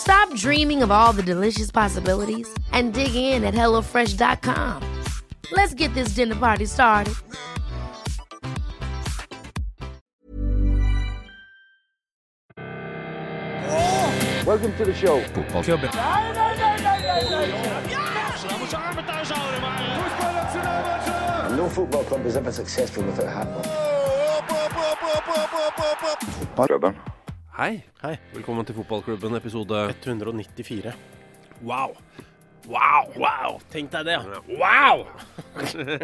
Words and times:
Stop 0.00 0.34
dreaming 0.34 0.82
of 0.82 0.90
all 0.90 1.12
the 1.12 1.22
delicious 1.22 1.70
possibilities 1.70 2.48
and 2.72 2.92
dig 2.94 3.14
in 3.14 3.44
at 3.44 3.54
HelloFresh.com. 3.54 4.82
Let's 5.52 5.74
get 5.74 5.94
this 5.94 6.14
dinner 6.14 6.34
party 6.36 6.66
started. 6.66 7.14
Welcome 14.46 14.74
to 14.78 14.84
the 14.84 14.94
show. 14.94 15.22
Fotballklubben. 15.22 15.92
No 21.56 21.68
football 21.68 22.04
club 22.04 22.26
is 22.26 22.36
ever 22.36 22.50
successful 22.50 23.04
without 23.04 23.26
a 23.26 23.30
hat 23.30 23.46
on. 23.46 23.64
Hei. 27.60 27.82
Hei. 28.00 28.14
Velkommen 28.32 28.64
til 28.64 28.72
Fotballklubben 28.72 29.34
episode 29.36 29.76
194. 29.92 30.94
Wow. 31.60 31.90
Wow! 32.64 33.10
wow. 33.20 33.58
Tenk 33.68 33.92
deg 33.92 34.06
det. 34.08 34.14
Wow! 34.48 35.02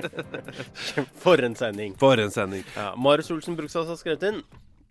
For 1.25 1.41
en 1.41 1.57
sending. 1.57 1.97
For 1.97 2.21
en 2.21 2.35
sending. 2.35 2.61
Ja, 2.77 2.91
Marius 3.01 3.33
Olsen 3.33 3.57
Bruksas 3.57 3.89
har 3.89 3.97
skrevet 3.97 4.29
inn. 4.29 4.43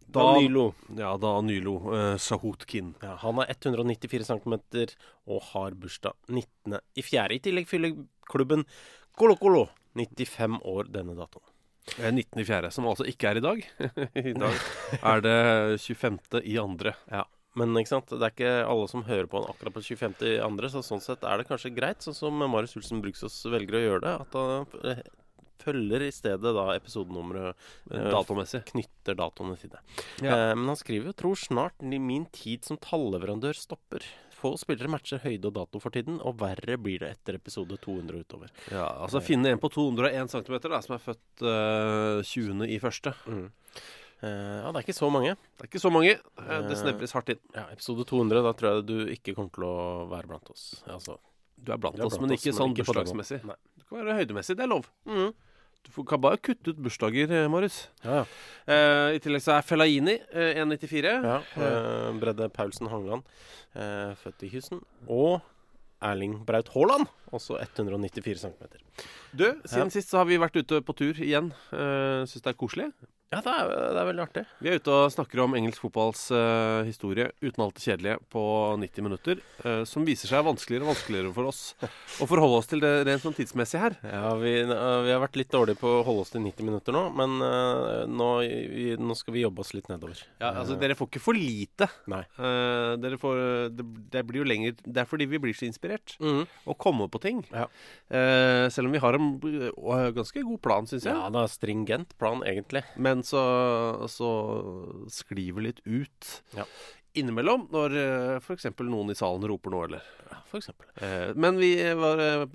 Da- 0.08 0.24
Danilo. 0.24 0.72
Ja, 0.98 1.14
Danilo 1.22 1.76
uh, 1.86 2.18
Sahutkin. 2.18 2.96
Ja, 3.06 3.14
han 3.22 3.46
er 3.46 3.54
194 3.54 4.26
cm 4.32 4.58
og 4.58 5.46
har 5.52 5.78
bursdag 5.78 6.18
19. 6.34 6.80
i 6.98 7.44
tillegg 7.46 7.70
fyller 7.70 7.94
klubben 8.26 8.66
Colo 9.14 9.38
Colo 9.38 9.68
95 9.94 10.64
år 10.66 10.90
denne 10.90 11.14
datoen. 11.14 11.46
Eh, 12.00 12.12
19 12.12 12.42
i 12.42 12.46
fjerde, 12.48 12.72
som 12.74 12.88
altså 12.90 13.08
ikke 13.10 13.32
er 13.32 13.40
i 13.40 13.46
dag. 13.46 13.64
I 14.32 14.36
dag 14.36 14.60
er 15.02 15.26
det 15.26 15.40
25. 15.86 16.20
i 16.44 16.58
andre. 16.62 16.96
Ja, 17.12 17.26
Men 17.56 17.78
ikke 17.80 17.94
sant? 17.94 18.12
det 18.12 18.22
er 18.22 18.34
ikke 18.34 18.56
alle 18.68 18.88
som 18.92 19.06
hører 19.08 19.30
på 19.32 19.42
han 19.42 19.52
akkurat 19.54 19.78
på 19.78 19.86
25. 19.86 20.18
i 20.34 20.40
andre, 20.44 20.72
så 20.72 20.84
sånn 20.86 21.04
sett 21.04 21.24
er 21.24 21.40
det 21.40 21.50
kanskje 21.50 21.76
greit, 21.76 22.04
sånn 22.04 22.18
som 22.18 22.42
Marius 22.42 22.76
Hulsen 22.76 23.04
Bruksås 23.06 23.38
velger 23.54 23.80
å 23.80 23.86
gjøre 23.86 24.04
det, 24.08 24.16
at 24.26 24.40
han 24.40 24.82
eh, 24.92 25.06
følger 25.66 26.04
i 26.06 26.12
stedet 26.14 26.54
da 26.58 26.66
episodenummeret 26.76 27.56
eh, 27.92 28.10
Datomessig. 28.14 28.64
Knytter 28.74 29.18
datoene 29.18 29.58
det. 29.58 29.82
Ja. 30.26 30.36
Eh, 30.36 30.52
men 30.58 30.68
han 30.74 30.80
skriver 30.80 31.12
jo 31.12 31.18
'Tror 31.22 31.40
snart 31.40 31.82
min 31.82 32.28
tid 32.34 32.66
som 32.68 32.78
tallleverandør 32.82 33.58
stopper'. 33.58 34.06
Få 34.36 34.54
spillere 34.60 34.90
matcher 34.92 35.22
høyde 35.24 35.48
og 35.50 35.54
dato 35.56 35.80
for 35.84 35.94
tiden, 35.96 36.18
og 36.22 36.36
verre 36.42 36.76
blir 36.82 37.00
det 37.04 37.12
etter 37.16 37.38
episode 37.40 37.78
200 37.82 38.24
utover. 38.26 38.52
Ja, 38.72 38.86
altså 39.06 39.22
finne 39.24 39.54
en 39.54 39.62
på 39.64 39.70
201 39.72 40.34
cm 40.34 40.58
da, 40.68 40.82
som 40.84 40.98
er 40.98 41.04
født 41.06 41.46
uh, 41.46 42.20
20. 42.26 42.66
i 42.68 42.80
første. 42.84 43.14
Eh, 44.24 44.58
ja, 44.64 44.70
det 44.72 44.80
er 44.80 44.84
ikke 44.86 44.96
så 44.96 45.10
mange. 45.12 45.36
Det 45.36 45.66
er 45.66 45.70
ikke 45.70 45.82
så 45.84 45.92
mange. 45.94 46.14
Eh, 46.16 46.52
Eh, 46.56 46.62
det 46.70 46.78
snevres 46.80 47.14
hardt 47.14 47.30
inn. 47.34 47.40
Ja, 47.54 47.66
Episode 47.74 48.06
200, 48.08 48.42
da 48.46 48.54
tror 48.58 48.70
jeg 48.72 48.86
du 48.88 48.96
ikke 49.12 49.36
kommer 49.36 49.52
til 49.56 49.66
å 49.68 50.08
være 50.12 50.30
blant 50.32 50.50
oss. 50.52 50.82
Altså, 50.88 51.18
Du 51.56 51.72
er 51.72 51.78
blant 51.78 51.96
Du 51.96 52.02
er 52.02 52.08
oss, 52.08 52.20
men 52.20 52.32
oss, 52.32 52.42
ikke 52.44 52.54
sånn 52.56 52.74
bursdagsmessig. 52.76 53.42
Du 53.42 53.84
kan 53.88 54.00
være 54.02 54.18
høydemessig. 54.20 54.56
Det 54.60 54.64
er 54.66 54.72
lov. 54.72 54.88
Du 55.86 56.04
kan 56.04 56.22
bare 56.22 56.38
kutte 56.42 56.74
ut 56.74 56.80
bursdager, 56.82 57.32
eh, 57.32 57.48
Marius. 57.52 57.88
ja, 58.04 58.22
ja. 58.22 58.26
Eh, 58.68 59.16
I 59.16 59.20
tillegg 59.24 59.44
så 59.46 59.54
er 59.56 59.66
Fellaini 59.66 60.16
eh, 60.34 60.58
1,94. 60.64 61.12
Ja, 61.24 61.38
eh, 61.62 62.08
Bredde 62.20 62.50
Paulsen 62.50 62.90
Hangeland, 62.90 63.24
eh, 63.76 64.16
født 64.22 64.44
i 64.48 64.50
Houston. 64.56 64.82
Og 65.08 65.42
Erling 66.06 66.40
Braut 66.46 66.70
Haaland, 66.74 67.08
også 67.32 67.60
194 67.62 68.42
cm. 68.44 68.80
Du, 69.36 69.46
siden 69.66 69.92
sist 69.94 70.12
så 70.12 70.22
har 70.22 70.28
vi 70.30 70.38
vært 70.42 70.58
ute 70.60 70.82
på 70.86 70.96
tur 70.96 71.18
igjen. 71.24 71.52
Uh, 71.72 72.24
Syns 72.30 72.44
det 72.44 72.52
er 72.52 72.58
koselig. 72.60 72.90
Ja, 73.36 73.44
det 73.46 73.54
er, 73.54 73.74
det 73.96 74.02
er 74.02 74.10
veldig 74.10 74.24
artig. 74.26 74.46
Vi 74.64 74.72
er 74.72 74.80
ute 74.80 74.96
og 74.96 75.14
snakker 75.14 75.44
om 75.44 75.58
engelsk 75.60 75.84
fotballs 75.84 76.26
uh, 76.34 76.82
historie 76.88 77.30
uten 77.44 77.66
alt 77.66 77.78
det 77.78 77.86
kjedelige 77.86 78.18
på 78.32 78.46
90 78.82 79.08
minutter. 79.08 79.44
Uh, 79.62 79.84
som 79.88 80.08
viser 80.08 80.32
seg 80.32 80.46
vanskeligere 80.48 80.88
og 80.88 80.94
vanskeligere 80.94 81.34
for 81.36 81.52
oss 81.52 81.62
å 82.24 82.30
forholde 82.30 82.62
oss 82.62 82.72
til 82.72 82.84
det 82.84 82.94
rent 83.08 83.24
sånn 83.24 83.36
tidsmessig 83.38 83.82
her. 83.82 83.98
Ja, 84.08 84.34
vi, 84.40 84.56
uh, 84.70 85.04
vi 85.06 85.14
har 85.14 85.24
vært 85.24 85.40
litt 85.40 85.54
dårlige 85.54 85.82
på 85.82 85.98
å 86.00 86.04
holde 86.08 86.26
oss 86.26 86.34
til 86.34 86.46
90 86.46 86.70
minutter 86.72 86.96
nå, 86.96 87.08
men 87.16 87.38
nå, 88.16 88.30
vi, 88.46 88.88
nå 89.00 89.16
skal 89.18 89.36
vi 89.36 89.44
jobbe 89.44 89.64
oss 89.64 89.74
litt 89.76 89.90
nedover. 89.92 90.20
Ja, 90.40 90.54
altså 90.62 90.78
Dere 90.80 90.96
får 90.98 91.10
ikke 91.12 91.24
for 91.24 91.38
lite. 91.38 91.88
Nei. 92.12 92.22
Eh, 92.36 92.92
dere 93.02 93.20
får, 93.20 93.42
det, 93.76 93.86
det 94.14 94.24
blir 94.28 94.44
jo 94.44 94.48
lenger 94.48 94.76
Det 94.84 95.02
er 95.02 95.08
fordi 95.10 95.28
vi 95.30 95.40
blir 95.42 95.56
så 95.58 95.68
inspirert 95.68 96.16
mm. 96.22 96.44
og 96.70 96.78
kommer 96.82 97.10
på 97.12 97.22
ting. 97.24 97.42
Ja. 97.52 97.68
Eh, 98.10 98.66
selv 98.74 98.90
om 98.90 98.96
vi 98.96 99.02
har 99.04 99.18
en 99.18 99.30
ganske 100.16 100.46
god 100.46 100.62
plan, 100.64 100.90
syns 100.90 101.08
jeg. 101.08 101.16
Ja, 101.16 101.30
det 101.34 101.42
er 101.42 101.54
stringent 101.54 102.16
plan, 102.22 102.44
egentlig. 102.48 102.84
Men 102.96 103.25
så, 103.26 103.42
så 104.12 104.30
sklir 105.12 105.54
vi 105.58 105.68
litt 105.70 105.82
ut 105.86 106.30
Ja. 106.56 106.66
innimellom 107.16 107.68
når 107.72 107.94
uh, 107.96 108.36
f.eks. 108.42 108.66
noen 108.84 109.12
i 109.14 109.16
salen 109.16 109.46
roper 109.48 109.72
noe, 109.74 109.86
eller 109.88 110.04
Ja, 110.32 110.40
for 110.50 110.60
eksempel. 110.60 110.88
Eh, 111.00 111.32
Men 111.40 111.58
vi 111.62 111.70
var 111.96 112.20
eh, 112.20 112.46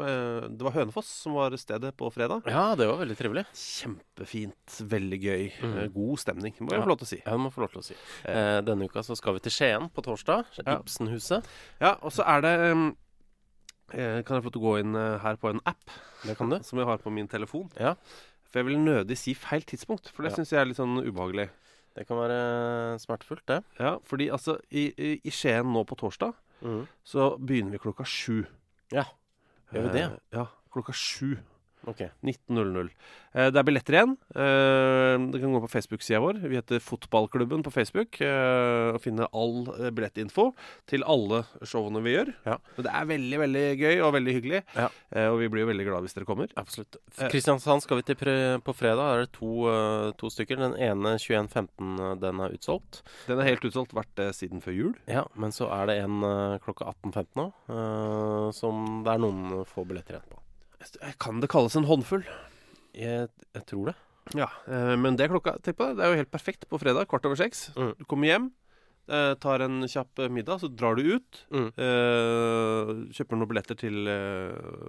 Det 0.50 0.64
var 0.66 0.74
Hønefoss 0.74 1.08
som 1.22 1.32
var 1.38 1.54
stedet 1.60 1.94
på 1.96 2.10
fredag. 2.12 2.42
Ja, 2.50 2.74
det 2.76 2.88
var 2.90 2.98
veldig 3.00 3.16
trivelig. 3.16 3.44
Kjempefint. 3.56 4.78
Veldig 4.90 5.18
gøy. 5.22 5.44
Eh, 5.64 5.86
God 5.94 6.18
stemning, 6.20 6.54
må 6.60 6.70
jeg 6.74 6.80
Ja. 6.80 6.84
få 6.84 6.90
lov 6.92 6.98
til 7.00 7.06
å 7.08 7.12
si. 7.14 7.20
Ja, 7.24 7.36
må 7.40 7.52
få 7.54 7.62
lov 7.64 7.72
til 7.72 7.80
å 7.82 7.86
si. 7.86 7.96
Eh, 8.24 8.60
denne 8.66 8.84
uka 8.90 9.02
så 9.06 9.16
skal 9.16 9.34
vi 9.38 9.40
til 9.46 9.54
Skien 9.54 9.88
på 9.94 10.02
torsdag. 10.04 10.44
Ibsenhuset. 10.66 11.46
Ja, 11.80 11.94
og 12.02 12.12
så 12.12 12.26
er 12.26 12.40
det 12.44 12.54
eh, 13.94 14.22
Kan 14.26 14.36
jeg 14.38 14.42
få 14.44 14.50
lov 14.50 14.52
til 14.54 14.62
å 14.62 14.66
gå 14.68 14.74
inn 14.84 14.94
eh, 14.98 15.18
her 15.24 15.36
på 15.40 15.50
en 15.50 15.60
app 15.66 15.90
Det 16.26 16.36
kan 16.38 16.50
du. 16.52 16.58
som 16.62 16.78
jeg 16.78 16.86
har 16.86 16.98
på 17.02 17.10
min 17.14 17.28
telefon? 17.28 17.70
Ja. 17.80 17.94
For 18.50 18.58
jeg 18.60 18.66
vil 18.66 18.78
nødig 18.82 19.16
si 19.18 19.34
feil 19.38 19.62
tidspunkt, 19.62 20.10
for 20.10 20.22
det 20.26 20.32
Ja. 20.32 20.36
syns 20.40 20.50
jeg 20.52 20.60
er 20.60 20.64
litt 20.66 20.76
sånn 20.80 20.98
ubehagelig. 21.06 21.48
Det 21.94 22.06
kan 22.06 22.16
være 22.18 22.98
smertefullt, 23.02 23.44
det. 23.46 23.64
Ja, 23.78 23.96
fordi 24.06 24.28
altså, 24.30 24.58
i, 24.70 24.88
i, 24.98 25.20
i 25.24 25.30
Skien 25.30 25.66
nå 25.72 25.84
på 25.86 25.96
torsdag 25.98 26.34
så 27.04 27.36
begynner 27.38 27.72
vi 27.72 27.78
klokka 27.78 28.04
sju. 28.04 28.44
Ja. 28.92 29.04
Gjør 29.72 29.86
vi 29.86 29.92
det? 29.94 30.02
Eh, 30.04 30.18
ja, 30.38 30.44
klokka 30.72 30.92
sju. 30.92 31.36
Ok. 31.88 32.02
19.00. 32.26 32.90
Eh, 33.32 33.48
det 33.52 33.60
er 33.60 33.66
billetter 33.66 33.96
igjen. 33.96 34.16
Eh, 34.34 35.14
det 35.32 35.40
kan 35.40 35.54
gå 35.54 35.60
på 35.64 35.70
Facebook-sida 35.70 36.20
vår. 36.22 36.40
Vi 36.44 36.58
heter 36.58 36.82
Fotballklubben 36.84 37.62
på 37.64 37.72
Facebook. 37.72 38.20
Eh, 38.20 38.90
og 38.94 39.00
finne 39.04 39.28
all 39.32 39.64
billettinfo 39.94 40.50
til 40.90 41.04
alle 41.08 41.44
showene 41.62 42.02
vi 42.04 42.16
gjør. 42.16 42.32
Ja. 42.46 42.58
Men 42.76 42.86
det 42.86 42.94
er 42.98 43.10
veldig 43.12 43.40
veldig 43.44 43.64
gøy 43.80 44.02
og 44.06 44.14
veldig 44.18 44.36
hyggelig. 44.36 44.62
Ja. 44.76 44.88
Eh, 45.14 45.28
og 45.30 45.38
vi 45.40 45.48
blir 45.52 45.64
jo 45.64 45.70
veldig 45.70 45.88
glad 45.88 46.06
hvis 46.06 46.16
dere 46.18 46.28
kommer. 46.28 46.52
Absolutt. 46.60 47.00
Kristiansand 47.30 47.86
skal 47.86 48.00
vi 48.00 48.08
til 48.10 48.18
på 48.64 48.76
fredag. 48.76 49.00
Da 49.00 49.14
er 49.14 49.24
det 49.24 49.32
to, 49.32 49.50
to 50.20 50.28
stykker. 50.32 50.60
Den 50.60 50.76
ene 50.76 51.14
21.15, 51.16 51.94
eh, 51.96 52.14
den 52.20 52.44
er 52.44 52.56
utsolgt. 52.58 53.00
Den 53.30 53.40
er 53.40 53.48
helt 53.48 53.64
utsolgt, 53.64 53.96
vært 53.96 54.12
det 54.20 54.32
siden 54.36 54.60
før 54.64 54.76
jul. 54.76 54.92
Ja, 55.08 55.24
men 55.38 55.54
så 55.56 55.70
er 55.72 55.88
det 55.88 56.00
en 56.04 56.20
klokka 56.64 56.90
18.15 56.92 57.32
nå, 57.40 57.48
som 58.56 59.02
det 59.06 59.14
er 59.14 59.22
noen 59.22 59.64
få 59.68 59.86
billetter 59.88 60.18
igjen 60.18 60.30
på. 60.30 60.42
Kan 61.20 61.42
det 61.42 61.50
kalles 61.52 61.76
en 61.76 61.88
håndfull? 61.88 62.24
Jeg, 62.96 63.28
jeg 63.54 63.66
tror 63.68 63.90
det. 63.90 63.96
Ja, 64.36 64.48
eh, 64.70 64.94
men 65.00 65.16
det 65.18 65.26
er 65.26 65.32
klokka 65.32 65.56
Tenk 65.64 65.78
på 65.78 65.90
det, 65.90 65.98
det 65.98 66.06
er 66.06 66.12
jo 66.12 66.20
helt 66.22 66.32
perfekt 66.32 66.66
på 66.70 66.78
fredag, 66.80 67.08
kvart 67.10 67.26
over 67.28 67.38
seks. 67.38 67.68
Mm. 67.76 67.92
Du 67.98 68.04
kommer 68.08 68.30
hjem, 68.30 68.50
eh, 69.10 69.32
tar 69.42 69.64
en 69.64 69.80
kjapp 69.90 70.22
eh, 70.22 70.32
middag, 70.32 70.62
så 70.62 70.70
drar 70.70 70.98
du 70.98 71.16
ut. 71.16 71.40
Mm. 71.50 71.70
eh, 71.74 72.92
kjøper 73.16 73.38
noen 73.38 73.50
billetter 73.50 73.78
til 73.80 74.10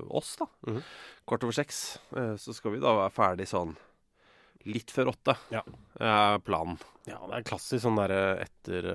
oss, 0.10 0.36
da. 0.42 0.50
Mm. 0.68 0.82
Kvart 1.30 1.48
over 1.48 1.58
seks. 1.58 1.82
så 2.12 2.54
skal 2.56 2.76
vi 2.76 2.84
da 2.84 2.94
være 2.98 3.16
ferdig 3.16 3.50
sånn 3.50 3.76
litt 4.70 4.92
før 4.94 5.10
åtte. 5.16 5.36
Ja. 5.50 5.64
er 5.98 6.42
planen. 6.46 6.78
Ja, 7.10 7.18
det 7.26 7.40
er 7.40 7.48
klassisk 7.50 7.82
sånn 7.82 7.98
derre 7.98 8.38
etter, 8.44 8.88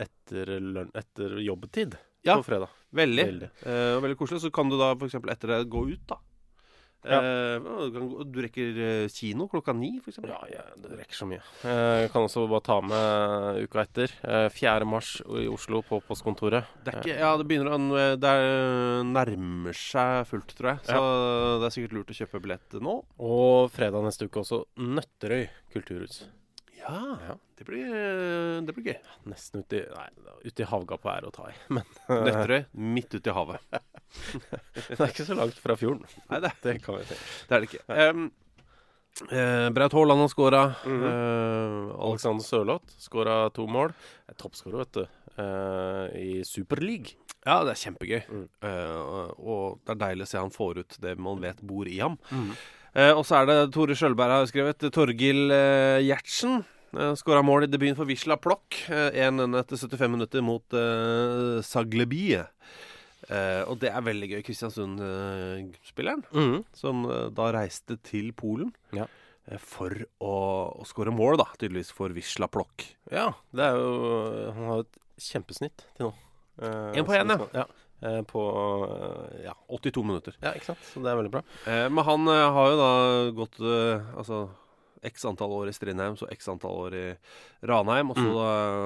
etter, 0.00 0.54
etter 0.96 1.38
jobbetid 1.44 1.98
Ja. 2.24 2.38
på 2.40 2.46
fredag. 2.46 2.68
Veldig. 2.94 3.26
Veldig. 3.30 3.50
Eh, 3.66 3.96
veldig 4.04 4.18
koselig. 4.20 4.44
Så 4.44 4.52
kan 4.54 4.70
du 4.70 4.78
da 4.80 4.92
f.eks. 4.94 5.18
etter 5.18 5.54
det 5.54 5.64
gå 5.72 5.88
ut, 5.90 6.06
da. 6.10 6.20
Ja. 7.04 7.18
Eh, 7.20 8.24
du 8.24 8.38
rekker 8.40 8.78
eh, 8.80 9.08
kino 9.12 9.46
klokka 9.52 9.74
ni, 9.76 9.90
f.eks. 10.00 10.22
Ja, 10.24 10.38
ja, 10.48 10.62
det 10.80 10.94
rekker 11.02 11.18
så 11.18 11.26
mye. 11.28 11.42
Jeg 11.64 12.12
kan 12.14 12.24
også 12.24 12.46
bare 12.48 12.64
ta 12.64 12.78
med 12.84 13.60
uka 13.66 13.82
etter. 13.84 14.14
Eh, 14.24 14.46
4. 14.54 14.88
mars 14.88 15.18
i 15.42 15.44
Oslo 15.52 15.82
på 15.84 16.00
postkontoret. 16.06 16.70
Det 16.86 16.96
ikke, 17.02 17.18
ja, 17.20 17.34
det 17.40 17.48
begynner 17.50 17.76
å 17.76 18.06
Det 18.20 18.30
er, 18.30 19.04
nærmer 19.04 19.76
seg 19.76 20.24
fullt, 20.30 20.56
tror 20.56 20.74
jeg. 20.74 20.86
Så 20.88 21.02
det 21.60 21.68
er 21.68 21.76
sikkert 21.76 21.98
lurt 21.98 22.14
å 22.14 22.18
kjøpe 22.22 22.42
billett 22.46 22.78
nå. 22.80 22.96
Og 23.20 23.68
fredag 23.74 24.06
neste 24.06 24.30
uke 24.30 24.40
også 24.44 24.64
Nøtterøy 24.80 25.44
kulturhus. 25.74 26.22
Ja, 26.84 27.18
Ja. 27.28 27.34
det 27.58 27.64
blir, 27.68 27.86
eh, 27.88 28.60
det 28.66 28.74
blir 28.76 28.84
gøy. 28.92 28.98
Nesten 29.30 29.62
uti 29.64 29.80
Nei, 29.88 30.08
uti 30.44 30.66
havgapet 30.68 31.10
er 31.16 31.26
å 31.28 31.32
ta 31.34 31.48
i. 31.48 31.54
Men 31.74 31.84
Nøtterøy, 32.08 32.64
midt 32.76 33.14
uti 33.16 33.30
i 33.32 33.34
havet. 33.34 33.60
det 34.88 35.00
er 35.00 35.08
ikke 35.10 35.26
så 35.26 35.36
langt 35.38 35.58
fra 35.58 35.76
fjorden. 35.80 36.04
Nei, 36.30 36.40
det, 36.44 36.52
Det 36.62 36.76
kan 36.84 36.98
vi 37.00 37.04
si. 37.08 37.16
det 37.48 37.56
er 37.56 37.64
det 37.64 37.70
ikke. 37.72 37.84
Um, 38.10 38.28
eh, 39.30 39.68
Braut 39.74 39.92
Haaland 39.96 40.20
har 40.26 40.28
skåra. 40.28 40.62
Mm 40.84 41.00
-hmm. 41.00 41.10
Eh, 41.10 42.06
Alexander 42.10 42.44
Sørloth 42.44 42.94
skåra 42.98 43.50
to 43.54 43.66
mål. 43.66 43.92
Er 44.28 44.34
Toppskårer, 44.34 44.78
vet 44.78 44.92
du. 44.92 45.06
eh, 45.38 46.20
I 46.20 46.42
Superleague. 46.44 47.16
Ja, 47.46 47.62
det 47.64 47.70
er 47.74 47.90
kjempegøy. 47.90 48.22
Mm. 48.30 48.48
Eh, 48.62 49.34
og 49.38 49.80
det 49.84 49.90
er 49.90 50.06
deilig 50.08 50.22
å 50.22 50.26
se 50.26 50.38
han 50.38 50.50
får 50.50 50.78
ut 50.78 50.96
det 51.00 51.18
man 51.18 51.40
vet 51.40 51.60
bor 51.60 51.86
i 51.86 51.98
ham. 51.98 52.18
Mm. 52.30 52.50
Eh, 52.96 53.10
og 53.12 53.24
så 53.26 53.42
er 53.42 53.46
det 53.46 53.72
Tore 53.74 53.94
Sjølberg 53.94 54.30
har 54.30 54.46
skrevet. 54.46 54.78
Torgil 54.92 55.50
uh, 55.50 55.98
Gjertsen 56.00 56.64
skåra 57.18 57.42
mål 57.44 57.64
i 57.66 57.70
debuten 57.70 57.96
for 57.98 58.06
Wisla 58.08 58.36
Plokk. 58.40 58.76
Uh, 58.90 59.10
1-1 59.12 59.58
etter 59.60 59.76
75 59.80 60.10
minutter 60.12 60.42
mot 60.44 60.76
uh, 60.76 61.60
Saglebi. 61.64 62.36
Uh, 63.24 63.62
og 63.70 63.78
det 63.80 63.88
er 63.92 64.02
veldig 64.04 64.28
gøy. 64.34 64.40
Kristiansund-spilleren, 64.44 66.24
Mhm. 66.32 66.64
som 66.76 67.04
uh, 67.06 67.28
da 67.30 67.50
reiste 67.56 67.96
til 68.02 68.32
Polen 68.36 68.72
Ja. 68.92 69.06
Uh, 69.50 69.58
for 69.58 69.90
å, 70.20 70.34
å 70.80 70.84
skåre 70.88 71.12
mål, 71.14 71.36
da, 71.40 71.46
tydeligvis 71.58 71.92
for 71.92 72.08
Wisla 72.16 72.48
Plokk. 72.48 72.84
Ja, 73.12 73.32
det 73.52 73.64
er 73.70 73.76
jo 73.80 74.52
Han 74.56 74.68
har 74.70 74.84
et 74.84 75.00
kjempesnitt 75.20 75.84
til 75.96 76.08
nå. 76.08 76.12
Én 76.60 76.98
En 77.00 77.04
på 77.08 77.12
en, 77.16 77.28
ja. 77.28 77.48
ja. 77.54 77.64
Eh, 78.04 78.20
på 78.28 78.40
eh, 78.84 79.44
ja. 79.46 79.52
82 79.72 80.02
minutter. 80.04 80.34
ja, 80.42 80.52
ikke 80.54 80.66
sant? 80.74 80.78
Så 80.92 81.00
det 81.02 81.08
er 81.10 81.16
veldig 81.16 81.30
bra. 81.32 81.40
Eh, 81.66 81.88
men 81.88 82.04
han 82.04 82.28
eh, 82.28 82.50
har 82.52 82.68
jo 82.70 82.76
da 82.78 82.90
gått 83.38 83.58
eh, 83.64 84.02
altså 84.18 84.42
x 85.04 85.24
antall 85.28 85.52
år 85.52 85.68
i 85.70 85.74
Strindheim, 85.76 86.16
så 86.16 86.28
x 86.32 86.48
antall 86.48 86.78
år 86.86 86.96
i 86.98 87.04
Ranheim. 87.66 88.10
Og 88.10 88.16
så 88.16 88.32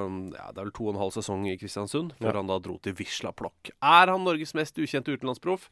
Mm. 0.09 0.33
ja, 0.33 0.51
det 0.51 0.57
er 0.59 0.65
vel 0.65 0.71
to 0.75 0.87
og 0.87 0.93
en 0.95 1.01
halv 1.01 1.11
sesong 1.15 1.47
i 1.47 1.57
Kristiansund, 1.57 2.13
før 2.19 2.33
Ja. 2.33 2.39
han 2.39 2.47
da 2.47 2.59
dro 2.59 2.77
til 2.81 2.93
Wisla 2.93 3.31
Plock. 3.31 3.71
Er 3.81 4.07
han 4.11 4.23
Norges 4.23 4.53
mest 4.53 4.75
ukjente 4.75 5.11
utenlandsproff? 5.15 5.69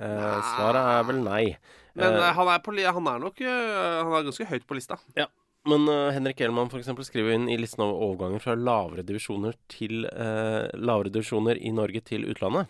Eh, 0.00 0.40
svaret 0.56 0.80
er 0.80 1.04
vel 1.04 1.22
nei. 1.22 1.56
Men 1.94 2.14
Eh, 2.14 2.28
eh, 2.28 2.32
han, 2.34 2.48
er 2.48 2.58
på, 2.60 2.72
han 2.76 3.06
er 3.08 3.18
nok 3.18 3.40
eh, 3.40 4.02
Han 4.04 4.12
er 4.12 4.24
ganske 4.30 4.46
høyt 4.46 4.66
på 4.66 4.74
lista. 4.74 4.98
Ja. 5.16 5.26
Men 5.66 5.86
uh, 5.88 6.10
Henrik 6.10 6.40
Elman 6.40 6.70
for 6.70 6.78
eksempel, 6.78 7.04
skriver 7.04 7.34
inn 7.34 7.48
i 7.52 7.56
listen 7.58 7.82
over 7.84 8.16
overganger 8.16 8.40
fra 8.40 8.54
lavere 8.56 9.02
divisjoner 9.04 9.52
til 9.68 10.06
uh, 10.06 10.70
lavere 10.72 11.12
divisjoner 11.12 11.60
i 11.60 11.70
Norge 11.70 12.00
til 12.00 12.24
utlandet. 12.24 12.66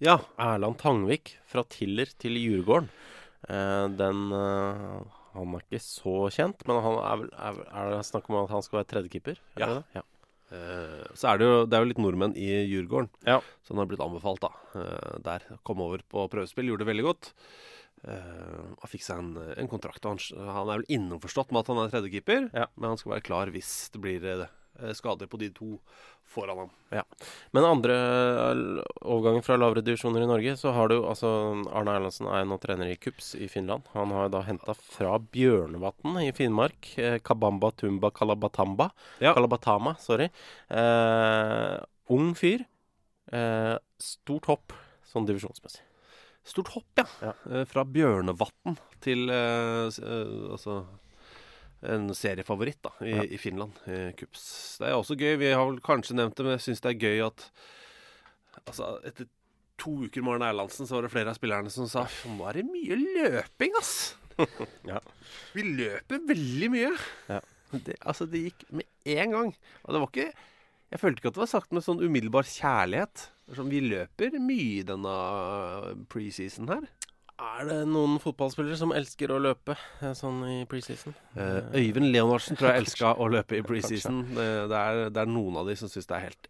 Ja. 0.00 0.18
Erland 0.38 0.78
Tangvik 0.78 1.34
fra 1.46 1.62
Tiller 1.68 2.06
til 2.18 2.32
Djurgården. 2.40 2.88
Uh, 3.50 3.88
den 3.92 4.32
eh, 4.32 5.02
Han 5.36 5.54
er 5.58 5.64
ikke 5.66 5.80
så 5.84 6.16
kjent, 6.34 6.64
men 6.68 6.82
han 6.84 6.98
er 6.98 7.24
er, 7.50 7.60
er 7.70 7.90
det 7.94 8.02
snakk 8.08 8.28
om 8.32 8.40
at 8.44 8.50
han 8.54 8.62
skal 8.66 8.80
være 8.82 8.90
tredjekeeper? 8.94 9.38
Er 9.56 9.60
Ja. 9.62 9.66
det 9.66 9.76
det? 9.80 10.00
ja. 10.00 10.04
Uh, 10.46 11.02
så 11.18 11.32
er 11.32 11.38
det 11.40 11.46
jo 11.48 11.54
det 11.66 11.74
er 11.74 11.82
jo 11.82 11.88
litt 11.90 11.98
nordmenn 11.98 12.36
i 12.38 12.46
Djurgården 12.70 13.08
Ja. 13.26 13.40
som 13.66 13.78
har 13.80 13.88
blitt 13.90 14.00
anbefalt 14.04 14.40
da 14.44 14.52
uh, 14.78 15.16
der. 15.18 15.42
Kom 15.66 15.80
over 15.82 15.98
på 16.06 16.28
prøvespill, 16.30 16.68
gjorde 16.70 16.84
det 16.84 16.92
veldig 16.92 17.06
godt. 17.08 17.32
Uh, 18.06 18.76
han 18.78 18.90
fikk 18.92 19.02
seg 19.02 19.18
en, 19.18 19.32
en 19.58 19.68
kontrakt. 19.72 20.04
og 20.06 20.14
Han, 20.14 20.46
han 20.54 20.68
er 20.70 20.78
vel 20.82 20.86
innforstått 20.94 21.50
med 21.50 21.64
at 21.64 21.72
han 21.72 21.80
er 21.82 21.90
tredjekeeper, 21.96 22.46
Ja. 22.54 22.66
men 22.76 22.92
han 22.92 23.00
skal 23.00 23.16
være 23.16 23.26
klar 23.26 23.50
hvis 23.50 23.72
det 23.90 24.00
blir 24.04 24.22
eh, 24.22 24.46
skader 24.96 25.28
på 25.30 25.38
de 25.40 25.50
to 25.54 25.76
foran 26.26 26.58
ham. 26.58 26.70
Ja. 26.90 27.02
Men 27.54 27.64
andre 27.64 27.96
overgangen 29.00 29.44
fra 29.46 29.56
lavere 29.58 29.84
divisjoner 29.86 30.24
i 30.24 30.28
Norge, 30.28 30.56
så 30.58 30.72
har 30.74 30.90
du 30.90 30.96
altså 30.98 31.30
Arne 31.70 31.94
Erlandsen 31.96 32.28
er 32.30 32.46
nå 32.48 32.58
trener 32.62 32.90
i 32.90 32.98
KUPS 32.98 33.34
i 33.38 33.48
Finland. 33.50 33.86
Han 33.94 34.14
har 34.14 34.30
da 34.34 34.42
henta 34.46 34.74
fra 34.76 35.16
Bjørnevatn 35.22 36.18
i 36.24 36.32
Finnmark. 36.36 36.92
Eh, 36.98 37.18
Kabamba 37.24 37.70
Tumba 37.78 38.10
Kalabatamba. 38.14 38.90
Ja. 39.22 39.34
Kalabatama, 39.38 39.96
sorry. 40.02 40.30
Eh, 40.68 41.76
ung 42.12 42.34
fyr. 42.38 42.66
Eh, 43.32 43.74
stort 44.02 44.50
hopp 44.50 44.76
sånn 45.06 45.26
divisjonsmessig. 45.28 45.82
Stort 46.46 46.70
hopp, 46.76 46.90
ja. 47.00 47.06
Ja. 47.22 47.32
Eh, 47.50 47.64
fra 47.66 47.82
Bjørnevatn 47.86 48.76
til 49.02 49.30
eh, 49.32 49.88
eh, 49.90 50.36
altså 50.54 50.82
en 51.92 52.08
seriefavoritt 52.16 52.80
da, 52.84 52.92
i, 53.06 53.12
Ja. 53.14 53.22
i 53.24 53.38
Finland, 53.40 53.72
i 53.86 54.12
Kups. 54.18 54.44
Det 54.80 54.88
er 54.90 54.96
også 54.98 55.16
gøy. 55.18 55.36
Vi 55.40 55.50
har 55.52 55.64
vel 55.68 55.80
kanskje 55.84 56.16
nevnt 56.18 56.36
det, 56.38 56.44
men 56.46 56.56
jeg 56.56 56.64
syns 56.66 56.82
det 56.84 56.92
er 56.94 57.00
gøy 57.06 57.24
at 57.26 57.44
altså, 58.66 58.96
etter 59.06 59.28
to 59.78 59.92
uker 60.06 60.24
med 60.24 60.36
Arne 60.38 60.48
Erlandsen, 60.54 60.88
så 60.88 60.96
var 60.96 61.04
det 61.06 61.12
flere 61.12 61.32
av 61.32 61.36
spillerne 61.38 61.70
som 61.72 61.88
sa 61.90 62.06
Nå 62.32 62.46
er 62.48 62.58
det 62.62 62.66
mye 62.68 62.96
løping, 63.02 63.76
ass. 63.80 63.94
Ja. 64.90 64.98
Vi 65.56 65.62
løper 65.64 66.20
veldig 66.28 66.68
mye. 66.74 66.90
Ja. 67.30 67.40
Det, 67.72 67.96
altså, 68.06 68.26
det 68.30 68.42
gikk 68.46 68.66
med 68.70 68.84
en 69.16 69.32
gang. 69.34 69.48
Og 69.84 69.92
det 69.94 70.00
var 70.02 70.10
ikke 70.12 70.26
Jeg 70.92 71.00
følte 71.02 71.18
ikke 71.20 71.30
at 71.32 71.38
det 71.38 71.42
var 71.42 71.50
sagt 71.50 71.72
med 71.74 71.82
sånn 71.84 72.02
umiddelbar 72.04 72.46
kjærlighet. 72.46 73.24
Sånn, 73.56 73.70
vi 73.72 73.80
løper 73.82 74.36
mye 74.42 74.68
i 74.80 74.84
denne 74.86 75.14
preseason 76.12 76.68
her. 76.70 76.84
Er 77.36 77.66
det 77.68 77.78
noen 77.90 78.16
fotballspillere 78.22 78.78
som 78.80 78.92
elsker 78.96 79.32
å 79.34 79.38
løpe 79.44 79.74
eh, 80.00 80.12
sånn 80.16 80.38
i 80.48 80.58
preseason? 80.70 81.12
Uh, 81.36 81.66
Øyvind 81.76 82.08
Leonardsen 82.14 82.56
tror 82.56 82.72
jeg 82.72 82.86
elska 82.86 83.10
å 83.20 83.26
løpe 83.28 83.58
i 83.58 83.64
preseason. 83.66 84.22
Det, 84.32 84.46
det, 84.72 84.78
er, 84.80 85.00
det 85.12 85.20
er 85.20 85.28
noen 85.28 85.58
av 85.60 85.68
de 85.68 85.74
som 85.76 85.90
syns 85.92 86.08
det 86.08 86.16
er 86.16 86.24
helt 86.30 86.48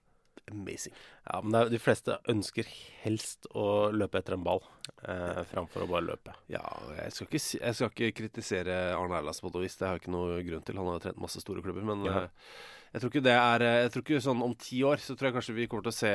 amazing. 0.53 0.94
Ja, 1.27 1.41
men 1.43 1.56
er, 1.59 1.73
de 1.73 1.81
fleste 1.83 2.21
ønsker 2.31 2.69
helst 3.03 3.49
å 3.50 3.91
løpe 3.91 4.21
etter 4.23 4.37
en 4.37 4.44
ball 4.47 4.62
eh, 5.03 5.43
framfor 5.50 5.83
å 5.83 5.91
bare 5.91 6.06
løpe. 6.06 6.37
Ja, 6.55 6.62
jeg 7.00 7.17
skal 7.17 7.27
ikke, 7.33 7.43
jeg 7.59 7.79
skal 7.81 7.91
ikke 7.91 8.12
kritisere 8.21 8.79
Arne 8.94 9.19
Erlandsen 9.19 9.49
på 9.49 9.50
noe 9.56 9.65
vis. 9.67 9.75
Det 9.81 9.88
har 9.88 9.99
jeg 9.99 10.05
ikke 10.05 10.15
noe 10.15 10.38
grunn 10.47 10.62
til. 10.69 10.79
Han 10.79 10.93
har 10.93 11.03
trent 11.03 11.19
masse 11.27 11.43
store 11.43 11.67
klubber. 11.67 11.83
Men 11.91 12.06
Ja. 12.06 12.23
eh, 12.29 12.55
jeg 12.94 13.03
tror 13.03 13.11
ikke 13.11 13.27
det 13.27 13.35
er 13.35 13.67
Jeg 13.67 13.91
tror 13.93 14.06
ikke 14.06 14.23
sånn 14.25 14.47
om 14.47 14.55
ti 14.55 14.79
år 14.87 15.03
så 15.03 15.19
tror 15.19 15.33
jeg 15.33 15.38
kanskje 15.41 15.59
vi 15.59 15.67
kommer 15.67 15.91
til 15.91 15.97
å 15.97 15.99
se 15.99 16.15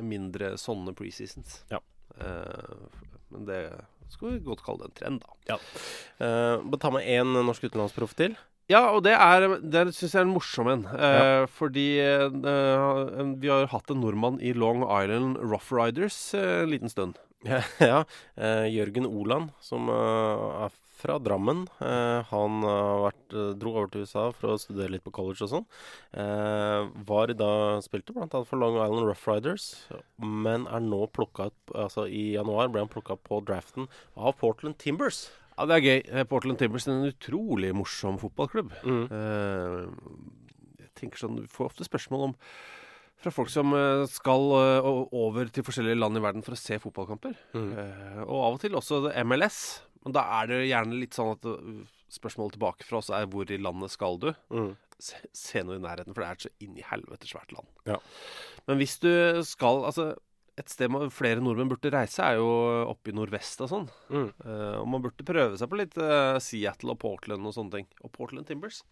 mindre 0.00 0.54
sånne 0.58 0.96
preseasons. 0.96 1.60
Ja. 1.68 1.84
Eh, 2.16 2.88
men 3.32 3.46
det 3.48 3.60
skal 4.10 4.32
vi 4.34 4.44
godt 4.44 4.62
kalle 4.66 4.82
det 4.84 4.90
en 4.90 4.98
trend, 4.98 5.24
da. 5.24 5.58
Eh, 6.20 6.62
bare 6.66 6.80
ta 6.82 6.90
med 6.94 7.06
én 7.06 7.30
norsk 7.46 7.68
utenlandsproff 7.68 8.14
til. 8.18 8.34
Ja, 8.70 8.84
og 8.94 9.02
det 9.02 9.16
er 9.18 9.56
Det 9.58 9.88
syns 9.96 10.12
jeg 10.14 10.20
er 10.20 10.26
en 10.28 10.34
morsom 10.34 10.68
en. 10.70 10.84
Eh, 10.94 11.46
Fordi 11.50 11.86
eh, 11.98 12.28
vi 13.42 13.50
har 13.50 13.66
hatt 13.72 13.90
en 13.90 14.02
nordmann 14.04 14.38
i 14.42 14.52
Long 14.54 14.84
Island 14.86 15.40
Rough 15.42 15.72
Riders 15.74 16.18
eh, 16.38 16.62
en 16.62 16.70
liten 16.70 16.92
stund. 16.92 17.18
Ja, 17.46 17.62
ja. 17.92 18.04
Eh, 18.36 18.68
Jørgen 18.70 19.08
Oland, 19.08 19.50
som 19.64 19.88
eh, 19.90 20.64
er 20.66 20.76
fra 21.00 21.16
Drammen. 21.22 21.64
Eh, 21.80 22.20
han 22.30 22.62
har 22.66 23.04
vært, 23.06 23.26
eh, 23.32 23.52
dro 23.58 23.72
over 23.74 23.90
til 23.90 24.04
USA 24.04 24.30
for 24.36 24.52
å 24.52 24.60
studere 24.60 24.92
litt 24.94 25.04
på 25.04 25.12
college 25.14 25.42
og 25.46 25.50
sånn. 25.52 25.66
Eh, 26.12 26.88
var 27.06 27.32
da 27.32 27.80
Spilte 27.80 28.14
blant 28.14 28.34
annet 28.34 28.48
for 28.48 28.60
Long 28.60 28.76
Island 28.76 29.06
Rough 29.06 29.26
Riders, 29.28 29.86
men 30.18 30.66
er 30.66 30.80
nå 30.80 31.06
plukka 31.10 31.50
opp 31.50 31.74
Altså 31.74 32.06
i 32.10 32.34
januar 32.34 32.68
ble 32.68 32.80
han 32.82 32.90
plukka 32.90 33.14
opp 33.14 33.24
på 33.28 33.44
draften 33.44 33.88
av 34.16 34.36
Portland 34.38 34.76
Timbers. 34.78 35.30
Ja, 35.56 35.66
det 35.66 35.78
er 35.78 35.86
gøy. 35.86 36.26
Portland 36.28 36.58
Timbers 36.58 36.88
er 36.88 36.92
en 36.92 37.12
utrolig 37.12 37.72
morsom 37.76 38.18
fotballklubb. 38.18 38.72
Mm. 38.82 39.04
Eh, 39.12 39.86
jeg 40.80 40.94
tenker 40.96 41.18
sånn, 41.18 41.40
Vi 41.40 41.46
får 41.46 41.70
ofte 41.70 41.86
spørsmål 41.86 42.30
om 42.30 42.34
fra 43.20 43.30
folk 43.30 43.50
som 43.50 43.72
skal 44.08 44.40
over 45.12 45.44
til 45.52 45.62
forskjellige 45.62 45.98
land 45.98 46.16
i 46.16 46.20
verden 46.24 46.42
for 46.42 46.56
å 46.56 46.58
se 46.58 46.78
fotballkamper. 46.80 47.36
Mm. 47.52 48.24
Og 48.24 48.38
av 48.40 48.54
og 48.54 48.60
til 48.60 48.72
også 48.72 49.12
MLS. 49.24 49.82
Men 50.04 50.16
da 50.16 50.22
er 50.40 50.50
det 50.50 50.60
gjerne 50.68 51.00
litt 51.00 51.16
sånn 51.16 51.34
at 51.34 51.48
uh, 51.50 51.82
spørsmålet 52.10 52.56
tilbake 52.56 52.86
fra 52.88 53.00
oss 53.00 53.10
er 53.14 53.28
hvor 53.30 53.50
i 53.50 53.60
landet 53.60 53.92
skal 53.92 54.18
du? 54.22 54.30
Mm. 54.52 54.72
Se, 55.00 55.20
se 55.36 55.62
noe 55.64 55.78
i 55.78 55.82
nærheten, 55.82 56.12
for 56.12 56.22
det 56.22 56.28
er 56.28 56.38
et 56.38 56.46
så 56.46 56.52
inn 56.64 56.76
i 56.76 56.84
helvete 56.84 57.28
svært 57.28 57.54
land. 57.56 57.68
Ja. 57.88 58.00
Men 58.68 58.80
hvis 58.80 58.98
du 59.00 59.10
skal 59.48 59.84
Altså, 59.88 60.12
et 60.60 60.72
sted 60.72 60.90
man, 60.92 61.08
flere 61.14 61.40
nordmenn 61.40 61.70
burde 61.70 61.92
reise, 61.94 62.24
er 62.24 62.40
jo 62.40 62.48
oppe 62.90 63.12
i 63.12 63.16
nordvest 63.16 63.62
og 63.64 63.70
sånn. 63.72 63.86
Mm. 64.12 64.28
Uh, 64.44 64.76
og 64.82 64.88
man 64.92 65.04
burde 65.04 65.26
prøve 65.26 65.60
seg 65.60 65.70
på 65.72 65.80
litt 65.80 65.96
uh, 66.00 66.36
Seattle 66.42 66.96
og 66.96 67.00
Portland 67.00 67.46
og 67.48 67.56
sånne 67.56 67.78
ting. 67.78 67.88
Og 68.04 68.12
Portland 68.16 68.48
Timbers 68.48 68.82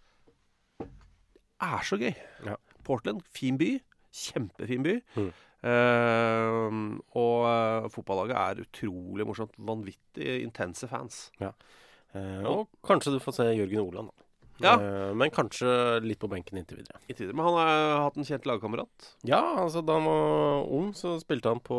er 1.59 1.85
så 1.85 1.99
gøy. 1.99 2.15
Ja. 2.47 2.57
Portland, 2.87 3.25
fin 3.35 3.59
by. 3.61 3.75
Kjempefin 4.15 4.85
by. 4.87 4.97
Mm. 5.19 5.33
Eh, 5.59 6.79
og 7.19 7.49
eh, 7.49 7.89
fotballaget 7.95 8.39
er 8.39 8.63
utrolig 8.67 9.27
morsomt. 9.27 9.59
Vanvittig 9.59 10.39
intense 10.45 10.89
fans. 10.91 11.27
Eh, 11.43 12.47
og 12.47 12.69
kanskje 12.87 13.17
du 13.17 13.21
får 13.23 13.41
se 13.41 13.51
Jørgen 13.53 13.85
Oland, 13.85 14.13
da. 14.13 14.25
Ja. 14.59 14.73
Uh, 14.75 15.13
men 15.15 15.31
kanskje 15.31 15.69
litt 16.03 16.19
på 16.19 16.27
benken 16.31 16.59
inntil 16.59 16.81
videre. 16.81 16.99
Inntil 17.07 17.29
videre 17.29 17.37
Men 17.39 17.47
han 17.47 17.59
har 17.61 18.01
hatt 18.09 18.17
en 18.19 18.27
kjent 18.27 18.49
lagkamerat. 18.49 19.13
Ja, 19.29 19.43
altså 19.63 19.85
da 19.87 20.01
han 20.01 20.09
var 20.09 20.73
ung, 20.75 20.89
så 20.99 21.15
spilte 21.23 21.53
han 21.53 21.63
på 21.63 21.79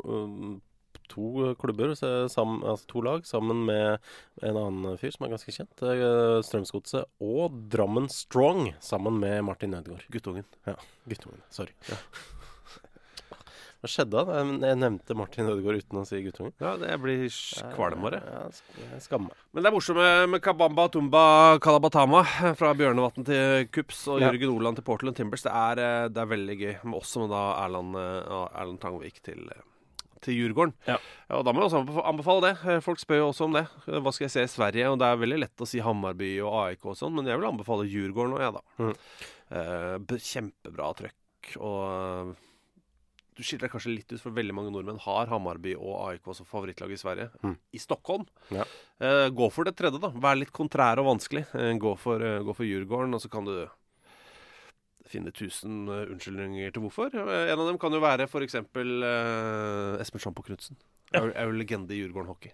uh, 0.00 0.54
to 1.12 1.52
klubber, 1.60 1.92
så 1.94 2.30
sam, 2.32 2.62
altså 2.64 2.88
to 2.90 3.02
lag, 3.04 3.28
sammen 3.28 3.60
med 3.68 4.00
en 4.42 4.58
annen 4.58 4.96
fyr 4.98 5.12
som 5.14 5.28
er 5.28 5.36
ganske 5.36 5.54
kjent. 5.54 5.84
Strømsgodset 6.48 7.12
og 7.22 7.60
Drammen 7.70 8.08
Strong 8.10 8.72
sammen 8.82 9.20
med 9.22 9.44
Martin 9.46 9.76
Ødegaard. 9.76 10.08
Guttungen. 10.10 10.48
Guttungen. 11.06 11.44
Sorry. 11.52 11.76
Hva 13.82 13.90
skjedde 13.92 14.22
da? 14.26 14.36
Jeg- 14.40 14.78
nevnte 14.80 15.14
Martin 15.14 15.46
Ødegaard 15.52 15.82
uten 15.84 16.00
å 16.00 16.06
si 16.08 16.22
guttungen. 16.24 16.52
Ja, 16.60 16.76
det 16.80 16.96
blir 17.02 17.26
kvalm 17.76 18.04
av 18.08 18.12
Ja, 18.16 18.48
sk- 18.48 19.00
skammer 19.04 19.28
meg. 19.28 19.36
Men 19.52 19.62
det 19.62 19.70
er 19.70 19.76
morsomt 19.76 20.30
med, 20.30 20.40
Kabamba 20.42 20.88
Tumba 20.90 21.58
Kalabatama 21.60 22.24
fra 22.56 22.72
Bjørnevatn 22.74 23.24
til 23.24 23.66
Kups 23.68 24.06
og 24.08 24.20
Ja. 24.20 24.30
Jørgen 24.32 24.56
Oland 24.56 24.76
til 24.76 24.84
Portland 24.84 25.14
Timbers. 25.16 25.42
Det 25.42 25.52
er, 25.52 25.78
eh, 25.78 26.08
det 26.08 26.16
er 26.18 26.26
veldig 26.26 26.58
gøy. 26.58 26.74
Men 26.84 26.94
også 27.00 27.20
med 27.20 27.30
da 27.30 27.44
Erland, 27.66 27.94
eh, 27.94 28.60
Erland 28.60 28.80
Tangvik 28.80 29.20
til, 29.22 29.44
eh, 29.50 29.62
til 30.22 30.34
Djurgården. 30.34 30.72
Ja. 30.88 30.96
og 31.30 31.44
da 31.44 31.52
må 31.52 31.60
jeg 31.60 31.70
også 31.70 32.04
anbefale 32.04 32.40
det. 32.42 32.82
Folk 32.82 32.98
spør 32.98 33.18
jo 33.18 33.28
også 33.30 33.44
om 33.44 33.52
det. 33.52 33.68
Hva 33.86 34.12
skal 34.12 34.24
jeg 34.26 34.30
se 34.30 34.42
i 34.42 34.46
Sverige? 34.46 34.90
Og 34.90 34.98
det 34.98 35.04
er 35.06 35.16
veldig 35.20 35.38
lett 35.40 35.56
å 35.58 35.66
si 35.66 35.78
Hammarby 35.80 36.40
og 36.40 36.52
AIK 36.72 36.86
og 36.86 36.96
sånn, 36.96 37.14
men 37.14 37.26
jeg 37.26 37.38
vil 37.38 37.50
anbefale 37.52 37.86
Djurgården 37.86 38.34
òg, 38.34 38.40
jeg, 38.40 38.52
da. 38.56 38.62
Mm. 38.80 38.96
Eh, 39.52 39.98
kjempebra 40.18 40.94
trøkk. 40.96 41.56
Og 41.60 42.36
du 43.36 43.42
skiller 43.44 43.66
deg 43.66 43.72
kanskje 43.74 43.92
litt 43.94 44.12
ut, 44.14 44.20
for 44.22 44.32
veldig 44.36 44.54
mange 44.56 44.70
nordmenn 44.72 44.98
har 45.04 45.28
Hammarby 45.28 45.74
og 45.76 45.94
AIK 46.08 46.30
som 46.38 46.46
favorittlag 46.48 46.92
i 46.94 46.96
Sverige. 47.00 47.26
Mm. 47.44 47.56
I 47.76 47.80
Stockholm. 47.82 48.24
Ja. 48.54 48.64
Uh, 49.02 49.26
gå 49.36 49.50
for 49.52 49.68
det 49.68 49.74
tredje, 49.76 50.00
da. 50.00 50.08
Vær 50.24 50.38
litt 50.40 50.52
kontrær 50.56 51.02
og 51.02 51.10
vanskelig. 51.10 51.44
Uh, 51.52 51.74
gå, 51.82 51.92
for, 52.00 52.22
uh, 52.24 52.38
gå 52.48 52.54
for 52.56 52.64
Djurgården, 52.64 53.12
og 53.18 53.20
så 53.20 53.28
kan 53.32 53.44
du 53.48 53.58
finne 55.06 55.30
tusen 55.30 55.84
eh, 55.86 56.08
unnskyldninger 56.10 56.72
til 56.74 56.82
hvorfor. 56.82 57.12
En 57.14 57.60
av 57.62 57.68
dem 57.68 57.76
kan 57.78 57.94
jo 57.94 58.00
være 58.02 58.24
f.eks. 58.26 58.56
Uh, 58.74 60.00
Espen 60.02 60.18
Sjampo 60.24 60.42
Knutsen. 60.42 60.74
Er, 61.14 61.28
jo- 61.28 61.34
er 61.36 61.46
jo 61.46 61.54
legende 61.54 61.94
i 61.94 62.00
Djurgården 62.00 62.32
hockey. 62.32 62.50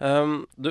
Um, 0.00 0.46
du, 0.56 0.70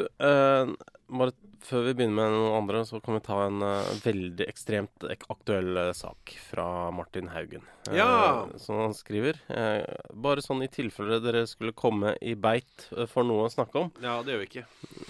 bare 1.09 1.31
før 1.67 1.85
vi 1.87 1.93
begynner 1.97 2.15
med 2.19 2.33
noen 2.35 2.55
andre, 2.59 2.83
så 2.85 2.99
kan 3.03 3.15
vi 3.17 3.21
ta 3.25 3.37
en 3.47 3.63
uh, 3.65 3.87
veldig 4.03 4.45
ekstremt 4.47 5.05
ek 5.09 5.23
aktuell 5.33 5.71
uh, 5.79 5.91
sak 5.97 6.35
fra 6.49 6.91
Martin 6.95 7.29
Haugen. 7.33 7.63
Ja! 7.87 8.05
Ja. 8.07 8.59
som 8.59 8.81
han 8.81 8.93
skriver. 8.93 9.39
eh, 9.47 9.83
bare 10.11 10.41
sånn 10.43 10.61
i 10.65 10.67
tilfelle 10.67 11.21
dere 11.23 11.45
skulle 11.47 11.71
komme 11.71 12.15
i 12.21 12.33
beit 12.35 12.89
eh, 12.91 13.05
for 13.07 13.23
noe 13.23 13.45
å 13.47 13.51
snakke 13.53 13.79
om. 13.79 13.91
Ja, 14.03 14.17
det 14.27 14.35
gjør 14.35 14.43
vi 14.43 14.49
ikke. 14.49 14.65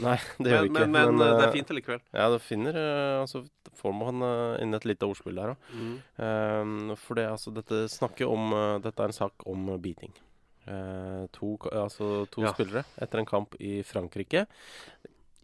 Nei, 0.05 0.17
det 0.43 0.53
gjør 0.53 0.67
vi 0.67 0.69
men, 0.69 0.83
ikke. 0.83 0.91
men, 0.93 1.15
men 1.17 1.25
eh, 1.27 1.33
det 1.41 1.47
er 1.47 1.55
fint 1.57 1.73
allikevel. 1.73 2.03
Ja, 2.13 2.29
det 2.35 2.41
finner 2.45 2.77
eh, 2.83 3.15
Altså 3.23 3.43
får 3.81 3.97
man 3.97 4.21
eh, 4.29 4.61
inn 4.63 4.77
et 4.77 4.85
lite 4.89 5.09
ordspill 5.09 5.37
der 5.41 5.55
òg. 5.55 5.73
Mm. 5.73 6.95
for 7.01 7.17
det, 7.17 7.27
altså, 7.33 7.51
dette 7.53 7.83
snakker 7.91 8.29
om 8.29 8.53
eh, 8.53 8.77
Dette 8.85 9.03
er 9.03 9.11
en 9.13 9.21
sak 9.25 9.45
om 9.49 9.67
eh, 9.73 9.81
beating. 9.81 10.13
Eh, 10.67 11.23
to 11.31 11.53
altså, 11.71 12.25
to 12.29 12.43
Ja. 12.43 12.51
spillere 12.53 12.83
etter 12.99 13.21
en 13.21 13.25
kamp 13.29 13.53
i 13.63 13.79
Frankrike. 13.87 14.45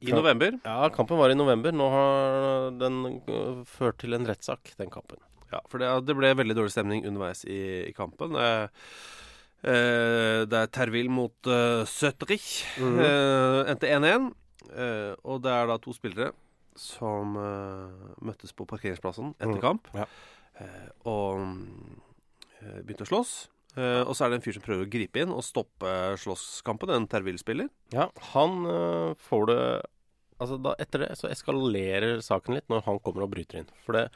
I 0.03 0.15
november. 0.15 0.57
Ja, 0.65 0.89
kampen 0.93 1.19
var 1.19 1.31
i 1.31 1.37
november. 1.37 1.75
Nå 1.75 1.89
har 1.93 2.71
den 2.79 3.21
øh, 3.23 3.63
ført 3.69 4.01
til 4.03 4.17
en 4.17 4.27
rettssak, 4.27 4.73
den 4.79 4.91
kampen. 4.93 5.21
Ja, 5.53 5.61
for 5.69 5.81
det, 5.81 5.89
det 6.07 6.15
ble 6.17 6.33
veldig 6.35 6.55
dårlig 6.57 6.73
stemning 6.73 7.03
underveis 7.07 7.43
i, 7.45 7.59
i 7.87 7.93
kampen. 7.95 8.35
Eh, 8.39 8.87
eh, 9.69 10.43
det 10.49 10.59
er 10.59 10.71
Tervil 10.73 11.11
mot 11.13 11.49
uh, 11.49 11.83
Søtrich. 11.89 12.63
Mhm. 12.81 13.03
Eh, 13.05 13.59
endte 13.73 13.91
1-1. 13.91 14.31
Eh, 14.73 15.13
og 15.27 15.43
det 15.43 15.53
er 15.53 15.67
da 15.69 15.77
to 15.81 15.93
spillere 15.93 16.31
som 16.79 17.35
eh, 17.37 18.13
møttes 18.25 18.53
på 18.57 18.65
parkeringsplassen 18.69 19.35
etter 19.37 19.59
mm. 19.59 19.63
kamp. 19.63 19.89
Ja. 19.93 20.07
Eh, 20.61 20.87
og 21.09 21.43
eh, 22.61 22.79
begynte 22.81 23.05
å 23.05 23.11
slåss. 23.11 23.33
Eh, 23.77 24.01
og 24.05 24.13
så 24.13 24.25
er 24.25 24.33
det 24.33 24.39
en 24.39 24.45
fyr 24.45 24.57
som 24.57 24.65
prøver 24.65 24.85
å 24.85 24.91
gripe 24.93 25.21
inn 25.21 25.33
og 25.33 25.45
stoppe 25.45 25.91
slåsskampen. 26.21 26.93
En 26.93 27.09
Tervil-spiller. 27.09 27.69
Ja, 27.93 28.09
han 28.33 28.63
øh, 28.69 29.13
får 29.29 29.49
det 29.49 29.61
Altså, 30.43 30.59
da, 30.59 30.75
etter 30.83 31.05
det 31.05 31.13
så 31.19 31.29
eskalerer 31.31 32.21
saken 32.25 32.57
litt 32.57 32.69
når 32.71 32.85
han 32.87 33.01
kommer 33.03 33.25
og 33.25 33.33
bryter 33.33 33.61
inn. 33.61 33.73
For 33.85 33.97
det 33.97 34.07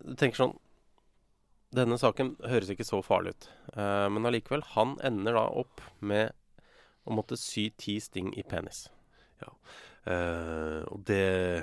Du 0.00 0.16
tenker 0.18 0.46
sånn 0.46 0.58
Denne 1.76 2.00
saken 2.02 2.32
høres 2.50 2.72
ikke 2.72 2.82
så 2.82 2.98
farlig 3.06 3.36
ut. 3.36 3.44
Eh, 3.76 4.06
men 4.10 4.24
allikevel, 4.26 4.64
han 4.72 4.96
ender 5.06 5.36
da 5.38 5.44
opp 5.60 5.84
med 6.02 6.32
å 7.06 7.14
måtte 7.14 7.38
sy 7.38 7.68
ti 7.78 7.94
sting 8.02 8.32
i 8.34 8.42
penis. 8.42 8.88
Eh, 10.08 10.80
og 10.88 11.02
det 11.06 11.62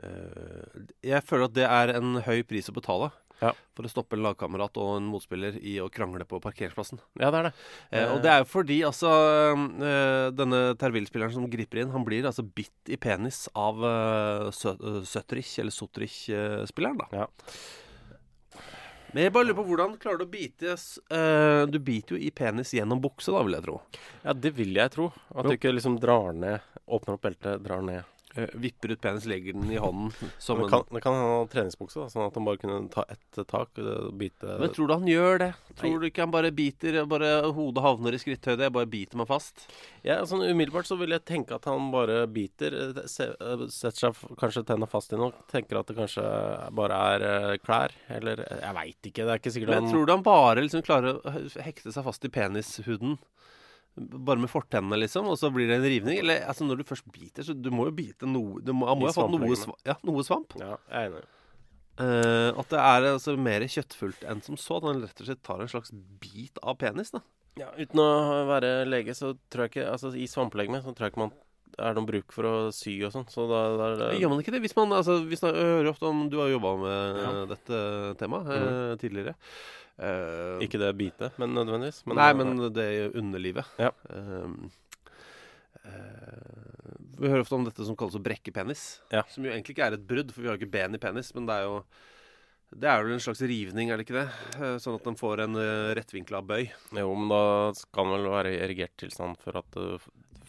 eh, 0.00 0.82
Jeg 1.04 1.24
føler 1.28 1.46
at 1.46 1.56
det 1.56 1.66
er 1.68 1.92
en 1.98 2.22
høy 2.24 2.40
pris 2.48 2.70
å 2.72 2.74
betale 2.76 3.12
Ja. 3.42 3.52
for 3.76 3.84
å 3.84 3.90
stoppe 3.92 4.16
en 4.16 4.24
lagkamerat 4.24 4.78
og 4.80 4.94
en 4.96 5.08
motspiller 5.10 5.58
i 5.60 5.76
å 5.82 5.90
krangle 5.92 6.24
på 6.28 6.40
parkeringsplassen. 6.40 7.00
Ja, 7.20 7.30
det 7.30 7.40
er 7.40 7.48
det. 7.48 7.54
Eh, 7.90 8.12
og 8.14 8.22
det 8.24 8.32
er 8.32 8.42
jo 8.42 8.48
fordi 8.48 8.78
altså 8.88 9.10
eh, 9.52 10.28
Denne 10.36 10.60
Tervil-spilleren 10.80 11.34
som 11.34 11.48
griper 11.52 11.82
inn, 11.82 11.92
han 11.92 12.06
blir 12.06 12.28
altså 12.28 12.46
bitt 12.46 12.92
i 12.92 12.96
penis 13.00 13.44
av 13.56 13.82
uh, 13.82 14.48
Søtrich, 14.54 15.58
eller 15.60 15.74
Sotrich-spilleren, 15.74 17.02
da. 17.02 17.24
Ja. 17.24 17.26
Men 19.16 19.24
jeg 19.24 19.32
bare 19.32 19.46
lurer 19.48 19.56
på 19.56 19.66
hvordan 19.70 19.94
klarer 20.00 20.20
du 20.20 20.26
å 20.26 20.28
bite 20.28 20.74
eh, 20.74 21.62
Du 21.70 21.78
biter 21.80 22.16
jo 22.16 22.18
i 22.20 22.28
penis 22.34 22.74
gjennom 22.76 23.00
bukse, 23.00 23.32
da, 23.32 23.40
vil 23.46 23.56
jeg 23.56 23.64
tro. 23.64 23.78
Ja, 24.24 24.34
det 24.36 24.52
vil 24.58 24.76
jeg 24.76 24.92
tro. 24.92 25.06
At 25.32 25.48
du 25.48 25.54
ikke 25.56 25.72
liksom 25.72 25.96
drar 26.02 26.36
ned 26.36 26.60
Åpner 26.84 27.16
opp 27.16 27.24
beltet, 27.24 27.62
drar 27.64 27.80
ned. 27.82 28.04
Eh, 28.36 28.48
vipper 28.52 28.90
ut 28.90 29.00
penis, 29.00 29.24
legger 29.24 29.52
den 29.52 29.70
i 29.72 29.78
hånden 29.80 30.12
som 30.38 30.58
Det 30.58 30.64
en 30.64 30.70
kan, 30.70 30.84
hende 30.90 31.04
han 31.04 31.28
ha 31.30 31.46
treningsbukse, 31.48 32.02
da, 32.02 32.10
sånn 32.12 32.26
at 32.26 32.34
han 32.36 32.44
bare 32.44 32.60
kunne 32.60 32.80
ta 32.92 33.04
ett 33.08 33.38
tak 33.48 33.78
og 33.80 34.10
bite 34.20 34.58
Men 34.60 34.72
tror 34.76 34.90
du 34.90 34.92
han 34.92 35.08
gjør 35.08 35.40
det? 35.40 35.48
Tror 35.80 36.00
du 36.02 36.08
ikke 36.10 36.26
han 36.26 36.34
bare 36.34 36.50
biter 36.52 36.98
bare 37.08 37.30
hodet 37.56 37.84
havner 37.84 38.16
i 38.16 38.20
skritthøyde? 38.20 38.66
Jeg 38.66 38.74
bare 38.76 38.90
biter 38.92 39.20
meg 39.20 39.30
fast? 39.30 39.64
Ja, 40.04 40.18
sånn 40.28 40.44
Umiddelbart 40.44 40.88
så 40.88 40.98
vil 41.00 41.16
jeg 41.16 41.24
tenke 41.28 41.56
at 41.56 41.64
han 41.70 41.88
bare 41.94 42.26
biter, 42.28 42.76
eh, 42.82 43.00
se, 43.08 43.30
eh, 43.32 43.64
setter 43.72 44.10
seg 44.10 44.36
kanskje 44.36 44.66
tenna 44.68 44.90
fast 44.90 45.16
i 45.16 45.20
noe, 45.20 45.32
tenker 45.52 45.80
at 45.80 45.88
det 45.88 45.96
kanskje 45.96 46.26
bare 46.76 47.00
er 47.16 47.58
klær, 47.64 47.96
eller 48.12 48.44
Jeg 48.46 48.74
veit 48.76 49.10
ikke, 49.12 49.24
det 49.24 49.32
er 49.32 49.40
ikke 49.40 49.54
sikkert 49.54 49.72
Men 49.72 49.84
han 49.86 49.92
tror 49.94 50.06
du 50.06 50.12
han 50.12 50.26
bare 50.26 50.60
liksom 50.60 50.84
klarer 50.84 51.16
å 51.16 51.34
hekte 51.64 51.94
seg 51.94 52.04
fast 52.04 52.28
i 52.28 52.32
penishuden? 52.32 53.16
Bare 53.96 54.40
med 54.42 54.50
fortennene, 54.52 54.98
liksom, 55.00 55.30
og 55.32 55.38
så 55.40 55.48
blir 55.52 55.70
det 55.70 55.78
en 55.78 55.86
rivning? 55.88 56.18
Eller 56.20 56.42
altså, 56.44 56.66
når 56.68 56.82
du 56.82 56.88
først 56.88 57.06
biter, 57.14 57.46
så 57.46 57.54
du 57.56 57.70
må 57.72 57.88
jo 57.88 57.94
bite 57.96 58.28
noe 58.28 58.60
du 58.60 58.74
må, 58.76 58.90
Han 58.90 59.00
må 59.00 59.08
jo 59.08 59.14
ha 59.14 59.16
fått 59.16 59.32
noe, 59.32 59.56
sva, 59.56 59.76
ja, 59.88 59.96
noe 60.04 60.24
svamp. 60.26 60.52
Ja, 60.60 60.74
jeg 60.90 61.00
er 61.00 61.14
enig. 61.14 61.24
Uh, 61.96 62.52
at 62.60 62.68
det 62.68 62.80
er 62.82 63.06
altså 63.14 63.32
mer 63.40 63.64
kjøttfullt 63.72 64.26
enn 64.28 64.42
som 64.44 64.58
så. 64.60 64.76
At 64.76 64.90
han 64.90 65.00
rett 65.00 65.22
og 65.22 65.30
slett 65.30 65.40
tar 65.46 65.62
en 65.64 65.70
slags 65.72 65.94
bit 66.20 66.60
av 66.60 66.76
penis. 66.82 67.14
da 67.14 67.22
Ja, 67.56 67.70
uten 67.72 68.02
å 68.02 68.10
være 68.50 68.82
lege, 68.84 69.16
så 69.16 69.32
tror 69.48 69.64
jeg 69.64 69.72
ikke 69.72 69.88
Altså, 69.94 70.12
i 70.12 70.28
svamplegemet 70.28 70.84
så 70.84 70.92
tror 70.92 71.08
jeg 71.08 71.14
ikke 71.14 71.24
man 71.24 71.32
er 71.80 71.96
noen 71.96 72.08
bruk 72.08 72.32
for 72.32 72.48
å 72.48 72.54
sy 72.72 72.94
og 73.04 73.14
sånn, 73.14 73.26
så 73.32 73.46
da, 73.48 73.62
da 73.80 73.88
da 74.00 74.10
Gjør 74.16 74.32
man 74.32 74.42
ikke 74.42 74.54
det? 74.54 74.62
Hvis 74.64 74.76
man, 74.76 74.92
altså, 74.96 75.18
hvis 75.28 75.42
man, 75.44 75.56
hører 75.56 75.90
ofte 75.90 76.08
om 76.08 76.26
Du 76.32 76.38
har 76.42 76.52
jobba 76.52 76.76
med 76.84 77.22
Ja. 77.24 77.32
dette 77.54 77.80
temaet 78.20 78.52
eh, 78.52 78.92
tidligere. 79.00 79.36
Eh, 79.96 80.64
Ikke 80.66 80.80
det 80.80 80.90
bite, 80.96 81.30
men 81.40 81.54
nødvendigvis. 81.56 82.02
Men, 82.08 82.18
Nei, 82.20 82.32
men 82.36 82.58
det 82.74 82.84
er 82.84 83.14
underlivet. 83.16 83.68
Ja. 83.80 83.92
Uh, 84.10 84.66
uh, 85.86 86.98
vi 87.16 87.30
hører 87.30 87.46
ofte 87.46 87.56
om 87.56 87.64
dette 87.64 87.86
som 87.86 87.96
kalles 87.96 88.18
å 88.18 88.24
brekke 88.24 88.52
penis. 88.52 88.84
Ja. 89.14 89.24
Som 89.32 89.46
jo 89.48 89.54
egentlig 89.54 89.76
ikke 89.76 89.88
er 89.88 89.96
et 89.96 90.04
brudd, 90.08 90.34
for 90.34 90.44
vi 90.44 90.50
har 90.50 90.58
jo 90.58 90.62
ikke 90.62 90.76
ben 90.76 90.98
i 90.98 91.00
penis. 91.00 91.32
Men 91.36 91.48
det 91.48 91.56
er 91.56 91.70
jo 91.70 91.80
Det 92.76 92.88
er 92.90 93.04
vel 93.04 93.14
en 93.14 93.22
slags 93.22 93.40
rivning, 93.46 93.88
er 93.88 93.96
det 93.96 94.04
ikke 94.08 94.18
det? 94.18 94.78
Sånn 94.82 94.96
at 94.98 95.04
den 95.06 95.16
får 95.16 95.44
en 95.44 95.56
uh, 95.56 95.94
rettvinkla 95.96 96.42
bøy. 96.44 96.66
Jo, 96.98 97.08
men 97.14 97.30
da 97.30 97.42
skal 97.78 98.08
den 98.08 98.16
vel 98.18 98.32
være 98.34 98.52
i 98.56 98.62
erigert 98.66 98.96
tilstand 99.00 99.38
for 99.40 99.62
at 99.62 99.78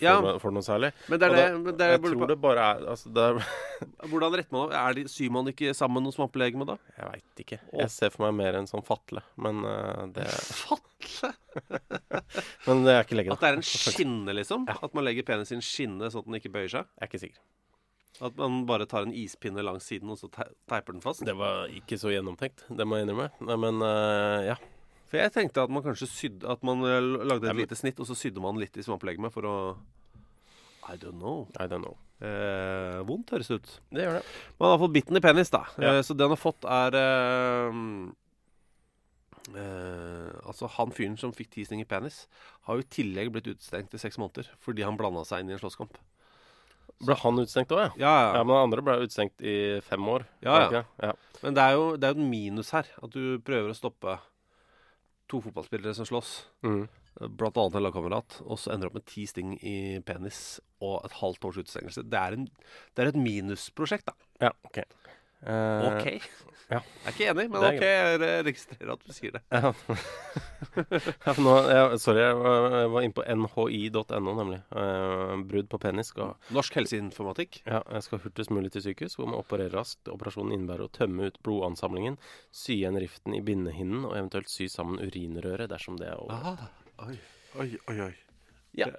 Ja. 0.04 0.16
noe, 0.22 0.36
for, 0.42 0.54
noe 0.54 0.66
særlig. 0.66 0.92
Men 1.10 1.20
det 1.22 1.28
er 1.28 1.34
det, 1.36 1.44
da- 1.44 1.58
men 1.58 1.78
det 1.78 1.86
er, 1.88 1.94
Jeg 1.96 2.02
tror 2.06 2.28
det 2.32 2.38
bare 2.44 2.66
er 2.70 2.84
Altså, 2.94 3.12
det 3.14 3.24
er 3.24 3.40
Hvordan 4.12 4.36
retter 4.38 4.54
man 4.56 4.62
opp? 4.68 4.76
Er 4.78 4.98
de, 4.98 5.06
syr 5.12 5.32
man 5.34 5.50
ikke 5.52 5.74
sammen 5.78 6.06
noe 6.06 6.16
svampelegeme 6.16 6.68
da? 6.70 6.78
Jeg 6.98 7.12
veit 7.14 7.44
ikke. 7.46 7.60
Jeg 7.82 7.94
ser 7.94 8.14
for 8.14 8.28
meg 8.28 8.38
mer 8.42 8.60
en 8.62 8.70
sånn 8.70 8.86
fatle, 8.86 9.24
men 9.42 9.64
uh, 9.66 10.06
det 10.14 10.28
Fatle! 10.62 11.34
Men 12.68 12.84
det 12.86 12.94
er 12.94 13.04
ikke 13.06 13.16
lege, 13.18 13.34
At 13.34 13.42
det 13.42 13.50
er 13.50 13.56
en 13.58 13.66
skinne, 13.66 14.34
liksom? 14.38 14.68
At 14.70 14.94
man 14.94 15.06
legger 15.08 15.26
penis 15.26 15.50
i 15.54 15.58
en 15.58 15.64
skinne 15.66 16.10
sånn 16.14 16.22
at 16.26 16.28
den 16.30 16.38
ikke 16.38 16.52
bøyer 16.54 16.70
seg? 16.74 16.90
Jeg 16.98 17.06
er 17.06 17.10
ikke 17.10 17.22
sikker. 17.24 17.42
At 18.28 18.38
man 18.40 18.64
bare 18.70 18.86
tar 18.90 19.06
en 19.06 19.14
ispinne 19.14 19.62
langs 19.66 19.86
siden, 19.90 20.10
og 20.14 20.18
så 20.22 20.30
teiper 20.34 20.94
den 20.96 21.02
fast? 21.04 21.24
Det 21.26 21.36
var 21.38 21.70
ikke 21.74 21.98
så 22.02 22.10
gjennomtenkt, 22.14 22.66
det 22.70 22.86
må 22.90 22.98
jeg 23.00 23.08
innrømme. 23.08 23.30
Men 23.62 23.82
uh, 23.86 24.42
ja. 24.52 24.56
For 25.08 25.22
jeg 25.22 25.32
tenkte 25.32 25.64
at 25.64 25.72
man 25.72 25.84
kanskje 25.86 26.08
sydde 26.12 26.50
At 26.52 26.64
man 26.68 26.82
eh, 26.84 26.98
lagde 27.02 27.48
et 27.48 27.56
lite 27.62 27.78
snitt, 27.80 28.00
og 28.04 28.08
så 28.10 28.16
sydde 28.18 28.42
man 28.44 28.60
litt 28.60 28.76
i 28.76 28.84
svampelegemet 28.84 29.32
for 29.34 29.48
å 29.48 29.56
I 30.88 30.96
don't 30.96 31.20
know. 31.20 31.48
I 31.60 31.66
don't 31.68 31.84
know. 31.84 31.98
Eh, 32.24 33.02
vondt 33.08 33.34
høres 33.36 33.50
det 33.52 33.58
ut. 33.60 33.72
Det 33.92 34.06
gjør 34.06 34.14
det. 34.20 34.22
Man 34.60 34.72
har 34.72 34.80
fått 34.80 34.94
bitten 34.96 35.20
i 35.20 35.22
penis, 35.24 35.52
da. 35.52 35.66
Ja. 35.84 35.98
Eh, 35.98 36.04
så 36.08 36.16
det 36.16 36.24
han 36.24 36.32
har 36.32 36.40
fått, 36.40 36.64
er 36.64 36.96
eh, 36.96 37.82
eh, 39.52 40.30
Altså, 40.48 40.70
han 40.78 40.94
fyren 40.96 41.18
som 41.20 41.34
fikk 41.36 41.52
ti 41.58 41.66
sting 41.68 41.84
i 41.84 41.88
penis, 41.90 42.22
har 42.70 42.80
jo 42.80 42.86
i 42.86 42.92
tillegg 42.98 43.34
blitt 43.36 43.50
utestengt 43.52 43.96
i 43.96 44.02
seks 44.02 44.16
måneder 44.22 44.48
fordi 44.64 44.86
han 44.88 44.96
blanda 45.00 45.26
seg 45.28 45.44
inn 45.44 45.52
i 45.52 45.58
en 45.58 45.62
slåsskamp. 45.62 46.00
Ble 47.04 47.20
han 47.22 47.38
utestengt 47.44 47.76
òg, 47.76 47.84
ja? 47.84 47.90
Ja, 48.00 48.16
Ja, 48.30 48.32
ja. 48.40 48.44
men 48.48 48.58
andre 48.58 48.82
ble 48.88 48.96
utestengt 49.04 49.44
i 49.46 49.58
fem 49.86 50.08
år. 50.10 50.24
Ja, 50.42 50.56
ja. 51.04 51.12
Men 51.44 51.54
det 51.60 51.68
er 51.68 51.76
jo 51.78 51.86
det 52.00 52.10
er 52.10 52.16
en 52.18 52.32
minus 52.32 52.72
her. 52.74 52.88
At 53.04 53.12
du 53.14 53.38
prøver 53.46 53.70
å 53.70 53.78
stoppe 53.78 54.16
to 55.32 55.42
fotballspillere 55.44 55.96
som 55.98 56.08
slåss. 56.08 56.38
Mm. 56.66 56.88
blant 57.34 57.58
annet 57.58 57.76
en 57.80 57.82
lagkamerat, 57.82 58.36
og 58.46 58.60
så 58.62 58.74
ender 58.74 58.92
opp 58.92 59.00
med 59.00 59.08
ti 59.10 59.24
sting 59.26 59.56
i 59.66 59.98
penis 60.06 60.60
og 60.86 61.00
et 61.08 61.16
halvt 61.18 61.48
års 61.50 61.58
utestengelse. 61.64 62.04
Det 62.06 62.20
er, 62.20 62.36
en, 62.38 62.44
det 62.94 63.04
er 63.04 63.10
et 63.10 63.18
minusprosjekt, 63.18 64.06
da. 64.12 64.14
Ja, 64.46 64.52
OK. 64.70 64.84
Eh, 65.48 65.88
OK. 65.88 66.08
ja. 66.74 66.80
Jeg 66.82 67.08
er 67.08 67.14
ikke 67.16 67.28
enig, 67.32 67.46
men 67.54 67.64
er 67.64 67.78
OK, 67.78 67.84
jeg 67.88 68.20
re- 68.22 68.42
registrerer 68.48 68.92
at 68.94 69.06
du 69.08 69.14
sier 69.16 69.38
det. 69.38 69.42
Ja. 69.56 69.72
ja, 71.28 71.34
nå, 71.40 71.54
jeg, 71.72 72.00
sorry, 72.04 72.22
jeg 72.26 72.38
var, 72.42 72.68
jeg 72.82 72.92
var 72.96 73.06
inne 73.08 73.50
på 73.54 73.68
nhi.no, 73.72 74.34
nemlig. 74.42 74.60
Eh, 74.84 75.34
brudd 75.48 75.70
på 75.72 75.80
penis 75.88 76.12
skal 76.14 76.36
Norsk 76.56 76.78
helseinformatikk. 76.82 77.62
Ja, 77.70 77.82
jeg 77.96 78.06
skal 78.08 78.22
hurtigst 78.26 78.54
mulig 78.54 78.74
til 78.76 78.84
sykehus, 78.90 79.16
hvor 79.20 79.30
man 79.32 79.40
opererer 79.40 79.76
raskt. 79.80 80.12
Operasjonen 80.12 80.56
innebærer 80.58 80.88
å 80.90 80.94
tømme 81.00 81.30
ut 81.32 81.40
blodansamlingen, 81.48 82.20
sy 82.52 82.82
igjen 82.82 83.00
riften 83.00 83.38
i 83.38 83.44
bindehinnen 83.46 84.04
og 84.10 84.18
eventuelt 84.20 84.52
sy 84.52 84.68
sammen 84.72 85.00
urinrøret 85.08 85.72
dersom 85.72 86.00
det 86.02 86.12
er 86.12 86.20
over. 86.20 86.36
Aha. 86.36 86.72
oi, 87.08 87.18
oi, 87.64 87.70
oi. 87.88 88.00
oi. 88.10 88.14
Ja. 88.78 88.92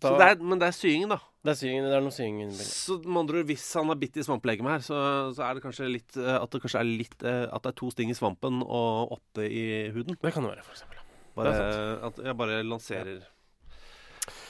Da- 0.00 0.08
Så 0.08 0.16
det 0.16 0.26
er, 0.30 0.38
men 0.40 0.58
det 0.58 0.68
er 0.70 0.72
syingen, 0.72 1.10
da. 1.12 1.18
Det 1.44 1.50
er 1.52 1.58
syingen, 1.60 1.84
det 1.84 1.96
er 1.98 2.00
noe 2.04 2.12
sying. 2.14 2.38
Så 2.56 2.94
med 3.04 3.18
andre 3.20 3.42
hvis 3.48 3.64
han 3.76 3.88
har 3.92 3.98
bitt 4.00 4.16
i 4.16 4.22
svampelegemet 4.24 4.72
her, 4.78 4.84
så, 4.86 5.00
så 5.36 5.44
er 5.44 5.54
det 5.58 5.62
kanskje 5.64 5.88
litt 5.92 6.16
eh, 6.16 6.36
At 6.40 6.50
det 6.54 6.60
kanskje 6.62 6.80
er 6.80 6.88
litt 6.88 7.22
eh, 7.24 7.44
At 7.52 7.62
det 7.64 7.72
er 7.74 7.76
to 7.80 7.90
sting 7.92 8.08
i 8.12 8.16
svampen 8.16 8.62
og 8.64 9.12
åtte 9.18 9.44
i 9.44 9.90
huden. 9.92 10.16
Det 10.20 10.32
kan 10.32 10.44
det 10.46 10.54
være, 10.54 10.64
for 10.64 10.72
eksempel. 10.76 10.96
Bare, 11.36 11.52
er 11.52 12.06
at 12.08 12.22
jeg 12.24 12.36
bare 12.36 12.62
lanserer 12.64 13.20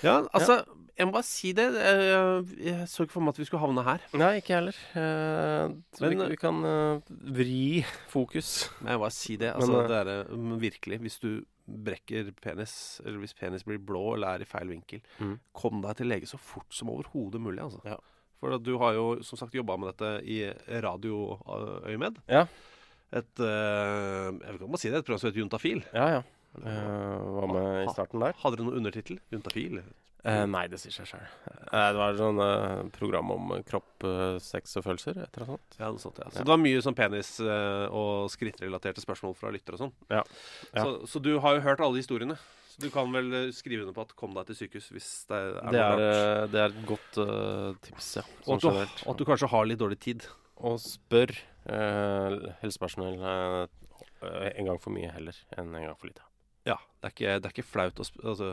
Ja, 0.03 0.21
altså 0.33 0.61
Jeg 0.99 1.07
må 1.09 1.13
bare 1.15 1.27
si 1.27 1.53
det. 1.57 1.67
Jeg, 1.75 2.47
jeg 2.67 2.89
så 2.93 3.05
ikke 3.07 3.15
for 3.17 3.25
meg 3.25 3.33
at 3.35 3.39
vi 3.41 3.45
skulle 3.49 3.63
havne 3.63 3.85
her. 3.87 4.03
Nei, 4.21 4.33
ikke 4.41 4.53
jeg 4.53 4.59
heller. 4.61 4.81
Eh, 5.01 5.77
så 5.97 6.05
Men, 6.05 6.19
vi, 6.19 6.27
vi 6.35 6.37
kan 6.41 6.59
vri 7.41 7.85
fokus. 8.13 8.69
Men 8.83 8.93
jeg 8.93 8.99
må 9.01 9.05
bare 9.07 9.17
si 9.17 9.37
det. 9.41 9.55
Altså, 9.55 9.73
Men, 9.73 9.89
det 9.89 10.01
er, 10.03 10.59
virkelig, 10.61 10.99
hvis 11.07 11.19
du 11.23 11.31
brekker 11.67 12.33
penis, 12.41 13.01
eller 13.05 13.19
hvis 13.23 13.35
penis 13.37 13.63
blir 13.65 13.79
blå 13.79 14.15
eller 14.15 14.37
er 14.39 14.43
i 14.43 14.49
feil 14.49 14.69
vinkel, 14.69 15.01
Mm. 15.21 15.39
kom 15.53 15.81
deg 15.83 15.97
til 15.97 16.07
lege 16.09 16.27
så 16.27 16.39
fort 16.39 16.71
som 16.73 16.89
overhodet 16.91 17.41
mulig. 17.41 17.61
Altså. 17.63 17.81
Ja. 17.85 17.97
For 18.41 18.57
du 18.59 18.79
har 18.79 18.95
jo 18.95 19.23
som 19.23 19.37
sagt 19.39 19.53
jobba 19.55 19.77
med 19.77 19.93
dette 19.93 20.25
i 20.25 20.39
radioøyemed. 20.81 22.21
Ja. 22.29 22.47
Et 23.13 23.41
eh, 23.43 24.27
Jeg 24.31 24.47
vet 24.47 24.55
ikke 24.55 24.65
om 24.69 24.71
man 24.71 24.79
si 24.81 24.89
det, 24.91 24.99
et 25.01 25.05
program 25.07 25.19
som 25.21 25.31
heter 25.31 25.43
Juntafil. 25.43 25.83
Ja, 25.93 26.09
ja. 26.19 26.23
Eh, 26.59 27.19
var 27.39 27.47
med 27.53 27.85
i 27.87 27.93
starten 27.95 28.21
der. 28.21 28.33
Hadde 28.43 28.57
dere 28.59 28.67
noen 28.67 28.81
undertittel? 28.83 29.21
Juntafil? 29.33 29.83
Eh, 30.23 30.45
nei, 30.51 30.67
det 30.69 30.77
sier 30.83 30.93
seg 30.93 31.07
sjøl. 31.09 31.29
det 31.73 31.97
var 31.97 32.13
sånn 32.19 32.41
eh, 32.45 32.83
program 32.93 33.31
om 33.33 33.53
kropp, 33.65 34.05
eh, 34.05 34.37
sex 34.45 34.77
og 34.77 34.85
følelser. 34.85 35.17
Et 35.23 35.39
eller 35.39 35.55
annet. 35.55 35.79
Ja, 35.79 35.89
noe 35.95 36.03
sånt, 36.03 36.19
ja. 36.21 36.29
Så 36.29 36.41
Ja. 36.43 36.45
det 36.45 36.53
var 36.53 36.59
mye 36.61 36.83
sånn 36.85 36.95
penis- 36.99 37.41
eh, 37.41 37.87
og 37.89 38.29
skrittrelaterte 38.29 39.01
spørsmål 39.01 39.37
fra 39.39 39.51
lyttere 39.55 39.79
og 39.79 39.85
sånn. 39.87 39.93
Ja. 40.11 40.23
Ja. 40.75 40.83
Så, 40.85 41.07
så 41.09 41.23
du 41.23 41.39
har 41.41 41.55
jo 41.57 41.61
hørt 41.65 41.81
alle 41.81 41.97
historiene. 42.03 42.37
Så 42.69 42.79
du 42.85 42.91
kan 42.91 43.11
vel 43.11 43.33
eh, 43.33 43.51
skrive 43.51 43.83
under 43.87 43.95
på 43.97 44.03
at 44.03 44.15
'kom 44.15 44.35
deg 44.35 44.47
til 44.47 44.57
sykehus' 44.69 44.93
hvis 44.93 45.27
det 45.27 45.37
er, 45.41 45.71
Det 45.71 45.81
er, 45.81 45.89
rart. 45.89 46.01
eh, 46.01 46.47
det 46.53 46.61
er 46.61 46.69
et 46.69 46.87
godt 46.87 47.19
uh, 47.19 47.73
tips, 47.81 48.17
ja. 48.17 48.23
Og 48.47 48.55
at, 48.57 48.61
du, 48.61 48.69
og 48.69 49.11
at 49.15 49.17
du 49.17 49.25
kanskje 49.25 49.49
har 49.49 49.65
litt 49.65 49.79
dårlig 49.79 49.99
tid. 50.01 50.27
Og 50.59 50.77
spør 50.79 51.31
eh, 51.67 52.53
helsepersonell 52.61 53.17
eh, 53.25 54.53
en 54.59 54.67
gang 54.67 54.79
for 54.79 54.91
mye 54.93 55.11
heller 55.11 55.33
enn 55.57 55.75
en 55.75 55.87
gang 55.87 55.97
for 55.97 56.09
lite. 56.13 56.21
Ja, 56.69 56.77
Det 57.01 57.09
er 57.09 57.15
ikke, 57.15 57.37
det 57.41 57.49
er 57.49 57.55
ikke 57.55 57.67
flaut 57.71 58.01
å 58.03 58.05
sp 58.05 58.21
altså, 58.25 58.51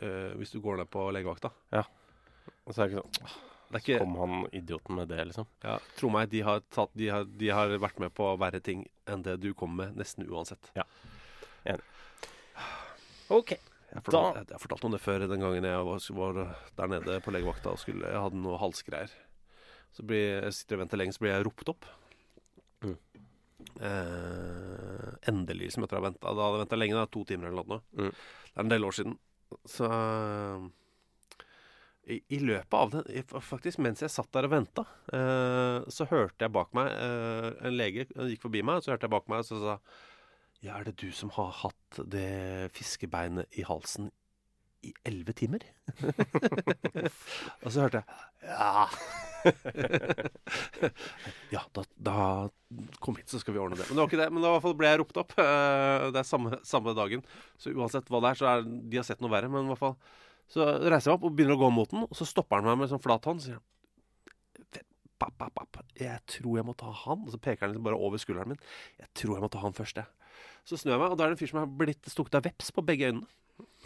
øh, 0.00 0.32
hvis 0.40 0.54
du 0.54 0.60
går 0.64 0.80
ned 0.80 0.88
på 0.92 1.04
legevakta. 1.12 1.50
Og 2.66 2.72
så 2.74 2.82
er 2.82 2.88
det 2.88 2.96
ikke 2.96 3.04
sånn 3.04 3.42
Det 3.66 3.76
er 3.76 3.82
ikke, 3.82 3.98
Kom 4.02 4.16
han 4.20 4.46
idioten 4.54 4.94
med 4.96 5.08
det, 5.10 5.24
liksom? 5.28 5.46
ja, 5.64 5.76
Tro 5.98 6.10
meg, 6.14 6.30
de 6.30 6.40
har, 6.46 6.62
tatt, 6.70 6.90
de, 6.94 7.08
har, 7.10 7.24
de 7.26 7.48
har 7.50 7.76
vært 7.82 7.98
med 8.02 8.14
på 8.14 8.28
verre 8.38 8.60
ting 8.62 8.86
enn 9.10 9.22
det 9.26 9.36
du 9.42 9.52
kommer 9.54 9.86
med, 9.86 10.00
nesten 10.02 10.26
uansett. 10.30 10.70
Ja 10.78 10.86
OK. 13.34 13.56
Jeg 13.56 14.02
fortalte, 14.06 14.38
jeg, 14.42 14.50
jeg 14.52 14.62
fortalte 14.62 14.86
om 14.86 14.94
det 14.94 15.00
før 15.02 15.24
den 15.26 15.42
gangen 15.42 15.64
jeg 15.66 15.86
var, 15.88 16.02
var 16.18 16.36
der 16.78 16.90
nede 16.92 17.16
på 17.24 17.32
legevakta 17.34 17.72
og 17.74 17.80
skulle, 17.80 18.10
jeg 18.12 18.22
hadde 18.22 18.38
noe 18.42 18.58
halsgreier. 18.60 19.12
Så 19.96 20.04
blir, 20.06 20.42
jeg 20.44 20.54
sitter 20.58 20.76
og 20.76 20.82
venter 20.84 21.00
lenge, 21.00 21.14
så 21.16 21.22
blir 21.24 21.32
jeg 21.32 21.46
ropt 21.48 21.70
opp. 21.72 21.88
Eh, 23.80 25.12
endelig, 25.30 25.72
som 25.74 25.84
jeg 25.84 25.90
tror 25.92 26.00
jeg 26.00 26.08
venta. 26.10 26.26
Da 26.32 26.34
hadde 26.34 26.56
jeg 26.56 26.64
venta 26.64 26.80
lenge, 26.80 26.98
da, 26.98 27.06
to 27.10 27.22
timer 27.28 27.52
eller 27.52 27.70
noe. 27.70 27.84
Mm. 27.98 28.10
Det 28.12 28.56
er 28.56 28.64
en 28.66 28.74
del 28.74 28.88
år 28.88 28.98
siden. 28.98 29.16
Så 29.68 29.88
i, 32.06 32.20
i 32.28 32.38
løpet 32.38 32.76
av 32.78 32.92
det, 32.94 33.24
faktisk 33.42 33.80
mens 33.82 34.02
jeg 34.04 34.12
satt 34.14 34.30
der 34.34 34.46
og 34.46 34.52
venta, 34.54 34.84
eh, 35.14 35.78
så 35.90 36.06
hørte 36.10 36.46
jeg 36.46 36.54
bak 36.54 36.70
meg 36.78 36.90
eh, 36.92 37.48
en 37.66 37.74
lege 37.74 38.06
gikk 38.06 38.44
forbi 38.46 38.62
meg, 38.66 38.82
så 38.82 38.94
hørte 38.94 39.08
jeg 39.08 39.14
bak 39.16 39.26
meg 39.32 39.42
og 39.42 39.48
så 39.48 39.58
sa 39.62 39.78
ja, 40.64 40.78
er 40.78 40.86
det 40.86 40.96
du 41.02 41.10
som 41.14 41.30
har 41.36 41.50
hatt 41.64 41.98
det 42.10 42.70
fiskebeinet 42.74 43.58
i 43.58 43.66
halsen 43.66 44.08
i 44.86 44.92
elleve 45.06 45.34
timer? 45.36 45.66
og 47.64 47.70
så 47.70 47.86
hørte 47.86 48.02
jeg 48.02 48.52
Ja. 48.54 48.86
ja, 51.54 51.62
da, 51.76 51.84
da 51.96 52.16
Kom 53.00 53.16
hit, 53.18 53.30
så 53.30 53.38
skal 53.40 53.54
vi 53.54 53.60
ordne 53.62 53.78
det. 53.78 53.86
Men 53.88 53.96
det 53.96 54.02
var 54.02 54.10
ikke 54.10 54.20
det. 54.20 54.28
Men 54.34 54.42
i 54.42 54.50
hvert 54.50 54.64
fall 54.64 54.76
ble 54.78 54.90
jeg 54.90 55.00
ropt 55.02 55.20
opp. 55.22 55.34
Eh, 55.38 56.06
Det 56.10 56.20
er 56.22 56.26
samme, 56.26 56.58
samme 56.66 56.94
dagen. 56.98 57.22
Så 57.62 57.72
uansett 57.74 58.10
hva 58.10 58.20
det 58.24 58.32
er, 58.32 58.40
så 58.40 58.48
er 58.50 58.66
de 58.66 59.00
har 59.00 59.06
sett 59.06 59.22
noe 59.22 59.32
verre. 59.32 59.50
Men 59.52 59.68
i 59.68 59.72
hvert 59.72 59.82
fall 59.84 59.96
Så 60.50 60.62
reiser 60.62 61.10
jeg 61.10 61.12
meg 61.12 61.16
opp 61.18 61.24
og 61.26 61.34
begynner 61.38 61.56
å 61.56 61.62
gå 61.64 61.70
mot 61.74 61.90
den, 61.90 62.04
og 62.06 62.12
så 62.14 62.26
stopper 62.28 62.60
han 62.60 62.68
meg 62.70 62.84
med 62.84 62.90
sånn 62.92 63.02
flat 63.02 63.24
hånd. 63.26 63.42
Så 63.42 63.50
sier 63.50 63.58
han 63.58 63.64
papp, 65.18 65.40
papp. 65.56 65.80
Jeg 65.98 66.20
tror 66.28 66.58
jeg 66.60 66.66
må 66.68 66.74
ta 66.78 66.90
han. 67.04 67.24
Og 67.24 67.32
så 67.34 67.40
peker 67.40 67.66
han 67.66 67.74
liksom 67.74 67.86
bare 67.88 67.98
over 67.98 68.20
skulderen 68.22 68.52
min. 68.54 68.62
Jeg 69.00 69.10
tror 69.16 69.36
jeg 69.36 69.44
må 69.46 69.50
ta 69.52 69.62
han 69.64 69.74
først, 69.76 69.98
jeg. 70.02 70.08
Så 70.66 70.78
snur 70.80 70.94
jeg 70.96 71.02
meg, 71.02 71.12
og 71.14 71.18
da 71.18 71.26
er 71.26 71.32
det 71.32 71.36
en 71.38 71.42
fyr 71.42 71.50
som 71.52 71.60
har 71.62 71.74
blitt 71.80 72.08
stukket 72.10 72.38
av 72.38 72.46
veps 72.46 72.72
på 72.74 72.84
begge 72.86 73.10
øynene. 73.10 73.28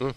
Mm. 0.01 0.13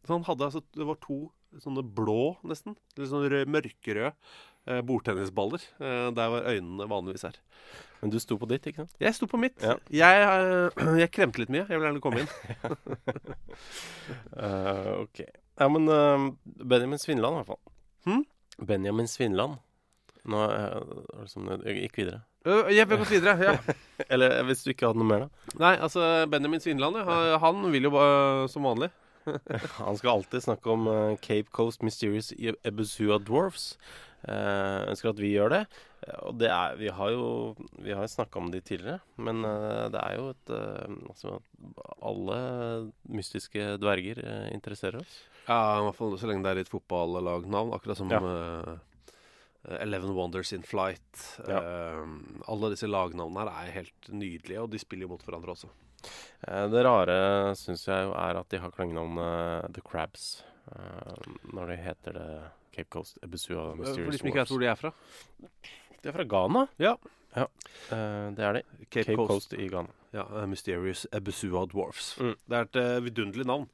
Så 0.00 0.16
han 0.16 0.24
hadde 0.26 0.46
altså 0.48 0.60
Det 0.74 0.86
var 0.88 0.96
to 1.00 1.18
sånne 1.60 1.82
blå, 1.82 2.36
nesten. 2.46 2.76
Eller 2.96 3.10
sånn 3.10 3.26
rød, 3.30 3.50
mørkerøde 3.50 4.12
eh, 4.12 4.38
bordtennisballer. 4.86 5.62
Eh, 5.80 6.08
der 6.16 6.32
hvor 6.32 6.48
øynene 6.50 6.88
vanligvis 6.90 7.24
er. 7.24 7.38
Men 8.00 8.12
du 8.12 8.18
sto 8.20 8.38
på 8.40 8.48
ditt, 8.48 8.66
ikke 8.66 8.84
sant? 8.84 8.94
Jeg 9.00 9.14
sto 9.16 9.28
på 9.28 9.40
mitt. 9.40 9.60
Ja. 9.62 9.76
Jeg, 9.92 10.70
eh, 10.76 10.92
jeg 11.02 11.12
kremte 11.12 11.42
litt 11.42 11.52
mye. 11.52 11.66
Jeg 11.68 11.80
vil 11.80 11.88
gjerne 11.88 12.04
komme 12.04 12.24
inn. 12.24 12.30
uh, 14.36 15.00
ok. 15.04 15.24
Ja, 15.60 15.68
men 15.68 15.88
uh, 15.88 16.30
Benjamin 16.64 17.00
Svinland, 17.00 17.36
i 17.36 17.42
hvert 17.42 17.52
fall. 17.52 17.60
Hmm? 18.08 18.24
Benjamin 18.66 19.08
Svinland. 19.10 19.60
Nå 20.30 20.40
uh, 20.48 20.80
liksom, 21.20 21.48
jeg 21.64 21.86
gikk 21.86 22.02
videre. 22.02 22.22
Uh, 22.46 22.68
Jeg 22.72 22.88
vil 22.88 23.00
gå 23.00 23.06
videre. 23.10 23.36
ja 23.44 23.56
Eller 24.12 24.38
eh, 24.38 24.44
hvis 24.48 24.64
du 24.64 24.70
ikke 24.72 24.88
hadde 24.88 25.00
noe 25.00 25.08
mer, 25.08 25.26
da? 25.26 25.56
Nei, 25.60 25.74
altså 25.76 26.04
Benjamin 26.32 26.62
Svinland, 26.64 26.96
han, 27.42 27.66
vil 27.72 27.88
jo 27.90 27.92
som 28.48 28.64
vanlig. 28.64 28.88
Han 29.86 29.96
skal 29.98 30.10
alltid 30.20 30.42
snakke 30.44 30.70
om 30.72 30.86
eh, 30.88 31.16
Cape 31.20 31.50
Coast 31.52 31.82
Mysterious 31.86 32.32
E- 32.32 32.56
Ebusua 32.64 33.18
Dwarfs. 33.22 33.76
Uh, 34.20 34.84
ønsker 34.92 35.14
at 35.14 35.20
vi 35.22 35.30
gjør 35.32 35.48
det. 35.54 35.60
Eh, 36.04 36.16
Og 36.28 36.34
det 36.36 36.50
er 36.52 36.74
Vi 36.76 36.90
har 36.92 37.08
jo 37.14 37.54
Vi 37.80 37.94
har 37.96 38.04
snakka 38.12 38.36
om 38.36 38.50
de 38.52 38.60
tidligere, 38.60 38.98
men 39.16 39.40
uh, 39.48 39.86
det 39.88 39.96
er 40.02 40.18
jo 40.18 40.26
et 40.34 40.52
uh, 40.52 40.92
Altså, 41.08 41.38
alle 42.04 42.36
mystiske 43.08 43.78
dverger 43.80 44.20
interesserer 44.52 45.00
oss. 45.00 45.14
Ja, 45.48 45.78
i 45.80 45.86
hvert 45.86 45.96
fall 45.96 46.18
så 46.20 46.28
lenge 46.28 46.44
det 46.44 46.52
er 46.52 46.60
et 46.66 46.72
fotballagnavn. 46.72 47.72
Akkurat 47.78 47.96
som 47.96 48.12
Ja. 48.12 48.20
Eleven 49.80 50.14
Wonders 50.16 50.52
in 50.56 50.62
Flight. 50.64 51.38
Eh, 51.44 52.04
alle 52.48 52.70
disse 52.72 52.88
lagnavnene 52.88 53.42
her 53.44 53.50
er 53.66 53.74
helt 53.74 54.08
nydelige, 54.08 54.62
og 54.62 54.70
de 54.72 54.78
spiller 54.80 55.04
jo 55.04 55.10
mot 55.12 55.24
hverandre 55.26 55.52
også. 55.52 55.68
Eh, 56.48 56.66
Det 56.72 56.84
rare 56.86 57.18
syns 57.56 57.86
jeg 57.86 58.06
jo 58.08 58.12
er 58.16 58.40
at 58.40 58.48
de 58.48 58.58
har 58.58 58.70
klangenavnet 58.70 59.74
The 59.74 59.82
Crabs. 59.84 60.44
eh, 60.70 61.30
når 61.52 61.66
de 61.72 61.76
heter 61.76 62.12
det 62.12 62.26
Cape 62.72 62.90
Coast 62.90 63.18
Ebusua 63.22 63.70
For 63.72 63.80
Mysterious 63.80 64.12
de 64.12 64.18
som 64.18 64.28
ikke 64.28 64.38
vet 64.42 64.48
hvor 64.52 64.60
de 64.60 64.66
er 64.70 64.78
fra. 64.78 64.92
De 66.02 66.08
er 66.08 66.12
fra 66.12 66.24
Ghana. 66.24 66.66
Ja. 66.78 66.94
Ja, 67.36 67.44
eh, 67.94 68.30
det 68.34 68.42
er 68.44 68.52
de. 68.58 68.62
Cape, 68.90 69.04
Cape 69.04 69.16
Coast. 69.16 69.50
Coast 69.50 69.52
i 69.54 69.68
Ghana. 69.68 69.88
Ja, 70.12 70.24
eh, 70.40 70.46
Mysterious 70.50 71.06
Ebesua 71.14 71.64
Dwarfs. 71.70 72.16
Mm. 72.18 72.34
Det 72.48 72.56
er 72.58 72.66
et 72.66 72.76
uh, 72.76 73.04
vidunderlig 73.04 73.46
navn. 73.46 73.68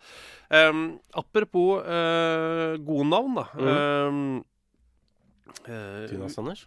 Um, 0.51 1.01
apropos 1.17 1.81
uh, 1.81 2.77
gode 2.85 3.09
navn, 3.09 3.39
da. 3.39 3.47
Um, 3.57 4.45
uh, 5.69 6.07
Tina 6.09 6.29
Sanders. 6.29 6.67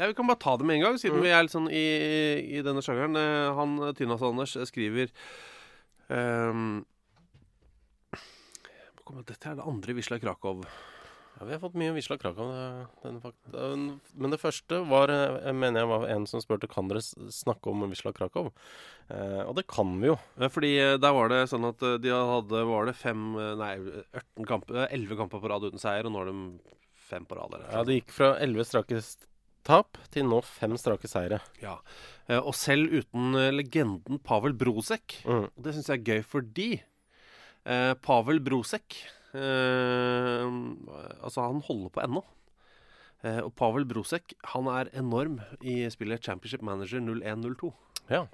Ja, 0.00 0.06
Vi 0.08 0.14
kan 0.16 0.26
bare 0.30 0.40
ta 0.40 0.54
det 0.56 0.64
med 0.64 0.78
en 0.78 0.84
gang, 0.86 0.94
siden 0.98 1.18
Mm. 1.20 1.24
vi 1.26 1.30
er 1.36 1.42
litt 1.44 1.52
sånn 1.52 1.66
i, 1.68 1.86
i 2.56 2.62
denne 2.64 2.80
sjangeren. 2.80 3.18
Eh, 3.20 3.54
Han 3.58 3.74
Tynas 3.98 4.22
Anders, 4.24 4.56
eh, 4.56 4.64
skriver 4.64 5.10
um, 6.08 6.86
Dette 9.26 9.50
er 9.50 9.56
det 9.58 9.66
andre 9.66 9.92
Visla 9.98 10.18
Krakow. 10.22 10.62
Ja, 11.40 11.46
vi 11.48 11.52
har 11.54 11.60
fått 11.62 11.74
mye 11.78 11.92
Visla 11.96 12.16
Krakow. 12.20 12.46
men 13.02 14.30
det 14.30 14.38
første 14.40 14.78
var, 14.86 15.10
eh, 15.10 15.40
jeg 15.48 15.54
mener 15.58 15.80
jeg 15.80 15.88
var 15.90 16.06
en 16.08 16.26
som 16.30 16.40
spurte 16.40 16.68
kan 16.70 16.86
dere 16.88 17.00
snakke 17.02 17.66
om 17.72 17.82
Visla 17.90 18.12
Krakow. 18.14 18.52
Eh, 19.10 19.42
og 19.44 19.56
det 19.56 19.66
kan 19.66 19.98
vi 20.00 20.06
jo. 20.12 20.16
Eh, 20.38 20.48
Fordi 20.48 20.72
eh, 20.78 20.96
der 20.96 21.12
var 21.16 21.28
det 21.28 21.48
sånn 21.50 21.66
at 21.68 21.82
eh, 21.82 21.96
de 21.98 22.08
hadde 22.14 22.64
Var 22.70 22.86
det 22.86 22.94
fem 22.96 23.34
eh, 23.36 23.54
Nei, 23.58 23.72
18 24.14 24.46
kamper, 24.46 24.82
eh, 24.84 24.94
11 24.94 25.16
kamper 25.18 25.40
på 25.42 25.50
rad 25.50 25.64
uten 25.66 25.78
seier, 25.82 26.06
og 26.06 26.12
nå 26.14 26.22
er 26.22 26.30
de 26.30 26.60
fem 27.10 27.26
på 27.26 27.34
rad. 27.36 27.58
Ja, 27.72 27.82
Det 27.82 27.98
gikk 28.00 28.10
fra 28.14 28.36
elleve 28.38 28.64
strake 28.64 28.96
s- 29.02 29.18
tap 29.66 29.98
til 30.10 30.24
nå 30.28 30.40
fem 30.46 30.76
strake 30.80 31.08
seire. 31.10 31.40
Ja. 31.62 31.76
Eh, 32.28 32.38
Og 32.40 32.54
selv 32.54 32.92
uten 32.92 33.34
eh, 33.38 33.50
legenden 33.52 34.18
Pavel 34.24 34.52
Brosek. 34.56 35.18
Mm. 35.28 35.48
Det 35.56 35.74
syns 35.76 35.88
jeg 35.92 36.00
er 36.00 36.08
gøy 36.14 36.22
fordi 36.26 36.70
Eh, 37.68 37.92
Pavel 38.00 38.38
Brosek. 38.40 38.94
Eh, 39.36 40.44
altså, 41.20 41.42
han 41.44 41.60
holder 41.66 41.90
på 41.92 42.00
ennå. 42.06 42.22
Eh, 43.22 43.42
og 43.44 43.52
Pavel 43.58 43.84
Brosek 43.84 44.32
han 44.54 44.68
er 44.72 44.88
enorm 44.96 45.38
i 45.60 45.82
spillet 45.92 46.24
Championship 46.24 46.62
Manager 46.64 47.02
0102. 47.04 47.72
Ja. 48.10 48.24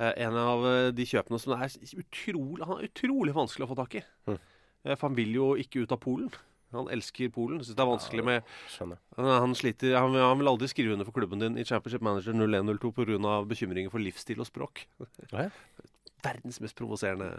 En 0.00 0.34
av 0.34 0.64
de 0.96 1.04
kjøpene 1.06 1.38
som 1.38 1.52
er 1.54 1.70
utrolig, 2.00 2.64
han 2.66 2.80
er 2.80 2.88
utrolig 2.88 3.34
vanskelig 3.36 3.66
å 3.68 3.70
få 3.70 3.76
tak 3.78 3.98
i. 4.00 4.02
Eh, 4.32 4.96
for 4.96 5.06
han 5.10 5.14
vil 5.20 5.36
jo 5.36 5.52
ikke 5.60 5.84
ut 5.84 5.92
av 5.94 6.00
Polen. 6.02 6.32
Han 6.76 6.90
elsker 6.94 7.30
Polen. 7.34 7.60
Syns 7.64 7.76
det 7.78 7.84
er 7.84 7.90
vanskelig 7.90 8.24
med 8.26 8.54
Skjønner. 8.72 9.00
han, 9.18 9.54
sliter 9.58 9.96
han, 9.98 10.16
han 10.18 10.40
vil 10.40 10.50
aldri 10.52 10.70
skrive 10.70 10.96
under 10.96 11.08
for 11.08 11.16
klubben 11.16 11.42
din 11.42 11.58
i 11.60 11.66
Championship 11.66 12.04
Manager 12.04 12.36
0102 12.36 12.92
pga. 12.98 13.36
bekymringer 13.50 13.92
for 13.92 14.02
livsstil 14.02 14.42
og 14.42 14.50
språk. 14.50 14.86
Ja. 15.32 15.48
Verdens 16.24 16.60
mest 16.64 16.76
provoserende 16.78 17.34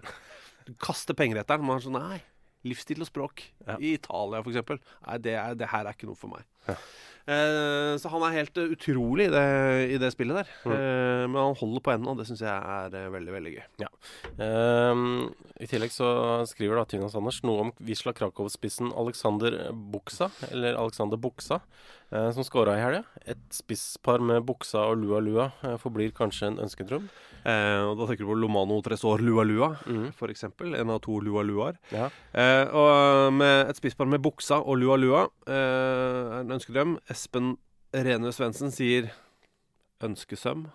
Du 0.67 0.73
kaster 0.81 1.17
penger 1.17 1.41
etter 1.41 1.57
den, 1.57 1.65
men 1.65 1.75
han 1.75 1.81
er 1.81 1.85
sånn 1.87 1.97
Nei, 1.97 2.21
livsstil 2.65 3.03
og 3.05 3.09
språk. 3.09 3.43
Ja. 3.65 3.77
I 3.79 3.95
Italia, 3.99 4.41
eksempel. 4.41 4.81
Nei, 5.05 5.17
det, 5.21 5.35
er, 5.41 5.57
det 5.57 5.69
her 5.71 5.85
er 5.85 5.97
ikke 5.97 6.09
noe 6.09 6.19
for 6.19 6.33
meg. 6.33 6.45
Eh, 6.71 6.87
så 7.25 8.09
han 8.13 8.23
er 8.27 8.35
helt 8.35 8.59
eh, 8.61 8.73
utrolig 8.75 9.25
i 9.25 9.33
det, 9.33 9.45
i 9.95 9.97
det 10.01 10.11
spillet 10.13 10.43
der. 10.43 10.51
Mm. 10.61 10.73
Eh, 10.75 11.23
men 11.25 11.39
han 11.39 11.57
holder 11.57 11.81
på 11.81 11.93
ennå, 11.95 12.13
og 12.13 12.19
det 12.21 12.27
syns 12.29 12.43
jeg 12.45 12.53
er 12.53 12.97
eh, 12.99 13.07
veldig, 13.15 13.33
veldig 13.33 13.53
gøy. 13.55 13.87
Ehm, 14.45 15.07
I 15.57 15.69
tillegg 15.71 15.93
så 15.95 16.09
skriver 16.49 16.77
da 16.77 16.85
Tynas 16.91 17.17
Anders 17.17 17.41
noe 17.47 17.65
om 17.65 17.73
Wisla 17.87 18.13
Krakow-spissen 18.13 18.93
Alexander 18.93 19.57
Buksa, 19.73 20.29
eller 20.51 20.77
Alexander 20.77 21.17
Buksa, 21.17 21.63
eh, 22.04 22.04
som 22.09 22.45
skåra 22.45 22.77
i 22.77 22.81
helga. 22.83 23.03
Et 23.25 23.41
spisspar 23.53 24.21
med 24.21 24.43
Buksa 24.45 24.83
og 24.91 24.99
Lua 25.01 25.19
Lua 25.23 25.47
eh, 25.65 25.77
forblir 25.81 26.13
kanskje 26.15 26.51
en 26.51 26.59
ønskedrøm. 26.63 27.07
Eh, 27.45 27.81
og 27.85 27.99
da 27.99 28.07
tenker 28.07 28.25
du 28.25 28.31
på 28.31 28.37
Lomano 28.41 28.79
Tresor 28.85 29.21
Lua 29.21 29.43
Lua, 29.45 29.71
mm. 29.85 30.13
eksempel. 30.29 30.73
En 30.75 30.89
av 30.89 31.01
to 31.05 31.19
Lua 31.19 31.43
Luaer. 31.45 31.77
Ja. 31.93 32.09
Eh, 32.33 32.65
og 32.73 33.33
med 33.33 33.69
et 33.69 33.77
spisspar 33.77 34.09
med 34.09 34.23
buksa 34.25 34.61
og 34.61 34.79
lua 34.81 34.97
lua 34.97 35.27
eh, 35.47 36.39
en 36.41 36.55
ønskedrøm. 36.57 36.97
Espen 37.09 37.55
Rene 37.93 38.33
Svendsen 38.33 38.73
sier 38.73 39.11
ønskesøm. 40.03 40.65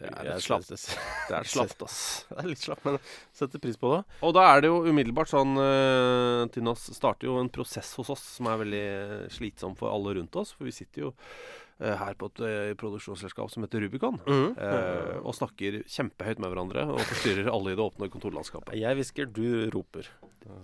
Det 0.04 0.10
er 0.16 0.28
litt 0.30 0.44
slapt. 0.44 0.70
Det 0.70 1.36
er 1.36 1.48
slapt, 1.48 1.82
ass. 1.84 1.98
Det 2.30 2.38
er 2.40 2.48
litt 2.48 2.64
slapt, 2.64 2.86
men 2.88 2.96
setter 3.36 3.62
pris 3.62 3.76
på 3.80 3.92
det. 3.94 4.00
Og 4.24 4.34
da 4.36 4.46
er 4.48 4.64
det 4.64 4.70
jo 4.70 4.80
umiddelbart 4.88 5.32
sånn 5.32 5.52
uh, 5.60 6.48
Tinas 6.54 6.86
starter 6.96 7.28
jo 7.28 7.36
en 7.40 7.52
prosess 7.52 7.92
hos 8.00 8.12
oss 8.16 8.24
som 8.38 8.48
er 8.48 8.62
veldig 8.62 8.86
slitsom 9.34 9.76
for 9.78 9.92
alle 9.92 10.16
rundt 10.16 10.40
oss. 10.40 10.54
For 10.56 10.68
vi 10.68 10.74
sitter 10.74 11.08
jo 11.08 11.10
eh, 11.12 11.69
her 11.80 12.16
på 12.20 12.30
et 12.30 12.42
eh, 12.46 12.72
produksjonsselskap 12.80 13.52
som 13.52 13.64
heter 13.64 13.86
Rubicon. 13.86 14.18
mm. 14.26 14.48
eh, 14.56 15.20
og 15.20 15.36
snakker 15.36 15.80
kjempehøyt 15.88 16.42
med 16.42 16.52
hverandre 16.52 16.86
og 16.92 17.00
forstyrrer 17.12 17.50
alle 17.52 17.74
i 17.74 17.78
det 17.78 17.86
åpne 17.86 18.10
kontorlandskapet. 18.12 18.76
Jeg 18.78 18.98
hvisker, 18.98 19.30
du 19.30 19.70
roper. 19.74 20.08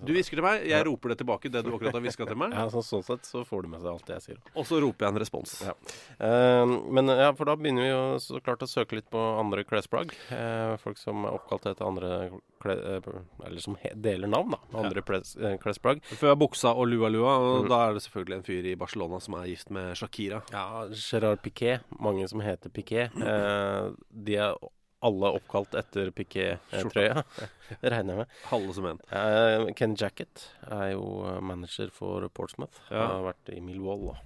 Du 0.07 0.13
hvisker 0.15 0.39
til 0.39 0.45
meg, 0.45 0.65
jeg 0.67 0.87
roper 0.89 1.13
det 1.13 1.19
tilbake, 1.21 1.51
det 1.53 1.63
du 1.65 1.71
akkurat 1.75 1.97
har 1.99 2.05
hviska 2.05 2.27
til 2.29 2.39
meg. 2.41 2.55
Ja, 2.57 2.65
så, 2.73 2.83
sånn 2.85 3.05
sett 3.07 3.29
så 3.29 3.43
får 3.47 3.67
du 3.67 3.73
med 3.75 3.85
seg 3.85 3.91
alt 3.93 4.09
det 4.09 4.17
jeg 4.17 4.25
sier. 4.25 4.41
Og 4.57 4.67
så 4.69 4.81
roper 4.83 5.07
jeg 5.07 5.15
en 5.15 5.21
respons. 5.23 5.55
Ja. 5.67 5.75
Eh, 6.17 6.75
men 6.97 7.13
ja, 7.13 7.31
for 7.37 7.49
da 7.49 7.57
begynner 7.61 7.85
vi 7.85 7.91
jo 7.93 8.03
så 8.23 8.41
klart 8.45 8.65
å 8.65 8.71
søke 8.71 8.99
litt 8.99 9.09
på 9.13 9.21
andre 9.37 9.67
klesplagg. 9.69 10.15
Eh, 10.33 10.77
folk 10.83 11.01
som 11.01 11.27
er 11.29 11.37
oppkalt 11.37 11.69
etter 11.69 11.87
andre 11.87 12.13
eh, 12.27 12.39
Eller 12.71 13.61
som 13.61 13.77
deler 13.95 14.29
navn, 14.29 14.51
da. 14.51 14.59
med 14.73 14.85
Andre 14.87 15.03
ples, 15.03 15.37
eh, 15.37 15.57
klesplagg. 15.63 16.03
Før 16.19 16.35
buksa 16.37 16.75
og 16.75 16.89
lua 16.89 17.09
lua, 17.09 17.37
og 17.39 17.65
Mm. 17.65 17.69
da 17.69 17.89
er 17.89 17.93
det 17.95 18.03
selvfølgelig 18.03 18.37
en 18.37 18.43
fyr 18.43 18.65
i 18.73 18.75
Barcelona 18.77 19.21
som 19.21 19.35
er 19.35 19.47
gift 19.47 19.71
med 19.71 19.95
Shakira. 19.97 20.43
Ja, 20.53 20.87
Gerard 20.91 21.43
Piquet. 21.43 21.81
Mange 22.01 22.29
som 22.29 22.41
heter 22.41 22.69
Piquet. 22.71 23.11
Eh, 23.17 23.91
de 24.25 24.37
er 24.37 24.55
alle 25.03 25.29
oppkalt 25.39 25.75
etter 25.79 26.11
Piquet-trøya, 26.11 27.23
regner 27.83 28.15
jeg 28.15 28.17
med. 28.17 28.27
Halve 28.51 28.75
som 28.75 28.87
en. 28.87 29.01
Eh, 29.13 29.73
Ken 29.75 29.95
Jacket 29.95 30.49
er 30.71 30.93
jo 30.93 31.25
eh, 31.27 31.41
manager 31.41 31.91
for 31.93 32.27
Portsmouth. 32.29 32.81
Ja. 32.91 33.07
Har 33.07 33.23
vært 33.33 33.53
i 33.57 33.61
Millwall. 33.61 34.09
Og, 34.11 34.17
ja. 34.17 34.23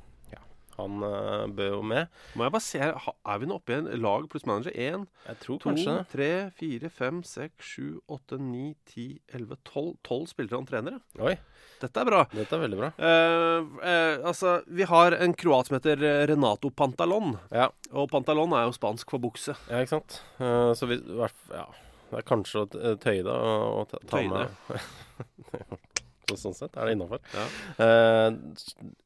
Han 0.81 1.05
uh, 1.05 1.47
bør 1.57 1.75
jo 1.77 1.81
med. 1.87 2.09
Må 2.35 2.47
jeg 2.47 2.55
bare 2.55 2.65
se 2.65 2.81
er 2.83 3.41
vi 3.43 3.49
nå 3.51 3.59
oppe 3.61 3.75
i 3.75 3.79
en 3.79 3.89
lag 4.03 4.27
pluss 4.33 4.47
manager? 4.49 4.75
Én, 4.75 5.07
to, 5.43 5.59
kanskje 5.63 5.97
tre, 6.13 6.31
fire, 6.59 6.91
fem, 6.93 7.21
seks, 7.27 7.73
sju, 7.75 7.89
åtte, 8.11 8.39
ni, 8.41 8.73
ti, 8.89 9.09
elleve, 9.35 9.59
tolv. 9.69 9.95
Tolv 10.07 10.31
spillere 10.31 10.61
han 10.61 10.69
trener, 10.69 10.99
ja. 11.19 11.31
Oi, 11.31 11.37
Dette 11.81 12.03
er 12.03 12.09
bra. 12.11 12.25
dette 12.33 12.57
er 12.57 12.65
veldig 12.65 12.81
bra. 12.81 12.91
Uh, 13.01 13.69
uh, 13.81 14.27
altså, 14.33 14.57
vi 14.69 14.89
har 14.89 15.17
en 15.21 15.37
kroat 15.37 15.71
som 15.71 15.79
heter 15.79 16.03
Renato 16.31 16.73
Pantalon. 16.73 17.37
Ja, 17.55 17.71
Og 17.93 18.11
Pantalon 18.13 18.53
er 18.57 18.67
jo 18.69 18.75
spansk 18.77 19.13
for 19.13 19.23
bukse. 19.23 19.57
ja 19.71 19.85
ikke 19.85 19.99
sant. 19.99 20.21
Så 20.77 20.91
vi 20.91 21.01
Ja. 21.55 21.69
Det 22.11 22.19
er 22.19 22.27
kanskje 22.27 22.65
å 22.65 22.67
tøye 22.99 23.23
det 23.23 23.31
og, 23.31 23.67
og 23.71 23.85
ta, 23.93 24.01
ta 24.03 24.19
Tøye 24.19 24.31
med 24.33 24.49
Så 26.31 26.39
sånn 26.39 26.57
sett 26.57 26.77
er 26.79 26.87
det 26.87 26.95
innafor. 26.97 27.23
Ja. 27.35 27.47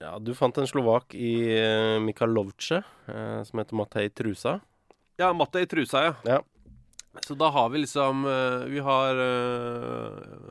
ja, 0.02 0.12
du 0.20 0.34
fant 0.36 0.58
en 0.60 0.68
slovak 0.68 1.14
i 1.16 1.34
uh, 1.56 1.96
Mikalovce 2.04 2.82
uh, 3.08 3.40
som 3.46 3.62
heter 3.62 3.78
Matej 3.80 4.10
Trusa. 4.12 4.58
Ja, 5.16 5.32
Matej 5.32 5.66
trusa, 5.70 6.04
ja. 6.04 6.14
Ja. 6.26 6.40
Så 7.22 7.36
da 7.38 7.48
har 7.54 7.68
vi 7.70 7.78
liksom 7.84 8.24
eh, 8.26 8.64
Vi 8.66 8.80
har 8.82 9.20
eh, 9.22 10.48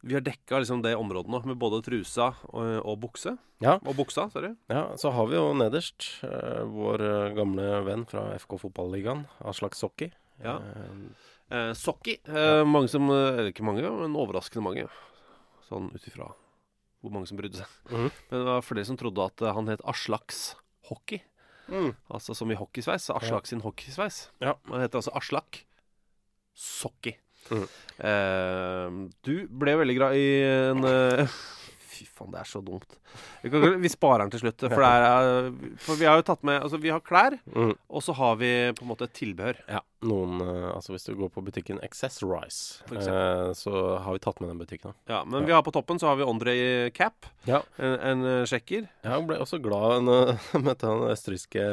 Vi 0.00 0.14
har 0.14 0.20
dekka 0.20 0.58
liksom 0.60 0.82
det 0.84 0.92
området 0.96 1.32
nå, 1.32 1.40
med 1.48 1.56
både 1.56 1.80
trusa 1.86 2.34
og, 2.52 2.66
og 2.84 2.98
bukse. 3.00 3.32
Ja. 3.64 3.78
Og 3.80 3.96
buksa, 3.96 4.28
sorry. 4.28 4.52
Ja, 4.68 4.84
så 5.00 5.10
har 5.16 5.30
vi 5.32 5.38
jo 5.38 5.48
nederst 5.56 6.10
eh, 6.28 6.60
vår 6.68 7.06
eh, 7.08 7.32
gamle 7.40 7.70
venn 7.88 8.04
fra 8.10 8.28
FK 8.36 8.58
Fotballigaen, 8.66 9.24
Aslak 9.48 9.78
Sokki. 9.78 10.12
Ja. 10.44 10.58
Eh, 10.60 11.26
Eh, 11.48 11.72
Sokki. 11.72 12.18
Eh, 12.28 12.64
mange 12.68 12.90
som 12.92 13.08
eh, 13.08 13.38
Eller 13.38 13.52
ikke 13.52 13.64
mange, 13.64 13.80
men 13.88 14.16
overraskende 14.20 14.64
mange. 14.66 14.82
Sånn 15.68 15.90
ut 15.92 16.08
ifra 16.08 16.30
hvor 16.98 17.14
mange 17.14 17.28
som 17.30 17.38
brydde 17.38 17.60
seg. 17.60 17.74
Mm. 17.92 18.08
Men 18.30 18.40
det 18.40 18.46
var 18.48 18.66
flere 18.66 18.88
som 18.88 18.98
trodde 18.98 19.26
at 19.30 19.44
eh, 19.44 19.54
han 19.54 19.70
het 19.70 19.84
Aslaks 19.88 20.42
Hockey. 20.88 21.22
mm. 21.68 21.92
Altså 22.10 22.34
som 22.34 22.50
i 22.50 22.58
hockeysveis. 22.58 23.10
Aslak 23.14 23.46
sin 23.46 23.62
hockeysveis. 23.62 24.28
Ja. 24.42 24.56
Han 24.70 24.82
heter 24.82 25.02
altså 25.02 25.14
Aslak 25.18 25.62
Sokki. 26.58 27.14
Mm. 27.54 27.68
Eh, 28.04 28.96
du 29.24 29.34
ble 29.60 29.76
veldig 29.78 29.96
glad 29.96 30.18
i 30.18 30.26
en 30.42 30.84
eh, 30.88 31.38
Fy 31.98 32.06
faen, 32.06 32.30
det 32.34 32.40
er 32.44 32.48
så 32.48 32.60
dumt. 32.64 32.96
Vi, 33.42 33.50
kan, 33.50 33.64
vi 33.82 33.90
sparer 33.90 34.24
den 34.26 34.30
til 34.34 34.42
slutt. 34.46 34.64
For, 34.70 34.84
er, 34.86 35.50
for 35.82 35.98
vi 36.00 36.06
har 36.06 36.20
jo 36.20 36.26
tatt 36.30 36.44
med 36.46 36.60
Altså, 36.62 36.78
vi 36.82 36.92
har 36.94 37.02
klær, 37.02 37.38
Mm. 37.50 37.72
og 37.90 38.02
så 38.06 38.14
har 38.14 38.36
vi 38.38 38.50
på 38.78 38.84
en 38.86 38.90
måte 38.92 39.08
et 39.08 39.14
tilbehør. 39.18 39.58
Ja, 39.68 39.80
noen 40.06 40.38
eh, 40.44 40.68
Altså 40.74 40.94
hvis 40.94 41.08
du 41.08 41.14
går 41.18 41.32
på 41.34 41.42
butikken 41.46 41.80
Accessorize, 41.82 42.84
eh, 42.92 43.50
så 43.58 43.72
har 44.04 44.12
vi 44.14 44.22
tatt 44.22 44.38
med 44.40 44.52
den 44.52 44.60
butikken. 44.62 44.94
Ja, 45.10 45.24
men 45.24 45.40
Ja. 45.42 45.46
vi 45.46 45.52
har 45.56 45.62
på 45.66 45.72
toppen 45.74 45.98
så 45.98 46.06
har 46.12 46.16
vi 46.20 46.28
Andrej 46.28 46.92
Cap. 46.94 47.26
Ja. 47.48 47.62
En, 47.78 47.98
en 48.12 48.24
eh, 48.26 48.44
sjekker. 48.46 48.86
Jeg 49.04 49.26
ble 49.26 49.40
også 49.42 49.58
glad 49.64 50.04
når 50.06 50.36
jeg 50.36 50.62
møtte 50.68 50.86
den 50.86 51.08
østerrikske 51.10 51.66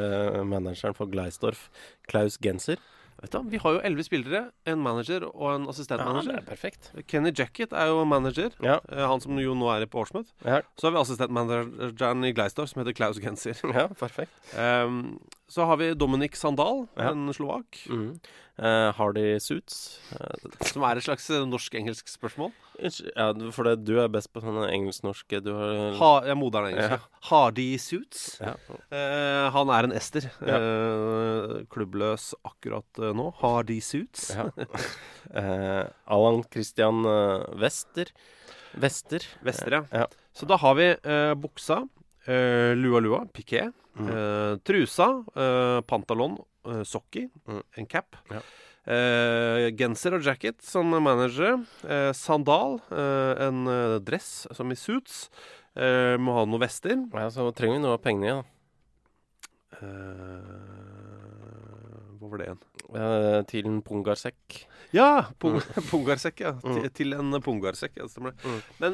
manageren 0.44 0.96
for 0.98 1.06
Gleisdorf, 1.12 1.68
Klaus 2.10 2.38
Genser. 2.42 2.82
Vet 3.22 3.32
du, 3.32 3.38
Vi 3.48 3.56
har 3.62 3.72
jo 3.72 3.80
elleve 3.80 4.04
spillere, 4.04 4.42
en 4.68 4.82
manager 4.84 5.24
og 5.34 5.54
en 5.54 5.68
assistentmanager. 5.72 6.34
Ja, 6.34 6.36
det 6.36 6.42
er 6.44 6.50
perfekt. 6.50 6.90
Kenny 7.08 7.32
Jacket 7.32 7.72
er 7.72 7.86
jo 7.88 8.04
manager. 8.04 8.50
Ja. 8.62 8.78
eh, 8.92 9.06
Han 9.08 9.20
som 9.24 9.38
jo 9.40 9.54
nå 9.56 9.70
er 9.72 9.86
på 9.86 10.02
Årsmøt. 10.04 10.26
Ja, 10.44 10.60
Så 10.76 10.86
har 10.90 10.92
vi 10.92 11.00
assistentmanageren 11.00 12.24
i 12.28 12.32
Gleisdorf, 12.36 12.68
som 12.74 12.82
heter 12.82 12.92
Klaus 12.92 13.18
Genser. 13.18 13.56
ja 13.72 13.86
perfekt. 13.88 14.30
um, 14.58 15.18
så 15.48 15.64
har 15.66 15.76
vi 15.80 15.94
Dominic 15.94 16.36
Sandal, 16.36 16.88
en 16.98 17.32
slovak. 17.32 17.86
Mhm. 17.88 18.20
Eh, 18.58 18.90
Hardy 18.96 19.34
Suits. 19.42 19.98
Eh, 20.16 20.46
Som 20.70 20.84
er 20.88 20.96
et 20.96 21.04
slags 21.04 21.26
eh, 21.28 21.42
norsk-engelsk 21.44 22.08
spørsmål. 22.08 22.52
ja, 22.80 23.26
for 23.52 23.64
det, 23.68 23.74
du 23.84 23.94
er 24.00 24.08
best 24.12 24.28
på 24.32 24.40
sånne 24.44 24.66
engelsk-norske 24.68 25.38
Du 25.44 25.50
har 25.56 25.94
Ha, 25.96 26.10
jeg 26.24 26.32
er 26.34 26.38
moderne 26.40 26.70
engelsk. 26.72 26.90
Ja. 26.96 27.20
Hardy 27.30 27.66
Suits. 27.80 28.22
ja. 28.40 28.54
Uh, 28.92 29.50
han 29.52 29.72
er 29.76 29.88
en 29.88 29.92
ester. 29.96 30.28
Ja. 30.40 30.56
Uh, 30.60 31.54
klubbløs 31.72 32.30
akkurat 32.48 33.00
eh, 33.02 33.12
nå. 33.16 33.28
Hardy 33.42 33.78
Suits. 33.84 34.30
ja. 34.36 34.48
Eh, 35.36 35.84
Allan 36.06 36.44
Christian 36.52 37.04
eh, 37.04 37.44
Wester. 37.60 38.12
Wester. 38.76 39.24
Vester, 39.44 39.72
ja. 39.80 39.84
Ja. 39.92 40.06
Så 40.36 40.46
da 40.48 40.56
har 40.60 40.74
vi 40.78 40.90
eh, 40.92 41.32
buksa, 41.40 41.82
eh, 42.26 42.74
lua 42.76 43.00
lua, 43.00 43.24
piké, 43.32 43.72
Mm. 43.96 44.08
Uh, 44.12 44.58
trusa, 44.60 45.06
uh, 45.40 45.80
pantalon, 45.88 46.34
uh, 46.68 46.82
sokki, 46.84 47.30
Mm. 47.48 47.62
en 47.78 47.86
cap. 47.86 48.16
Ja. 48.28 48.42
Genser 49.72 50.14
og 50.14 50.22
jacket 50.22 50.60
som 50.62 50.86
manager. 51.02 51.56
Sandal, 52.14 52.76
en 52.92 53.64
dress 54.04 54.46
som 54.54 54.70
i 54.70 54.76
suits. 54.76 55.30
Må 55.74 56.36
ha 56.36 56.44
noen 56.46 56.60
vester. 56.62 56.94
Ja, 57.12 57.26
så 57.34 57.48
trenger 57.56 57.80
vi 57.80 57.82
noe 57.82 57.96
av 57.96 58.02
pengene 58.04 58.28
igjen. 58.28 58.44
Hva 62.20 62.30
var 62.30 62.38
det 62.40 62.46
igjen? 62.46 62.62
Til 63.50 63.66
en 63.72 63.80
pungarsekk. 63.82 64.60
Ja! 64.94 65.08
Pung 65.42 65.58
pungarsekk, 65.90 66.40
ja. 66.46 66.52
Mm. 66.62 66.76
Til, 66.78 66.90
til 67.00 67.16
en 67.18 67.40
pungarsekk, 67.42 67.96
ja, 67.98 68.06
stemmer 68.12 68.36
det. 68.36 68.44
Mm. 68.46 68.60
Men 68.84 68.92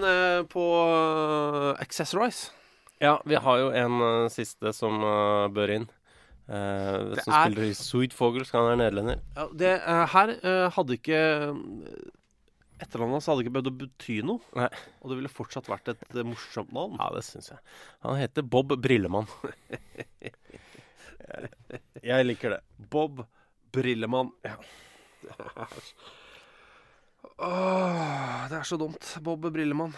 på 0.53 0.64
uh, 0.64 1.75
Accessorize 1.83 2.49
Ja, 3.03 3.17
vi 3.27 3.35
har 3.35 3.59
jo 3.59 3.69
en 3.75 3.99
uh, 3.99 4.31
siste 4.31 4.71
som 4.77 5.03
uh, 5.03 5.51
bør 5.53 5.75
inn. 5.75 5.88
Uh, 6.47 7.12
som 7.19 7.35
er- 7.35 7.47
spiller 7.49 7.69
i 7.69 7.75
Sweet 7.75 8.15
Fogels, 8.15 8.53
han 8.55 8.71
er 8.73 8.79
nederlender. 8.85 9.23
Ja, 9.37 9.47
det, 9.59 9.73
her 10.15 10.35
hadde 10.77 10.99
ikke 10.99 11.23
etternavnet 12.83 13.19
hans 13.19 13.29
hadde 13.31 13.45
ikke 13.45 13.55
behøvd 13.57 13.71
å 13.71 13.75
bety 13.83 14.17
noe. 14.27 14.43
Nei. 14.59 14.69
Og 15.03 15.12
det 15.12 15.19
ville 15.21 15.33
fortsatt 15.33 15.71
vært 15.71 15.93
et 15.93 16.17
morsomt 16.27 16.73
navn. 16.75 16.99
Ja, 16.99 17.11
det 17.15 17.25
syns 17.27 17.53
jeg. 17.53 17.61
Han 18.07 18.19
heter 18.19 18.47
Bob 18.47 18.75
Brillemann. 18.83 19.31
jeg 22.12 22.27
liker 22.27 22.57
det. 22.57 22.61
Bob 22.93 23.23
Brillemann. 23.75 24.33
Ja. 24.47 24.57
Åh, 27.38 28.47
det 28.51 28.59
er 28.59 28.67
så 28.69 28.79
dumt. 28.81 29.15
Bob 29.23 29.47
Brillemann. 29.55 29.95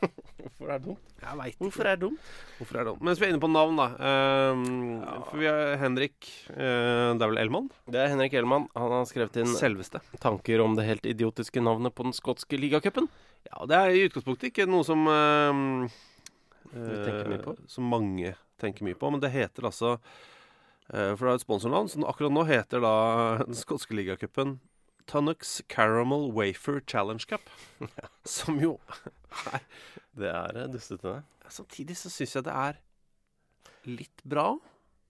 Hvorfor 0.00 0.70
er 0.70 0.78
det 0.78 0.86
dumt? 0.86 1.12
Jeg 1.22 1.38
veit 1.40 1.56
Hvorfor 1.60 1.88
er 1.88 1.96
det 1.96 2.02
dumt? 2.06 2.26
Hvorfor 2.58 2.76
er 2.78 2.84
det 2.84 2.90
dumt? 2.92 3.02
Mens 3.08 3.20
vi 3.20 3.26
er 3.26 3.32
inne 3.32 3.42
på 3.42 3.50
navn, 3.50 3.78
da. 3.80 3.86
ehm, 4.08 4.64
For 5.30 5.40
vi 5.40 5.48
har 5.48 5.72
Henrik 5.80 6.28
uh, 6.52 7.14
Det 7.16 7.24
er 7.24 7.30
vel 7.32 7.40
Elman? 7.42 7.70
Det 7.90 8.00
er 8.02 8.10
Henrik 8.12 8.36
Elman. 8.38 8.68
Han 8.76 8.94
har 8.94 9.08
skrevet 9.08 9.38
inn 9.42 9.50
Selveste. 9.56 10.00
tanker 10.22 10.62
om 10.64 10.76
det 10.78 10.86
helt 10.88 11.08
idiotiske 11.08 11.62
navnet 11.64 11.94
på 11.96 12.06
den 12.06 12.14
skotske 12.16 12.60
ligacupen. 12.60 13.08
Ja, 13.48 13.66
det 13.68 13.80
er 13.80 13.94
i 13.96 14.04
utgangspunktet 14.08 14.50
ikke 14.52 14.68
noe 14.70 14.86
som 14.86 15.04
uh, 15.08 15.88
Vi 16.72 17.02
mye 17.32 17.42
på. 17.42 17.56
eh, 17.56 17.66
Som 17.70 17.90
mange 17.90 18.34
tenker 18.60 18.86
mye 18.86 18.96
på. 18.98 19.10
Men 19.12 19.22
det 19.22 19.32
heter 19.34 19.68
altså 19.68 19.96
eh, 20.92 21.12
For 21.16 21.24
det 21.26 21.32
er 21.32 21.38
et 21.40 21.46
sponsornavn, 21.46 21.90
så 21.92 22.04
akkurat 22.08 22.34
nå 22.34 22.46
heter 22.48 22.82
da 22.84 22.94
den 23.44 23.56
skotske 23.58 23.96
ligacupen 23.96 24.58
Tunnux 25.06 25.62
Caramel 25.72 26.30
Wafer 26.34 26.80
Challenge 26.86 27.24
Cup. 27.30 27.48
Som 28.24 28.58
jo 28.62 28.76
Det 30.16 30.30
er 30.32 30.56
eh, 30.62 30.68
dustete, 30.72 31.16
det. 31.18 31.50
Samtidig 31.52 31.96
så 32.00 32.10
syns 32.10 32.34
jeg 32.38 32.46
det 32.48 32.54
er 32.56 32.78
litt 33.86 34.24
bra. 34.26 34.48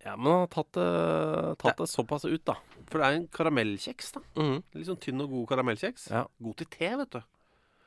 Ja, 0.04 0.12
men 0.18 0.26
han 0.28 0.42
har 0.44 0.50
tatt, 0.52 0.72
det- 0.76 1.54
tatt 1.62 1.78
det 1.80 1.87
såpass 1.88 2.26
ut, 2.28 2.42
da. 2.44 2.59
For 2.90 3.00
det 3.00 3.06
er 3.06 3.16
en 3.20 3.28
karamellkjeks, 3.32 4.12
da. 4.18 4.20
Mhm. 4.37 4.59
Litt 4.76 4.87
sånn 4.90 5.00
tynn 5.00 5.22
og 5.24 5.30
god 5.32 5.48
karamellkjeks. 5.54 6.11
Ja. 6.12 6.26
God 6.42 6.56
til 6.61 6.68
te, 6.74 6.90
vet 7.00 7.16
du. 7.16 7.22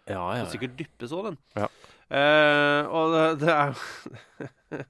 Ja, 0.10 0.24
ja, 0.34 0.40
ja. 0.42 0.46
sikkert 0.50 0.74
dyppes 0.80 1.12
òg, 1.14 1.28
den. 1.30 1.38
Ja. 1.56 1.68
Eh, 2.10 2.88
og 2.90 3.14
det, 3.14 3.26
det 3.46 3.54
er 3.54 3.84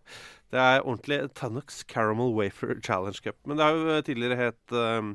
Det 0.50 0.58
er 0.58 0.80
ordentlig 0.82 1.18
Tunnocks 1.38 1.84
Caramel 1.86 2.32
Wafer 2.34 2.80
Challenge 2.82 3.20
Cup. 3.22 3.36
Men 3.46 3.60
det 3.60 3.66
har 3.68 3.76
jo 3.76 3.98
tidligere 4.08 4.38
het 4.40 4.74
eh, 4.74 5.10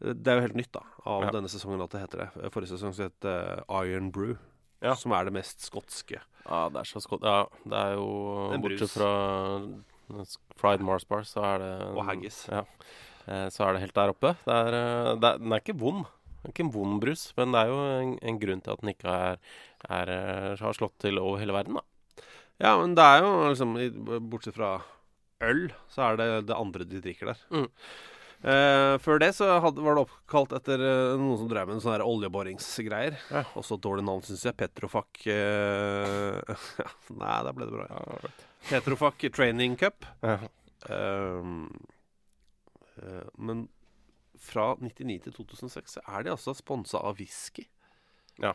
Det 0.00 0.28
er 0.28 0.36
jo 0.40 0.44
helt 0.48 0.58
nytt, 0.58 0.72
da, 0.76 0.82
av 1.06 1.22
Ja. 1.24 1.30
denne 1.32 1.48
sesongen 1.48 1.80
at 1.82 1.90
det 1.90 2.00
heter 2.02 2.18
det. 2.24 2.50
Forrige 2.52 2.74
sesong 2.76 2.92
så 2.92 3.06
het 3.08 3.14
det 3.24 3.36
Iron 3.70 4.10
Brew. 4.12 4.36
Ja. 4.84 4.92
Som 4.94 5.12
er 5.16 5.24
det 5.24 5.32
mest 5.32 5.60
skotske. 5.64 6.20
ja, 6.46 6.68
det 6.68 6.76
er 6.82 6.84
så 6.84 7.00
skott... 7.00 7.22
Ja, 7.24 7.46
det 7.64 7.72
er 7.80 7.94
jo 7.96 8.52
En 8.52 8.60
brus. 8.60 8.78
Bortsett 8.78 8.92
fra 9.00 9.12
fried 10.60 10.80
Mars 10.84 11.04
bar, 11.08 11.24
så 11.26 11.42
er 11.42 11.58
det 11.62 11.70
Og 11.96 12.04
haggis. 12.06 12.42
Ja. 12.52 12.64
Eh, 13.26 13.48
Så 13.50 13.64
er 13.66 13.72
det 13.72 13.80
helt 13.86 13.94
der 13.96 14.12
oppe. 14.12 14.34
Det 14.44 14.52
er, 14.54 14.76
eh, 14.76 15.14
det 15.16 15.24
er, 15.32 15.38
den 15.40 15.52
er 15.56 15.60
ikke 15.64 15.78
vond. 15.80 16.04
Det 16.42 16.50
er 16.50 16.52
ikke 16.52 16.66
en 16.68 16.74
vond 16.76 17.00
brus, 17.02 17.32
men 17.36 17.50
det 17.52 17.62
er 17.64 17.72
jo 17.72 17.78
en, 18.02 18.12
en 18.22 18.38
grunn 18.38 18.60
til 18.62 18.70
at 18.76 18.80
den 18.84 18.92
ikke 18.92 19.08
er, 19.10 19.38
er, 19.88 20.12
eh, 20.12 20.56
har 20.60 20.76
slått 20.76 20.94
til 21.02 21.18
over 21.18 21.40
hele 21.42 21.52
verden, 21.56 21.80
da. 21.80 21.82
Ja, 22.60 22.76
men 22.78 22.94
det 22.94 23.02
er 23.04 23.24
jo 23.24 23.32
liksom 23.50 23.74
Bortsett 24.30 24.54
fra 24.56 24.76
øl, 25.44 25.66
så 25.92 26.06
er 26.12 26.16
det 26.20 26.28
det 26.46 26.54
andre 26.56 26.84
de 26.88 27.00
drikker 27.02 27.32
der. 27.32 27.40
Mm. 27.50 27.66
Eh, 28.44 28.94
før 29.02 29.18
det 29.22 29.30
så 29.34 29.48
hadde, 29.64 29.82
var 29.82 29.96
det 29.96 30.02
oppkalt 30.04 30.52
etter 30.58 30.82
uh, 30.82 31.14
noen 31.18 31.38
som 31.40 31.48
drev 31.50 31.70
med 31.70 31.80
sånne 31.82 32.04
oljeboringsgreier. 32.04 33.16
Ja. 33.32 33.42
Også 33.58 33.78
et 33.78 33.84
dårlig 33.86 34.04
navn, 34.06 34.22
syns 34.26 34.44
jeg. 34.46 34.56
Petrofac 34.60 35.22
uh, 35.30 36.66
Nei, 37.22 37.38
der 37.48 37.56
ble 37.56 37.68
det 37.68 37.74
bra. 37.78 37.86
Ja. 37.88 38.34
Petrofac 38.68 39.24
Training 39.34 39.78
Cup. 39.80 40.06
Ja. 40.26 40.36
Eh, 40.92 41.50
men 43.36 43.66
fra 44.40 44.70
99 44.80 45.18
til 45.26 45.34
2006 45.36 45.96
så 45.98 46.04
er 46.06 46.26
de 46.26 46.32
altså 46.32 46.54
sponsa 46.56 47.00
av 47.02 47.18
whisky. 47.20 47.64
Ja. 48.42 48.52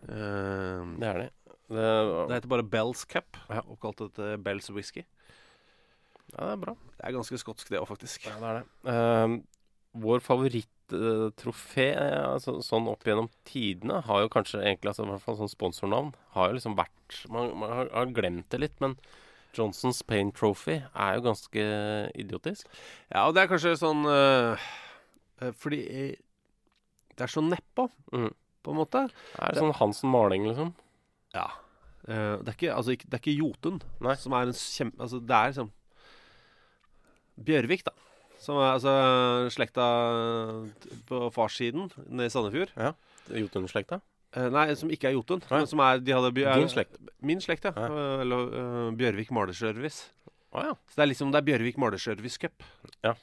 Det 0.00 1.06
er 1.08 1.18
det. 1.24 1.30
Det, 1.70 1.82
det 1.82 2.36
heter 2.36 2.50
bare 2.50 2.66
Bells 2.66 3.04
Cup, 3.08 3.36
Ja. 3.50 3.60
oppkalt 3.68 4.00
etter 4.06 4.38
Bells 4.42 4.70
Whisky. 4.74 5.04
Ja, 6.30 6.44
det 6.46 6.52
er 6.52 6.60
bra. 6.62 6.74
Det 6.96 7.06
er 7.06 7.16
ganske 7.16 7.40
skotsk, 7.40 7.70
det 7.72 7.80
òg, 7.80 7.88
faktisk. 7.90 8.26
Ja, 8.28 8.36
det 8.40 8.50
er 8.50 8.60
det. 8.60 8.66
Uh, 8.90 9.60
vår 10.00 10.22
favoritttrofé 10.22 11.88
altså, 11.98 12.60
sånn 12.62 12.86
opp 12.90 13.02
gjennom 13.06 13.30
tidene 13.48 14.00
har 14.06 14.22
jo 14.22 14.30
kanskje 14.30 14.60
egentlig 14.62 14.92
altså, 14.92 15.06
i 15.06 15.10
hvert 15.10 15.24
fall 15.24 15.38
sånn 15.40 15.50
sponsornavn 15.50 16.12
har 16.36 16.50
jo 16.50 16.58
liksom 16.58 16.76
vært 16.78 17.16
Man, 17.32 17.50
man 17.58 17.72
har, 17.74 17.88
har 17.90 18.12
glemt 18.14 18.46
det 18.54 18.60
litt, 18.62 18.76
men 18.78 18.94
Johnsons 19.56 20.04
Pain 20.06 20.28
Trophy 20.30 20.76
er 20.78 21.16
jo 21.16 21.24
ganske 21.24 21.64
idiotisk. 22.14 22.68
Ja, 23.10 23.24
og 23.24 23.34
det 23.34 23.42
er 23.42 23.50
kanskje 23.50 23.72
sånn 23.80 24.04
øh, 24.06 24.68
Fordi 25.58 25.80
det 27.18 27.26
er 27.26 27.32
så 27.34 27.42
nedpå, 27.42 27.88
mm. 28.14 28.30
på 28.62 28.70
en 28.70 28.78
måte. 28.78 29.02
Det 29.10 29.48
er 29.48 29.58
sånn 29.58 29.74
Hansen 29.80 30.12
Maling, 30.12 30.46
liksom. 30.46 30.70
Ja. 31.34 31.48
Det, 32.06 32.14
er 32.14 32.54
ikke, 32.54 32.70
altså, 32.76 32.94
ikke, 32.94 33.10
det 33.10 33.18
er 33.18 33.24
ikke 33.24 33.36
Jotun 33.42 33.82
Nei. 34.06 34.14
som 34.22 34.38
er 34.38 34.48
en 34.48 34.56
kjempe... 34.56 35.02
Altså, 35.02 35.18
det 35.18 35.36
er 35.36 35.50
liksom 35.50 35.74
Bjørvik, 37.46 37.84
da. 37.86 37.92
Som 38.40 38.56
er 38.56 38.70
altså 38.74 38.92
slekta 39.52 39.86
på 41.08 41.26
farssiden 41.34 41.90
nede 42.08 42.30
i 42.30 42.32
Sandefjord. 42.32 42.72
Jotun-slekta. 43.36 44.00
Eh, 44.36 44.46
nei, 44.54 44.68
som 44.78 44.90
ikke 44.94 45.10
er 45.10 45.16
Jotun. 45.16 45.42
Ja. 45.50 45.58
Men 45.58 45.66
som 45.70 45.82
er, 45.84 45.98
de 46.00 46.14
hadde, 46.14 46.30
bjør- 46.36 46.60
Din 46.62 46.70
slekt. 46.70 46.96
Min 47.20 47.40
slekt, 47.42 47.66
ja. 47.66 47.72
Ja. 47.76 48.20
Eller 48.22 48.52
uh, 48.54 48.92
Bjørvik 48.96 49.32
Malerservice. 49.34 50.06
Ah, 50.52 50.70
ja. 50.70 50.74
Så 50.90 50.96
det 50.98 51.02
er 51.04 51.10
liksom 51.12 51.32
Det 51.34 51.40
er 51.42 51.46
Bjørvik 51.50 51.76
Malerservice 51.78 52.38
Cup. 52.40 52.62
Ja. 53.04 53.14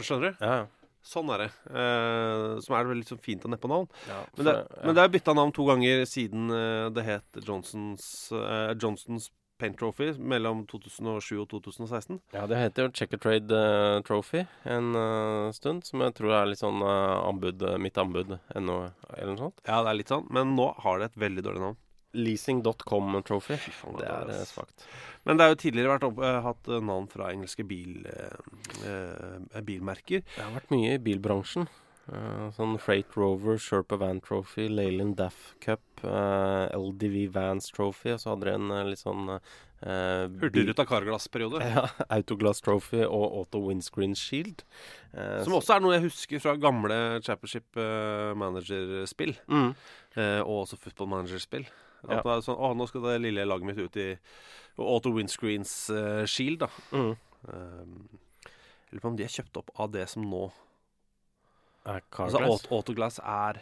Skjønner 0.00 0.32
du? 0.32 0.44
Ja, 0.44 0.56
ja. 0.62 0.66
Sånn 1.06 1.28
er 1.30 1.44
det. 1.44 1.50
Eh, 1.70 2.56
som 2.64 2.74
er 2.74 2.88
veldig 2.88 3.04
liksom 3.04 3.20
fint 3.22 3.44
og 3.46 3.52
neppe 3.52 3.68
navn. 3.70 3.86
ja 4.08 4.24
Men 4.34 4.48
det, 4.48 4.54
ja. 4.58 4.80
men 4.88 4.96
det 4.96 5.02
er 5.04 5.12
bytta 5.14 5.34
navn 5.38 5.52
to 5.54 5.66
ganger 5.68 6.02
siden 6.10 6.50
eh, 6.50 6.88
det 6.96 7.04
het 7.06 7.38
Johnsons, 7.46 8.08
eh, 8.34 8.72
Johnsons 8.74 9.28
Paint 9.58 9.78
Trophy 9.80 10.12
mellom 10.18 10.64
2007 10.68 11.38
og 11.40 11.48
2016. 11.54 12.20
Ja, 12.36 12.44
det 12.50 12.60
heter 12.60 12.86
jo 12.86 12.92
Checker 12.96 13.20
Trade 13.22 13.60
eh, 13.60 14.00
Trophy 14.06 14.44
en 14.68 14.92
uh, 14.96 15.54
stund, 15.56 15.86
som 15.88 16.04
jeg 16.04 16.16
tror 16.18 16.34
er 16.36 16.50
litt 16.50 16.60
sånn 16.60 16.84
uh, 16.84 17.24
anbud, 17.24 17.64
mitt 17.82 17.96
anbud 18.00 18.36
ennå, 18.56 18.78
eller 19.14 19.32
noe 19.32 19.46
sånt. 19.46 19.64
Ja, 19.64 19.80
det 19.84 19.92
er 19.92 20.00
litt 20.02 20.12
sånn, 20.12 20.28
men 20.34 20.54
nå 20.58 20.70
har 20.84 21.00
det 21.00 21.10
et 21.10 21.20
veldig 21.26 21.46
dårlig 21.48 21.64
navn. 21.64 21.80
Leasing.com 22.16 23.16
Trophy. 23.28 23.58
faen, 23.60 23.98
Det 24.00 24.08
er 24.08 24.44
svakt. 24.48 24.86
Men 25.28 25.36
det 25.36 25.44
har 25.44 25.52
jo 25.52 25.58
tidligere 25.60 25.96
vært 25.96 26.06
opp, 26.06 26.22
hatt 26.46 26.70
navn 26.86 27.08
fra 27.12 27.28
engelske 27.34 27.66
bil, 27.68 28.06
bilmerker. 29.66 30.22
Det 30.24 30.40
har 30.40 30.54
vært 30.54 30.72
mye 30.72 30.94
i 30.94 31.02
bilbransjen. 31.02 31.66
Eh, 32.06 32.48
sånn 32.54 32.76
Freight 32.78 33.16
Rover, 33.18 33.56
Sherpa 33.58 33.96
Van 33.98 34.20
Trophy, 34.22 34.68
Leyland 34.70 35.16
Daff 35.18 35.54
Cup, 35.64 35.82
uh, 36.04 36.68
LDV 36.76 37.24
Vans 37.34 37.66
Trophy, 37.74 38.12
og 38.14 38.20
så 38.22 38.30
hadde 38.34 38.46
de 38.46 38.52
en 38.54 38.70
uh, 38.70 38.82
litt 38.86 39.00
sånn 39.02 39.24
uh, 39.32 39.40
Hurtigruta 40.38 40.84
Carglass-periode. 40.86 41.64
Ja, 41.66 41.82
Autoglass 42.16 42.62
Trophy 42.62 43.02
og 43.04 43.24
Auto 43.40 43.64
Windscreen 43.66 44.14
Shield. 44.16 44.62
Eh, 45.12 45.40
Som 45.44 45.56
også 45.58 45.74
er 45.76 45.82
noe 45.82 45.96
jeg 45.96 46.06
husker 46.06 46.42
fra 46.44 46.54
gamle 46.62 46.96
Championship 47.26 47.76
eh, 47.82 48.32
Manager-spill. 48.38 49.34
mm, 49.50 49.72
Eh, 50.16 50.38
og 50.40 50.62
også 50.62 50.78
Football 50.80 51.10
Manager-spill. 51.12 51.66
Ja. 52.06 52.22
Det 52.22 52.30
er 52.32 52.40
sånn, 52.46 52.56
å, 52.56 52.70
nå 52.78 52.86
skal 52.88 53.02
det 53.04 53.18
lille 53.26 53.44
laget 53.44 53.68
mitt 53.68 53.80
ut 53.82 53.98
i 54.00 54.06
Auto 54.80 55.10
Windscreens 55.12 55.74
eh, 55.92 56.22
Shield, 56.30 56.62
da. 56.62 56.70
mm. 56.94 57.10
Um, 57.46 57.98
jeg 58.46 58.94
lurer 58.96 59.02
på 59.04 59.10
om 59.10 59.18
de 59.18 59.26
er 59.26 59.34
kjøpt 59.34 59.58
opp 59.60 59.68
av 59.82 59.90
det 59.92 60.06
som 60.08 60.24
nå 60.26 60.46
Er 61.86 62.00
Altså 62.02 62.40
Carglass? 62.40 62.50
Aut- 62.66 62.72
Autoglass 62.74 63.18
er 63.22 63.60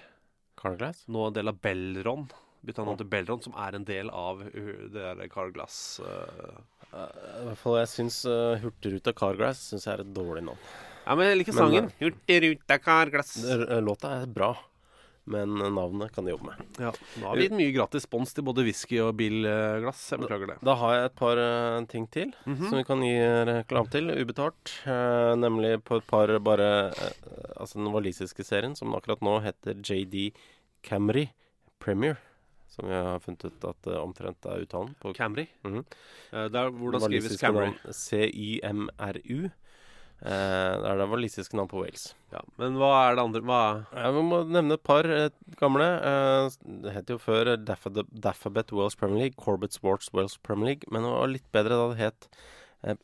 Carglass? 0.57 1.05
nå 1.09 1.27
en 1.29 1.37
del 1.37 1.49
av 1.53 1.59
Belron. 1.61 2.25
Bytta 2.65 2.85
navn 2.87 2.97
til 2.97 3.09
Belron, 3.13 3.43
som 3.45 3.53
er 3.61 3.77
en 3.77 3.85
del 3.85 4.09
av 4.09 4.41
uh, 4.41 4.89
det 4.95 5.03
der 5.21 5.29
Carglass 5.29 6.01
uh. 6.01 6.63
Eh, 6.95 7.41
I 7.43 7.45
hvert 7.49 7.59
fall 7.59 7.77
jeg 7.81 7.91
syns 7.91 8.21
uh, 8.31 8.55
Hurtigruta 8.63 9.13
Carglass 9.19 9.65
synes 9.73 9.85
jeg 9.85 9.97
er 9.97 10.03
et 10.05 10.13
dårlig 10.15 10.45
navn. 10.47 10.61
Ja, 11.05 11.17
men 11.19 11.27
jeg 11.29 11.41
liker 11.43 11.57
Men, 11.59 11.89
uh, 11.91 11.97
Hurtigruta 12.01 12.79
Carglass. 12.81 13.33
Eh, 13.45 13.81
Låta 13.85 14.13
er 14.23 14.31
bra, 14.31 14.53
men 15.27 15.55
navnet 15.75 16.13
kan 16.13 16.25
de 16.27 16.35
jobbe 16.35 16.51
med. 16.51 16.59
Ja, 16.79 16.91
nå 17.21 17.27
har 17.31 17.37
vi 17.39 17.47
gitt 17.47 17.57
mye 17.57 17.73
gratis 17.73 18.05
spons 18.05 18.35
til 18.37 18.45
både 18.45 18.65
whisky 18.67 18.99
og 19.01 19.15
bilglass. 19.17 20.03
Jeg 20.13 20.21
beklager 20.21 20.51
det. 20.53 20.57
Da 20.67 20.75
har 20.77 20.93
jeg 20.99 21.05
et 21.11 21.17
par 21.17 21.41
uh, 21.41 21.85
ting 21.89 22.05
til 22.13 22.35
Mhm. 22.47 22.69
som 22.69 22.77
vi 22.77 22.85
kan 22.85 23.01
gi 23.01 23.15
reklame 23.49 23.91
til, 23.91 24.11
ubetalt. 24.21 24.75
Uh, 24.85 25.33
nemlig 25.41 25.79
på 25.85 25.97
et 26.03 26.07
par 26.07 26.29
bare 26.45 26.71
uh, 26.93 27.61
Altså 27.61 27.79
den 27.79 27.93
walisiske 27.95 28.45
serien, 28.45 28.75
som 28.77 28.93
akkurat 28.95 29.21
nå 29.23 29.39
heter 29.45 29.75
JD 29.81 30.33
Camry 30.83 31.29
Premier. 31.81 32.19
Som 32.69 32.89
vi 32.91 32.95
har 32.99 33.21
funnet 33.23 33.45
ut 33.47 33.65
at 33.65 33.77
det 33.87 33.97
omtrent 34.01 34.45
er 34.51 34.65
uttalen 34.67 34.95
på 35.01 35.13
Camry. 35.15 35.47
Mhm. 35.65 35.85
Eh, 36.33 36.49
der, 36.51 36.71
hvordan 36.75 37.01
skrives 37.07 37.39
Camry? 37.39 37.69
C-Y-M-R-U. 37.95 39.51
Eh, 40.23 40.75
det 40.81 40.89
er 40.89 40.97
det 41.03 41.09
walisiske 41.11 41.57
navn 41.59 41.69
på 41.69 41.83
Wales. 41.83 42.15
Ja, 42.33 42.41
men 42.57 42.79
hva 42.81 42.91
er 43.11 43.17
det 43.19 43.25
andre 43.27 43.43
Hva 43.45 43.59
Ja, 43.93 44.11
vi 44.15 44.23
må 44.25 44.39
nevne 44.49 44.79
et 44.79 44.85
par 44.87 45.05
eh, 45.05 45.29
gamle. 45.61 45.85
Eh, 46.01 46.49
det 46.85 46.93
het 46.95 47.11
jo 47.13 47.19
før 47.21 47.57
Daffad- 47.61 48.07
Daffabet 48.11 48.73
Wales 48.73 48.95
Premier 48.97 49.27
League, 49.27 49.37
Corbett 49.37 49.73
Sports 49.77 50.09
Wales 50.15 50.39
Premier 50.39 50.73
League, 50.73 50.89
men 50.91 51.03
det 51.05 51.11
var 51.13 51.29
litt 51.29 51.51
bedre 51.53 51.77
da 51.77 51.89
det 51.93 51.99
het 52.07 52.29
eh, 52.85 52.97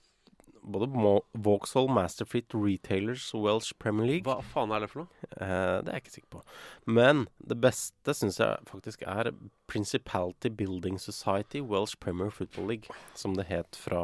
både 0.62 0.88
Mo- 0.92 1.25
Vauxhall 1.35 1.88
Masterfleet 1.88 2.53
Retailers 2.55 3.31
Welsh 3.35 3.73
Premier 3.81 4.07
League. 4.07 4.25
Hva 4.29 4.40
faen 4.55 4.73
er 4.77 4.81
det 4.85 4.90
for 4.92 5.03
noe? 5.05 5.29
Eh, 5.37 5.77
det 5.85 5.88
er 5.92 5.99
jeg 5.99 6.05
ikke 6.07 6.16
sikker 6.16 6.33
på. 6.38 6.42
Men 6.87 7.27
det 7.53 7.57
beste 7.61 8.14
syns 8.16 8.40
jeg 8.40 8.64
faktisk 8.70 9.05
er 9.09 9.33
Principality 9.73 10.49
Building 10.53 10.96
Society 11.01 11.61
Welsh 11.61 11.96
Premier 12.01 12.31
Football 12.31 12.68
League, 12.73 12.88
som 13.16 13.37
det 13.37 13.49
het 13.53 13.77
fra 13.77 14.03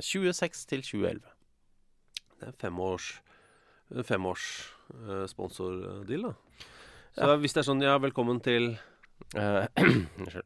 2006 0.00 0.64
til 0.72 0.82
2011. 0.84 1.33
Femårs, 2.60 3.12
femårs 4.08 4.48
uh, 4.94 5.24
sponsordeal, 5.30 6.30
da. 6.30 6.34
Så 7.14 7.36
hvis 7.38 7.54
det 7.54 7.62
er 7.62 7.68
sånn, 7.68 7.82
ja, 7.84 7.94
velkommen 8.02 8.40
til 8.42 8.74
Eh, 9.36 9.66
Unnskyld. 10.18 10.44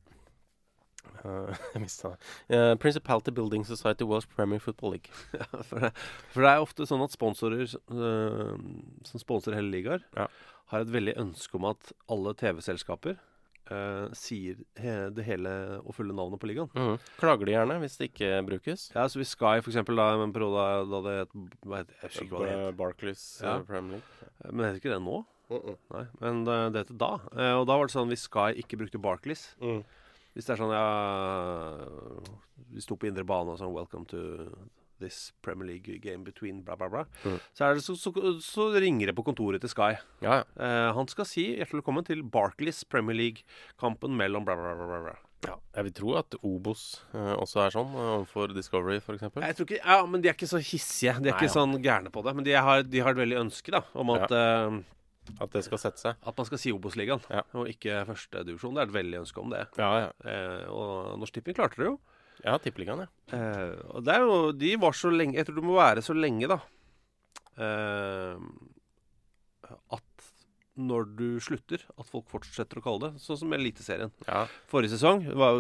Uh, 1.25 1.51
jeg 1.75 1.83
mista 1.83 2.13
det. 2.13 2.19
Uh, 2.53 2.75
Principality 2.79 3.33
Building 3.35 3.65
Society 3.67 4.07
Welsh 4.07 4.29
Premier 4.37 4.61
Football 4.63 4.95
League. 4.97 5.11
ja, 5.39 5.49
for, 5.63 5.83
det, 5.83 5.91
for 6.33 6.45
det 6.45 6.53
er 6.53 6.63
ofte 6.63 6.87
sånn 6.87 7.03
at 7.05 7.15
sponsorer 7.15 7.65
uh, 7.67 8.55
som 9.09 9.23
sponser 9.23 9.57
hele 9.59 9.73
ligaer, 9.73 10.05
Ja. 10.17 10.29
har 10.73 10.85
et 10.85 10.93
veldig 10.95 11.17
ønske 11.19 11.59
om 11.59 11.67
at 11.73 11.93
alle 12.13 12.35
TV-selskaper 12.39 13.19
eh, 13.70 14.09
sier 14.16 14.57
he, 14.81 14.94
det 15.14 15.24
hele 15.26 15.52
og 15.85 15.94
fulle 15.94 16.14
navnet 16.16 16.40
på 16.40 16.48
ligaen. 16.50 16.70
Mm. 16.74 16.98
Klager 17.20 17.44
de 17.46 17.52
gjerne 17.57 17.78
hvis 17.83 17.96
det 17.98 18.11
ikke 18.12 18.31
brukes. 18.48 18.90
Ja, 18.94 19.04
så 19.09 19.20
hvis 19.20 19.35
Sky 19.37 19.61
for 19.61 19.70
eksempel 19.72 19.96
da, 19.96 20.09
en 20.22 20.33
periode 20.33 20.57
da, 20.59 20.85
da 20.92 21.00
det 21.09 21.16
het 21.22 21.35
hva 21.66 21.76
het- 21.83 21.92
Jeg 22.02 22.09
husker 22.11 22.24
ikke 22.24 22.37
hva 22.37 22.44
det 22.46 22.57
het. 22.59 22.76
Barclays 22.76 23.24
Ja. 23.42 23.57
eh, 23.59 23.62
Premier 23.68 23.98
League. 23.98 24.52
Men 24.52 24.59
det 24.59 24.66
heter 24.72 24.81
ikke 24.83 24.94
det 24.96 25.02
nå? 25.04 25.24
Mhm. 25.50 25.76
Nei, 25.94 26.04
men 26.20 26.44
det, 26.44 26.57
det 26.72 26.81
heter 26.87 26.98
da. 26.98 27.12
Eh, 27.37 27.54
og 27.57 27.66
da 27.66 27.76
var 27.78 27.87
det 27.87 27.94
sånn 27.96 28.09
hvis 28.12 28.26
Sky 28.28 28.52
ikke 28.61 28.76
brukte 28.78 29.00
Barclays 29.00 29.54
Mm. 29.61 29.85
Hvis 30.37 30.44
det 30.46 30.52
er 30.54 30.61
sånn 30.62 30.70
ja 30.76 31.88
Vi 32.72 32.81
sto 32.85 32.96
på 32.96 33.09
indre 33.09 33.24
bane 33.24 33.50
og 33.54 33.59
sånn 33.59 33.72
Welcome 33.72 34.04
to 34.12 34.20
this 35.01 35.33
Premier 35.43 35.69
League 35.73 35.99
game 36.03 36.25
between 36.27 36.63
bla, 36.67 36.77
bla, 36.77 36.89
bla. 36.93 37.05
Mm. 37.25 37.39
Så, 37.55 37.71
det, 37.75 37.85
så, 37.87 37.95
så, 37.97 38.13
så 38.45 38.69
ringer 38.81 39.11
det 39.11 39.17
på 39.19 39.25
kontoret 39.27 39.61
til 39.65 39.71
Sky. 39.73 39.95
Ja, 40.25 40.41
ja. 40.41 40.45
Eh, 40.59 40.91
han 40.97 41.09
skal 41.11 41.27
si 41.29 41.47
hjertelig 41.57 41.81
velkommen 41.83 42.07
til 42.09 42.23
Barclays 42.23 42.85
Premier 42.85 43.17
League-kampen 43.19 44.17
mellom 44.19 44.45
bla, 44.49 44.57
bla, 44.59 44.75
bla, 44.79 45.01
bla. 45.09 45.17
Ja, 45.47 45.55
jeg 45.79 45.87
vil 45.87 45.93
tro 45.95 46.15
at 46.19 46.35
Obos 46.43 46.81
eh, 47.15 47.35
også 47.39 47.61
er 47.63 47.71
sånn, 47.77 47.93
eh, 47.95 48.09
overfor 48.17 48.51
Discovery 48.57 48.99
f.eks. 48.99 49.29
Tror 49.31 49.67
ikke, 49.69 49.79
ja, 49.85 49.99
men 50.11 50.25
De 50.25 50.31
er 50.33 50.35
ikke 50.35 50.49
så 50.51 50.59
hissige. 50.59 51.15
De 51.23 51.29
er 51.31 51.35
Nei, 51.35 51.37
ikke 51.39 51.47
ja. 51.47 51.55
sånn 51.55 51.77
gærne 51.85 52.11
på 52.11 52.25
det. 52.27 52.35
Men 52.35 52.47
de 52.49 52.57
har, 52.59 52.83
de 52.83 53.03
har 53.07 53.15
et 53.15 53.21
veldig 53.23 53.39
ønske 53.45 53.71
da 53.77 53.85
om 53.95 54.11
at, 54.17 54.35
eh, 54.35 54.81
At 55.45 55.53
det 55.55 55.63
skal 55.69 55.79
sette 55.79 56.01
seg. 56.03 56.17
at 56.27 56.39
man 56.41 56.47
skal 56.49 56.59
si 56.59 56.73
Obos-ligaen, 56.75 57.23
Ja. 57.31 57.43
og 57.55 57.69
ikke 57.71 58.01
førstedivisjon. 58.09 58.75
Det 58.75 58.83
er 58.83 58.89
et 58.91 58.97
veldig 58.99 59.19
ønske 59.23 59.43
om 59.45 59.51
det. 59.55 59.63
Ja, 59.79 59.91
ja. 60.09 60.11
Eh, 60.27 60.67
og 60.73 61.19
Norsk 61.23 61.35
Tipping 61.39 61.55
klarte 61.55 61.77
det 61.79 61.87
jo. 61.93 61.99
Ja, 62.44 62.57
Tippeligaen, 62.62 63.05
ja. 63.05 63.09
Eh, 63.37 63.74
og 63.92 64.05
det 64.07 64.14
er 64.14 64.22
jo 64.24 64.53
De 64.57 64.70
var 64.81 64.94
så 64.96 65.11
lenge 65.12 65.35
Jeg 65.37 65.44
tror 65.48 65.59
det 65.59 65.64
må 65.66 65.74
være 65.77 66.03
så 66.07 66.14
lenge, 66.16 66.48
da. 66.48 66.61
Eh, 67.59 68.37
at 69.96 70.05
når 70.79 71.09
du 71.18 71.24
slutter, 71.42 71.83
at 71.98 72.07
folk 72.07 72.29
fortsetter 72.31 72.79
å 72.79 72.83
kalle 72.85 73.09
det. 73.09 73.20
Sånn 73.24 73.40
som 73.40 73.51
Eliteserien. 73.57 74.12
ja. 74.29 74.44
Forrige 74.70 74.92
sesong 74.94 75.24
var 75.35 75.59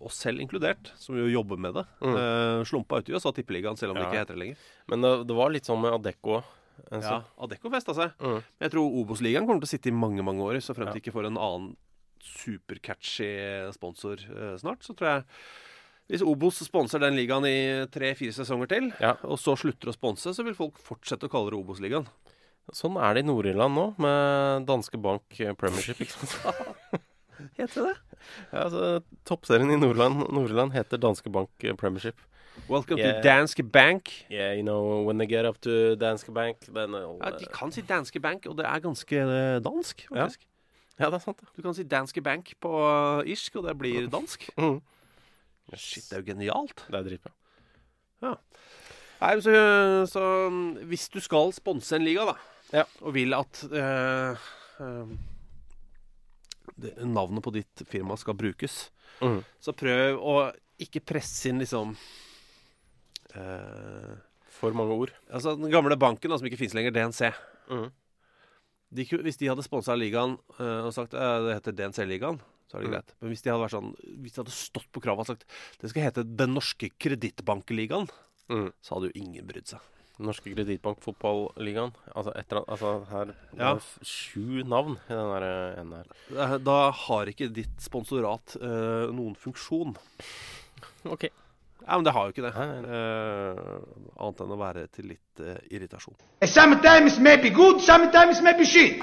oss 0.00 0.16
selv 0.16 0.40
inkludert, 0.40 0.88
som 0.96 1.18
jo 1.20 1.26
jobber 1.28 1.60
med 1.60 1.74
det. 1.76 1.84
Mm. 2.00 2.14
Eh, 2.16 2.60
slumpa 2.64 3.02
uti 3.04 3.12
og 3.12 3.20
sa 3.20 3.34
Tippeligaen, 3.36 3.76
selv 3.76 3.92
om 3.92 3.98
det 4.00 4.06
ikke 4.08 4.22
heter 4.22 4.32
det 4.38 4.40
lenger. 4.46 4.62
Men 4.88 5.04
det, 5.04 5.10
det 5.28 5.36
var 5.36 5.52
litt 5.52 5.68
sånn 5.68 5.82
med 5.84 5.92
Adecco. 5.98 6.38
Altså. 6.88 7.18
Ja, 7.18 7.20
Adecco 7.44 7.68
festa 7.72 7.92
seg. 7.96 8.16
Mm. 8.16 8.40
Men 8.40 8.64
jeg 8.66 8.72
tror 8.72 8.96
Obos-ligaen 9.02 9.44
kommer 9.48 9.60
til 9.60 9.68
å 9.68 9.74
sitte 9.76 9.92
i 9.92 9.96
mange 9.96 10.24
mange 10.24 10.40
år, 10.48 10.56
så 10.64 10.72
fremt 10.76 10.94
Ja. 10.96 11.02
ikke 11.04 11.12
får 11.12 11.28
en 11.28 11.36
annen 11.36 11.76
supercatchy 12.24 13.28
sponsor 13.76 14.24
eh, 14.24 14.56
snart. 14.56 14.80
Så 14.88 14.96
tror 14.96 15.10
jeg 15.10 15.24
Hvis 16.08 16.22
Obos 16.22 16.60
sponser 16.62 17.00
den 17.02 17.16
ligaen 17.18 17.44
i 17.48 17.56
tre-fire 17.90 18.32
sesonger 18.36 18.68
til, 18.70 18.92
Ja. 19.02 19.16
og 19.26 19.38
så 19.42 19.56
slutter 19.58 19.90
å 19.90 19.94
sponse, 19.96 20.30
så 20.34 20.44
vil 20.46 20.54
folk 20.54 20.78
fortsette 20.78 21.26
å 21.26 21.32
kalle 21.32 21.50
det 21.50 21.58
Obos-ligaen. 21.58 22.06
Sånn 22.72 22.96
er 22.98 23.14
det 23.14 23.24
i 23.24 23.26
Nord-Irland 23.26 23.74
nå, 23.74 23.86
med 23.98 24.66
Danske 24.66 24.98
Bank 25.02 25.22
Premiership. 25.58 25.98
Ikke 26.02 26.14
sant? 26.14 27.02
Heter 27.58 27.90
det? 27.90 27.96
ja, 28.52 28.62
altså, 28.64 29.02
Toppserien 29.28 29.70
i 29.70 29.76
Nord-Irland 29.78 30.72
heter 30.72 30.98
Danske 30.98 31.30
Bank 31.30 31.50
Premiership. 31.78 32.16
Welcome 32.70 32.98
Yeah. 32.98 33.20
to 33.20 33.28
Danske 33.28 33.62
Bank. 33.70 34.08
Yeah, 34.30 34.54
you 34.56 34.62
know, 34.62 35.02
when 35.04 35.18
they 35.18 35.26
get 35.26 35.44
up 35.44 35.60
to 35.60 35.94
Danske 36.00 36.32
Bank 36.32 36.56
then 36.72 36.90
they'll, 36.96 37.18
Ja, 37.20 37.30
De 37.36 37.44
kan 37.52 37.70
si 37.70 37.82
Danske 37.82 38.18
Bank, 38.22 38.46
og 38.48 38.56
det 38.56 38.64
er 38.66 38.80
ganske 38.80 39.12
eh, 39.12 39.58
dansk, 39.60 40.06
faktisk. 40.08 40.46
ja, 40.98 41.10
det 41.10 41.14
er 41.14 41.18
sant. 41.26 41.42
Du 41.54 41.62
kan 41.62 41.74
si 41.74 41.82
Danske 41.84 42.22
Bank 42.24 42.54
på 42.60 42.72
eh, 43.20 43.30
irsk, 43.34 43.56
og 43.60 43.66
det 43.68 43.76
blir 43.78 44.08
dansk. 44.16 44.48
Mm. 44.56 44.80
Shit, 45.74 46.04
det 46.10 46.14
er 46.14 46.22
jo 46.22 46.28
genialt. 46.34 46.84
Det 46.86 46.94
er 47.00 47.06
dritbra. 47.08 47.32
Nei, 49.16 49.30
så, 49.40 49.52
så 50.10 50.22
hvis 50.86 51.08
du 51.10 51.18
skal 51.24 51.50
sponse 51.56 51.96
en 51.96 52.04
liga, 52.06 52.26
da, 52.28 52.36
Ja. 52.74 52.84
og 53.00 53.14
vil 53.16 53.32
at 53.34 53.62
eh, 53.72 54.46
eh, 54.84 55.12
det, 56.76 56.92
navnet 57.06 57.42
på 57.46 57.52
ditt 57.54 57.82
firma 57.90 58.16
skal 58.20 58.34
brukes, 58.38 58.90
Mm. 59.22 59.38
så 59.64 59.72
prøv 59.72 60.18
å 60.20 60.32
ikke 60.84 61.00
presse 61.00 61.48
inn 61.48 61.62
liksom 61.62 61.94
eh, 63.34 64.16
For 64.58 64.74
mange 64.76 64.92
ord. 64.92 65.12
Altså 65.32 65.54
Den 65.56 65.70
gamle 65.72 65.96
banken 65.96 66.28
da, 66.30 66.36
som 66.36 66.46
ikke 66.48 66.58
fins 66.60 66.74
lenger, 66.76 66.92
DNC. 66.92 67.30
Mm. 67.72 67.86
De, 68.96 69.06
hvis 69.24 69.40
de 69.40 69.48
hadde 69.50 69.64
sponsa 69.64 69.96
ligaen 69.96 70.36
eh, 70.60 70.82
og 70.86 70.92
sagt 70.94 71.16
eh, 71.16 71.38
det 71.46 71.56
heter 71.58 71.74
DNC-ligaen, 71.80 72.38
så 72.70 72.76
er 72.76 72.80
det 72.82 72.88
Mm. 72.88 72.92
greit. 72.94 73.14
Men 73.20 73.30
hvis 73.30 73.42
de 73.42 73.50
hadde 73.50 73.62
vært 73.64 73.76
sånn 73.76 73.94
Hvis 74.22 74.32
de 74.34 74.40
hadde 74.42 74.50
stått 74.52 74.88
på 74.92 75.00
kravet 75.00 75.20
og 75.20 75.26
sagt 75.26 75.44
det 75.80 75.90
skal 75.90 76.02
hete 76.02 76.24
Den 76.36 76.54
norske 76.54 76.90
kredittbankligaen, 76.98 78.08
Mm. 78.48 78.72
så 78.82 78.94
hadde 78.94 79.12
jo 79.12 79.20
ingen 79.22 79.46
brydd 79.46 79.66
seg. 79.66 79.80
Norske 80.18 80.48
kredittbankfotballigaen. 80.54 81.92
Altså, 82.14 82.32
etter, 82.36 82.64
altså 82.66 83.04
her 83.10 83.34
Ja. 83.58 83.74
er 83.74 83.80
sju 84.02 84.62
navn 84.64 84.96
i 84.96 85.12
den 85.12 85.30
der 85.32 85.42
eh, 85.42 85.84
her. 85.84 86.04
Da- 86.32 86.58
Da 86.58 86.90
har 86.90 87.26
ikke 87.26 87.52
ditt 87.52 87.76
sponsorat 87.80 88.56
uh, 88.62 89.12
noen 89.12 89.34
funksjon. 89.36 89.94
Ok. 91.04 91.28
Ja, 91.86 91.94
men 91.98 92.04
det 92.04 92.12
har 92.14 92.26
jo 92.26 92.32
ikke 92.32 92.42
det. 92.42 92.54
Eh, 92.56 93.80
annet 94.18 94.40
enn 94.40 94.54
å 94.56 94.58
være 94.58 94.88
til 94.90 95.04
litt 95.06 95.40
uh, 95.40 95.58
irritasjon. 95.70 96.14
Sometimes 96.44 97.18
maybe 97.20 97.50
good, 97.50 97.80
sometimes 97.80 98.40
maybe 98.42 98.64
shit. 98.64 99.02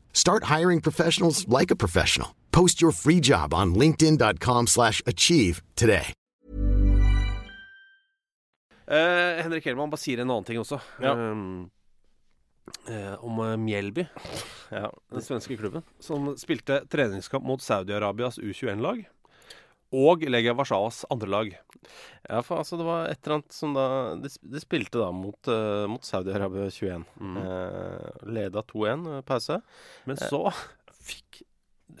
Start 0.13 0.45
hiring 0.45 0.81
professionals 0.81 1.45
like 1.47 1.71
a 1.71 1.75
professional. 1.75 2.29
Post 2.51 2.81
your 2.81 2.91
free 2.91 3.19
job 3.19 3.53
on 3.53 3.75
linkedin.com/achieve 3.75 4.67
slash 4.67 5.01
achieve 5.05 5.61
today. 5.75 6.13
Uh, 8.91 9.39
Henrik 9.41 9.65
Hellmann 9.65 9.89
bare 9.89 10.01
sier 10.01 10.19
en 10.19 10.29
annen 10.29 10.43
ting 10.43 10.59
også. 10.59 10.81
Ja. 10.99 11.13
Um, 11.15 11.69
uh, 12.89 13.23
om 13.23 13.39
Mjelby, 13.63 14.07
Ja, 14.71 14.89
den 15.11 15.23
svenske 15.23 15.55
klubben, 15.57 15.83
som 15.99 16.33
spilte 16.39 16.81
treningskamp 16.91 17.45
mot 17.47 17.63
Saudi-Arabias 17.63 18.39
U21-lag. 18.39 19.05
Og 19.91 20.23
Legia 20.27 20.53
Warszawas 20.55 21.05
andre 21.11 21.27
lag. 21.31 21.55
Ja, 22.27 22.41
for 22.45 22.61
altså 22.61 22.77
det 22.79 22.87
var 22.87 23.09
et 23.09 23.21
eller 23.23 23.39
annet 23.39 23.55
som 23.55 23.73
da 23.75 23.85
De, 24.21 24.29
de 24.53 24.61
spilte 24.61 25.01
da 25.01 25.09
mot, 25.15 25.39
uh, 25.49 25.85
mot 25.89 26.05
Saudi-Arabia 26.05 26.69
21. 26.69 27.05
Mm. 27.19 27.39
Eh, 27.41 28.25
leda 28.37 28.63
2-1, 28.69 29.07
eh, 29.15 29.23
pause. 29.27 29.57
Men 30.09 30.19
så 30.21 30.43
fikk 31.11 31.41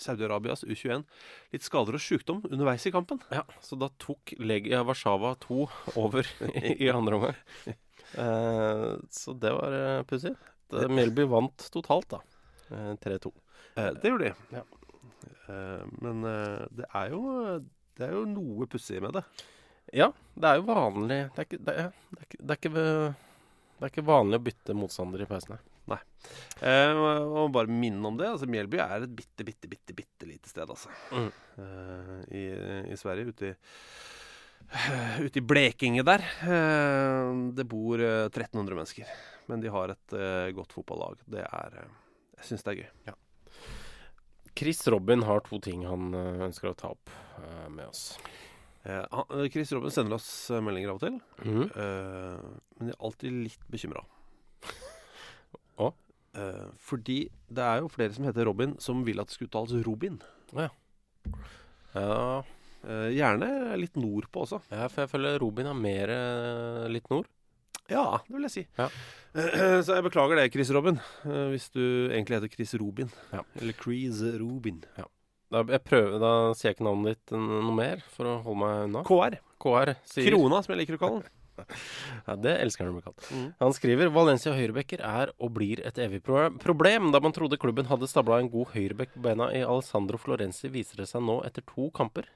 Saudi-Arabias 0.01 0.63
U21 0.63 1.03
litt 1.51 1.65
skader 1.65 1.97
og 1.97 2.03
sykdom 2.03 2.43
underveis 2.47 2.85
i 2.87 2.93
kampen. 2.93 3.19
Ja, 3.33 3.43
så 3.63 3.75
da 3.79 3.89
tok 4.01 4.35
Legia 4.39 4.85
Warszawa 4.87 5.33
2 5.43 5.65
over 5.99 6.27
i, 6.61 6.77
i 6.85 6.91
andre 6.93 7.19
omgang. 7.19 7.41
Eh, 7.67 8.87
så 9.11 9.35
det 9.39 9.51
var 9.57 9.75
uh, 9.75 10.03
pussig. 10.07 10.35
Melby 10.71 11.25
vant 11.27 11.65
totalt, 11.73 12.13
da. 12.13 12.21
Eh, 12.71 12.93
3-2. 13.03 13.33
Eh, 13.75 13.91
det 14.01 14.07
gjorde 14.07 14.29
de. 14.29 14.33
Ja. 14.55 14.63
Eh, 15.47 15.83
men 16.01 16.23
eh, 16.27 16.67
det 16.71 16.87
er 16.93 17.13
jo 17.13 17.21
Det 17.97 18.07
er 18.07 18.15
jo 18.15 18.25
noe 18.29 18.67
pussig 18.71 19.01
med 19.03 19.13
det. 19.19 19.23
Ja, 19.91 20.11
det 20.39 20.47
er 20.47 20.59
jo 20.61 20.67
vanlig 20.69 21.17
Det 21.33 21.41
er 21.41 21.47
ikke, 21.47 21.57
det 21.65 21.73
er, 21.75 21.89
det 22.11 22.19
er 22.21 22.27
ikke, 22.27 22.39
det 22.39 22.53
er 22.53 22.59
ikke, 22.61 22.71
det 22.77 23.87
er 23.87 23.91
ikke 23.91 24.07
vanlig 24.07 24.39
å 24.39 24.45
bytte 24.45 24.77
motstander 24.77 25.23
i 25.25 25.29
pausene. 25.29 25.59
Eh, 26.61 26.93
og 26.93 27.51
bare 27.55 27.71
minne 27.73 28.05
om 28.07 28.17
det. 28.19 28.29
altså 28.29 28.47
Mjelby 28.49 28.79
er 28.83 29.07
et 29.07 29.15
bitte, 29.17 29.45
bitte, 29.47 29.69
bitte 29.71 29.95
bitte 29.97 30.27
lite 30.29 30.51
sted, 30.51 30.69
altså. 30.69 30.91
Mm. 31.11 31.31
Eh, 31.63 32.17
i, 32.37 32.43
I 32.93 32.97
Sverige, 32.99 33.33
ute 33.33 33.49
i 33.49 33.55
Ute 35.25 35.41
i 35.41 35.43
Blekinge 35.43 36.05
der. 36.07 36.23
Eh, 36.45 37.31
det 37.57 37.65
bor 37.67 37.99
eh, 37.99 38.27
1300 38.29 38.77
mennesker. 38.77 39.09
Men 39.49 39.63
de 39.63 39.73
har 39.73 39.95
et 39.95 40.15
eh, 40.15 40.51
godt 40.55 40.77
fotballag. 40.77 41.19
Det 41.25 41.43
er 41.43 41.81
eh, 41.81 41.97
Jeg 42.37 42.51
syns 42.51 42.67
det 42.67 42.75
er 42.75 42.83
gøy. 42.83 43.17
Chris 44.61 44.83
Robin 44.91 45.25
har 45.25 45.41
to 45.47 45.59
ting 45.63 45.83
han 45.89 46.13
eh, 46.15 46.45
ønsker 46.47 46.71
å 46.71 46.77
ta 46.77 46.93
opp 46.93 47.11
eh, 47.41 47.67
med 47.73 47.89
oss. 47.89 48.13
Eh, 48.85 49.03
eh, 49.05 49.49
Chris 49.53 49.71
Robin 49.75 49.91
sender 49.93 50.15
oss 50.17 50.49
eh, 50.49 50.61
meldinger 50.63 50.89
av 50.93 50.97
og 50.97 51.03
til. 51.05 51.19
Mhm. 51.45 51.65
Eh, 51.69 52.61
men 52.79 52.89
jeg 52.89 52.95
er 52.95 53.03
alltid 53.05 53.35
litt 53.45 53.67
bekymra. 53.71 54.01
Å? 55.81 55.91
Eh, 56.33 56.65
fordi 56.79 57.19
det 57.51 57.63
er 57.67 57.81
jo 57.83 57.91
flere 57.91 58.13
som 58.15 58.25
heter 58.25 58.45
Robin, 58.47 58.77
som 58.81 59.03
vil 59.05 59.19
at 59.21 59.27
det 59.29 59.35
skulle 59.35 59.51
uttales 59.51 59.85
Robin. 59.85 60.19
Ja, 61.93 62.41
Eh, 62.81 63.11
gjerne 63.13 63.75
litt 63.77 63.93
nordpå 63.93 64.41
også. 64.41 64.57
ja, 64.71 64.87
for 64.89 65.03
jeg 65.03 65.09
føler 65.11 65.35
Robin 65.37 65.67
er 65.69 65.75
mer 65.77 66.07
litt 66.89 67.05
nord. 67.11 67.27
Ja, 67.91 68.17
det 68.25 68.33
vil 68.33 68.47
jeg 68.47 68.53
si. 68.55 68.63
Ja. 68.79 68.87
Så 69.85 69.93
jeg 69.99 70.03
beklager 70.07 70.35
det, 70.39 70.47
Chris 70.51 70.71
Robin, 70.73 70.97
hvis 71.51 71.69
du 71.75 72.09
egentlig 72.09 72.39
heter 72.39 72.49
Chris 72.55 72.73
Robin. 72.81 73.11
Ja. 73.31 73.43
Eller 73.61 73.73
Chris 73.77 74.23
Robin. 74.41 74.81
Da, 75.51 75.63
prøver, 75.83 76.15
da 76.21 76.31
sier 76.55 76.69
jeg 76.71 76.77
ikke 76.77 76.87
navnet 76.87 77.17
ditt 77.17 77.35
noe 77.35 77.75
mer 77.75 78.01
for 78.13 78.29
å 78.29 78.37
holde 78.45 78.59
meg 78.61 78.83
unna. 78.87 79.03
KR. 79.07 79.37
KR 79.61 79.93
sier 80.07 80.29
Krona, 80.29 80.61
som 80.63 80.73
jeg 80.73 80.83
liker 80.85 80.97
å 80.97 81.01
kalle 81.01 81.21
den. 81.21 81.37
Ja, 82.25 82.35
Det 82.39 82.53
elsker 82.63 82.85
han 82.87 82.93
å 82.93 82.97
bli 82.97 83.03
kalt. 83.05 83.25
Mhm. 83.29 83.49
Han 83.59 83.75
skriver 83.75 84.13
Valencia 84.15 84.53
høyrebekker 84.55 85.03
er 85.05 85.33
og 85.37 85.51
blir 85.57 85.83
et 85.85 85.99
evig 86.01 86.23
pro 86.25 86.47
problem. 86.63 87.11
Da 87.13 87.21
man 87.21 87.35
trodde 87.35 87.59
klubben 87.61 87.89
hadde 87.91 88.09
stabla 88.09 88.39
en 88.41 88.49
god 88.53 88.71
høyrebekk 88.73 89.13
på 89.17 89.25
beina 89.27 89.51
i 89.53 89.61
Alessandro 89.65 90.17
Florenzi, 90.21 90.71
viser 90.71 91.03
det 91.03 91.09
seg 91.11 91.25
nå 91.27 91.41
etter 91.45 91.65
to 91.67 91.91
kamper. 91.93 92.29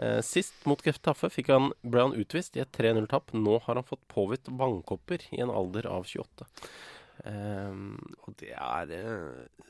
Eh, 0.00 0.20
sist 0.24 0.54
mot 0.68 0.80
Getafe 0.80 1.28
ble 1.32 2.00
han 2.00 2.14
utvist 2.16 2.56
i 2.56 2.62
et 2.64 2.72
3-0-tap. 2.72 3.32
Nå 3.36 3.58
har 3.64 3.74
han 3.80 3.84
fått 3.84 4.06
påvitt 4.08 4.48
vannkopper 4.48 5.24
i 5.32 5.40
en 5.40 5.50
alder 5.50 5.86
av 5.86 6.04
28. 6.04 6.46
Eh, 7.28 7.82
Og 8.26 8.34
det 8.40 8.50
er 8.56 8.96
eh, 8.96 9.68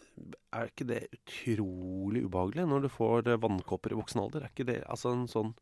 Er 0.52 0.70
ikke 0.70 0.86
det 0.88 1.02
utrolig 1.12 2.24
ubehagelig 2.24 2.64
når 2.68 2.86
du 2.86 2.88
får 2.92 3.28
eh, 3.28 3.40
vannkopper 3.42 3.92
i 3.92 3.98
voksen 3.98 4.22
alder? 4.24 4.46
Er 4.46 4.54
ikke 4.54 4.68
det 4.70 4.80
altså 4.86 5.12
en 5.16 5.28
sånn 5.30 5.52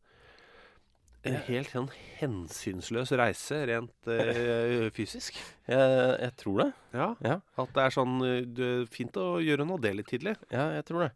en 1.21 1.35
helt 1.45 1.69
sånn 1.69 1.89
hensynsløs 2.17 3.11
reise 3.13 3.59
rent 3.69 4.07
eh, 4.09 4.87
fysisk? 4.97 5.35
jeg, 5.69 6.15
jeg 6.17 6.33
tror 6.39 6.63
det. 6.63 6.65
Ja. 6.97 7.09
Ja. 7.21 7.35
At 7.61 7.75
det 7.75 7.83
er 7.83 7.93
sånn 7.93 8.15
det 8.57 8.69
er 8.71 8.87
Fint 8.89 9.19
å 9.21 9.35
gjøre 9.37 9.67
noe 9.69 9.77
det 9.83 9.91
litt 9.99 10.09
tidlig. 10.09 10.33
Ja, 10.49 10.71
jeg 10.73 10.87
tror 10.89 11.05
det. 11.05 11.11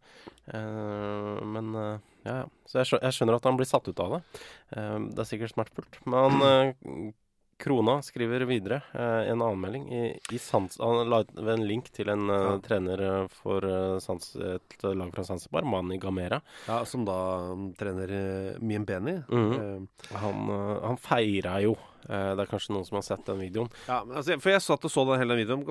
Uh, 0.46 1.42
men 1.50 1.74
uh, 1.74 1.98
ja, 2.22 2.36
ja. 2.42 2.46
Så 2.70 2.84
jeg, 2.84 3.14
skjønner 3.16 3.40
at 3.40 3.48
han 3.50 3.58
blir 3.58 3.68
satt 3.68 3.90
ut 3.90 4.02
av 4.02 4.16
det. 4.16 4.22
Uh, 4.76 5.10
det 5.10 5.24
er 5.24 5.28
sikkert 5.32 5.56
smertefullt. 5.56 5.98
Men 6.06 6.38
eh, 6.52 6.70
Krona 7.58 8.02
skriver 8.04 8.44
videre 8.44 8.82
eh, 8.92 9.30
en 9.32 9.42
anmelding. 9.42 9.86
I, 9.94 10.18
i 10.32 10.38
Sans 10.38 10.76
han 10.80 11.08
la 11.08 11.22
ved 11.32 11.52
en 11.54 11.64
link 11.66 11.88
til 11.94 12.10
en 12.12 12.28
eh, 12.30 12.42
Ja. 12.46 12.58
trener 12.64 13.00
eh, 13.06 13.26
for 13.32 13.64
eh, 13.64 13.98
Sans 14.04 14.28
et 14.36 14.76
lag 14.84 15.10
fra 15.14 15.24
Zanzibar, 15.24 15.64
Mani 15.64 15.98
Gamera. 15.98 16.40
Ja, 16.68 16.82
Som 16.84 17.04
da 17.08 17.16
um, 17.52 17.70
trener 17.74 18.12
uh, 18.12 18.60
Miembeni. 18.60 19.16
Mhm. 19.28 19.52
Eh, 19.56 20.16
Han, 20.20 20.48
uh, 20.50 20.80
han 20.86 20.96
feira 21.00 21.58
jo. 21.64 21.76
Eh, 22.08 22.34
det 22.36 22.44
er 22.44 22.50
kanskje 22.50 22.72
noen 22.74 22.84
som 22.86 22.96
har 22.98 23.02
sett 23.02 23.24
den 23.26 23.38
videoen. 23.40 23.70
Ja, 23.88 24.04
men 24.04 24.16
altså, 24.20 24.36
for 24.40 24.50
jeg 24.52 24.62
satt 24.62 24.84
og 24.86 24.90
så 24.92 25.04
den 25.08 25.18
hele 25.22 25.36
videoen. 25.40 25.64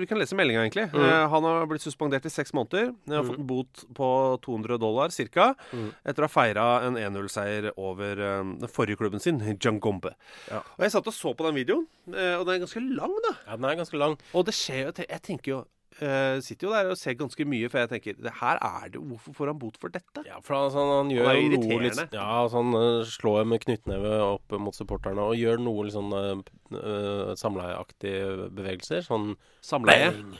Vi 0.00 0.06
kan 0.06 0.18
lese 0.20 0.36
meldinga, 0.38 0.62
egentlig. 0.66 0.86
Mm. 0.92 1.02
Eh, 1.02 1.28
han 1.34 1.42
har 1.48 1.66
blitt 1.66 1.82
suspendert 1.82 2.26
i 2.26 2.32
seks 2.32 2.52
måneder. 2.54 2.92
Han 3.08 3.16
har 3.16 3.22
Mm. 3.24 3.30
fått 3.30 3.38
en 3.40 3.46
bot 3.46 3.84
på 3.94 4.10
200 4.42 4.78
dollar 4.78 5.08
ca. 5.10 5.54
Mm. 5.72 5.92
etter 6.04 6.22
å 6.22 6.28
ha 6.28 6.32
feira 6.34 6.82
en 6.86 6.94
1-0-seier 6.96 7.72
over 7.76 8.12
eh, 8.18 8.42
den 8.60 8.68
forrige 8.68 8.96
klubben 8.98 9.20
sin, 9.20 9.40
Jangombe. 9.58 10.14
Ja. 10.50 10.58
Og 10.78 10.80
jeg 10.86 10.90
satt 10.92 11.06
og 11.06 11.12
så 11.14 11.34
på 11.36 11.44
den 11.46 11.54
videoen, 11.54 11.86
og 12.06 12.46
den 12.46 12.54
er 12.54 12.64
ganske 12.66 12.80
lang, 12.96 13.14
da. 13.28 13.34
Ja, 13.46 13.56
den 13.56 13.64
er 13.64 13.76
ganske 13.76 13.98
lang. 13.98 14.16
Og 14.34 14.46
det 14.46 14.54
skjer 14.54 14.86
jo 14.86 14.92
Jeg 15.08 15.22
tenker 15.22 15.48
jo 15.52 15.64
eh, 16.04 16.40
Sitter 16.44 16.68
jo 16.68 16.74
der 16.74 16.90
og 16.92 16.98
ser 16.98 17.16
ganske 17.18 17.46
mye, 17.48 17.70
for 17.72 17.82
jeg 17.82 17.90
tenker 17.94 18.18
det 18.20 18.34
her 18.40 18.60
er 18.66 18.92
det 18.94 19.02
Hvorfor 19.02 19.36
får 19.36 19.52
han 19.52 19.60
bot 19.60 19.78
for 19.80 19.94
dette? 19.94 20.24
Ja, 20.26 20.40
for 20.44 20.58
altså, 20.58 20.84
han 20.98 21.12
gjør 21.12 21.30
Han 21.30 21.56
noe 21.56 21.80
litt 21.84 22.16
Ja, 22.16 22.26
altså, 22.44 22.62
han 22.62 22.76
uh, 22.76 23.08
slår 23.08 23.48
med 23.48 23.64
knyttneve 23.64 24.14
opp 24.26 24.56
mot 24.60 24.76
supporterne 24.76 25.30
og 25.30 25.38
gjør 25.38 25.62
noe 25.62 25.86
litt 25.86 25.96
sånn 25.96 26.12
uh, 26.12 27.32
samleieaktige 27.38 28.50
bevegelser. 28.54 29.04
Sånn 29.06 29.34
Samleie. 29.64 30.12
bang, 30.14 30.38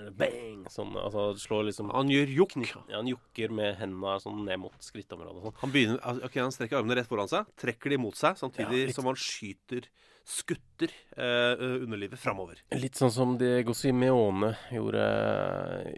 eller 0.00 0.14
bang, 0.16 0.60
sånn, 0.70 0.92
altså 0.98 1.30
slår 1.40 1.66
liksom 1.70 1.90
Han 1.94 2.12
gjør 2.12 2.34
jokk. 2.40 2.54
Ja, 2.62 3.00
han 3.00 3.10
jokker 3.10 3.54
med 3.54 3.74
hendene 3.80 4.18
sånn 4.22 4.44
ned 4.46 4.62
mot 4.62 4.76
skrittområdet 4.84 5.46
sånn. 5.46 5.58
Han 5.64 5.74
begynner, 5.74 5.98
okay, 6.04 6.28
ok, 6.28 6.38
han 6.44 6.54
strekker 6.54 6.80
armene 6.80 7.00
rett 7.00 7.10
foran 7.10 7.30
seg, 7.30 7.50
trekker 7.60 7.94
de 7.94 8.00
mot 8.00 8.16
seg, 8.16 8.38
samtidig 8.40 8.86
Ja, 8.86 8.94
som 8.96 9.10
han 9.10 9.18
skyter 9.18 9.90
skutter 10.30 10.92
eh, 11.18 11.58
underlivet 11.82 12.20
framover. 12.22 12.60
Litt 12.78 12.94
sånn 13.00 13.10
som 13.10 13.32
Diego 13.40 13.74
Simeone 13.74 14.52
gjorde 14.70 15.02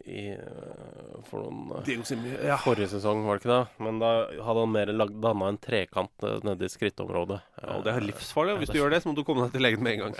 i 0.08 0.22
eh, 0.32 1.18
for 1.28 1.44
noen 1.44 1.74
eh, 1.76 1.84
Diego 1.86 2.06
Simeone, 2.08 2.38
ja. 2.48 2.56
Forrige 2.62 2.88
sesong, 2.94 3.20
var 3.28 3.36
det 3.38 3.44
ikke 3.44 3.52
det? 3.52 3.84
Men 3.84 4.00
da 4.02 4.12
hadde 4.48 4.64
han 4.64 4.72
mer 4.72 4.92
danna 4.96 5.50
en 5.52 5.60
trekant 5.62 6.26
eh, 6.28 6.38
nede 6.48 6.66
i 6.66 6.72
skrittområdet. 6.72 7.38
Ja, 7.60 7.76
og 7.76 7.84
det 7.86 7.92
er 7.94 8.00
Eh, 8.02 8.08
livsfarlig. 8.08 8.56
Hvis 8.62 8.72
du 8.72 8.80
gjør 8.80 8.94
det, 8.96 9.02
så 9.04 9.12
må 9.12 9.16
du 9.20 9.22
komme 9.28 9.44
deg 9.46 9.54
til 9.58 9.66
legen 9.68 9.84
med 9.84 10.00
en 10.00 10.04
gang. 10.08 10.14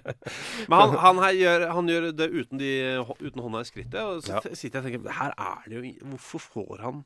Men 0.70 0.76
han, 0.80 0.96
han, 1.04 1.22
her 1.26 1.36
gjør, 1.42 1.66
han 1.74 1.90
gjør 1.90 2.10
det 2.22 2.30
uten, 2.32 2.60
de, 2.62 2.72
uten 3.20 3.42
hånda 3.44 3.64
i 3.66 3.68
skrittet. 3.68 4.00
Og 4.00 4.22
så 4.24 4.38
Ja. 4.38 4.44
sitter 4.54 4.78
jeg 4.78 5.00
og 5.00 5.02
tenker 5.04 5.18
Her 5.18 5.34
er 5.36 5.66
det 5.68 5.80
jo 5.80 6.10
Hvorfor 6.14 6.46
får 6.54 6.84
han 6.86 7.02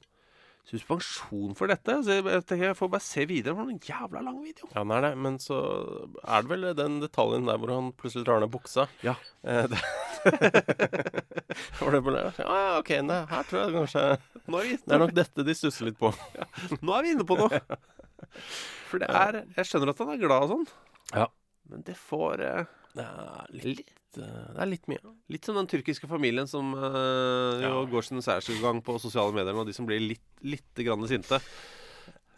suspensjon 0.69 1.53
for 1.59 1.69
dette? 1.71 1.99
Så 2.07 2.15
jeg, 2.19 2.25
jeg 2.25 2.45
tenker 2.49 2.71
jeg 2.71 2.79
får 2.79 2.91
bare 2.95 3.05
se 3.05 3.25
videre. 3.29 3.55
For 3.59 3.73
en 3.73 3.81
jævla 3.85 4.23
lang 4.25 4.39
video. 4.45 4.69
Ja, 4.73 4.81
den 4.83 4.95
er 4.97 5.05
det, 5.09 5.13
men 5.27 5.39
så 5.43 5.59
er 6.25 6.45
det 6.47 6.51
vel 6.55 6.69
den 6.79 7.01
detaljen 7.03 7.49
der 7.51 7.59
hvor 7.61 7.73
han 7.75 7.91
plutselig 8.01 8.25
drar 8.29 8.41
ned 8.45 8.53
buksa. 8.55 8.87
Ja. 9.05 9.15
Eh, 9.45 9.67
det, 9.73 9.81
var 11.81 11.91
det 11.93 12.01
bare 12.07 12.23
ja, 12.39 12.45
ja, 12.49 12.79
OK, 12.81 12.91
nei, 13.05 13.19
her 13.29 13.43
tror 13.49 13.61
jeg 13.67 13.75
kanskje 13.75 14.05
Nå 14.49 14.61
er, 14.61 14.65
vi, 14.71 14.77
Det 14.81 14.95
er 14.97 15.03
nok 15.03 15.13
dette 15.17 15.45
de 15.47 15.55
stusser 15.57 15.89
litt 15.91 15.99
på. 16.01 16.11
nå 16.81 16.95
er 16.97 17.05
vi 17.05 17.13
inne 17.15 17.27
på 17.29 17.37
noe. 17.39 17.61
For 18.89 19.03
det 19.03 19.09
er 19.13 19.43
Jeg 19.59 19.69
skjønner 19.69 19.93
at 19.93 20.01
han 20.01 20.15
er 20.15 20.23
glad 20.23 20.47
og 20.47 20.55
sånn, 20.55 20.67
Ja. 21.15 21.27
men 21.73 21.85
det 21.87 21.97
får 22.01 22.45
eh, 22.45 22.73
Det 22.97 23.05
er 23.05 23.53
litt, 23.69 23.93
eh, 24.19 24.49
det 24.55 24.63
er 24.65 24.71
litt 24.71 24.89
mye. 24.91 25.15
Litt 25.33 25.47
som 25.49 25.57
den 25.59 25.69
tyrkiske 25.71 26.09
familien 26.11 26.49
som 26.51 26.75
uh, 26.77 27.61
Ja. 27.63 27.73
går 27.91 28.07
sin 28.07 28.23
særsgang 28.25 28.83
på 28.85 28.99
sosiale 29.03 29.35
medier, 29.37 29.55
og 29.57 29.67
de 29.67 29.75
som 29.77 29.87
blir 29.89 30.03
litt, 30.03 30.25
litt 30.43 30.85
grann 30.85 31.05
sinte. 31.11 31.41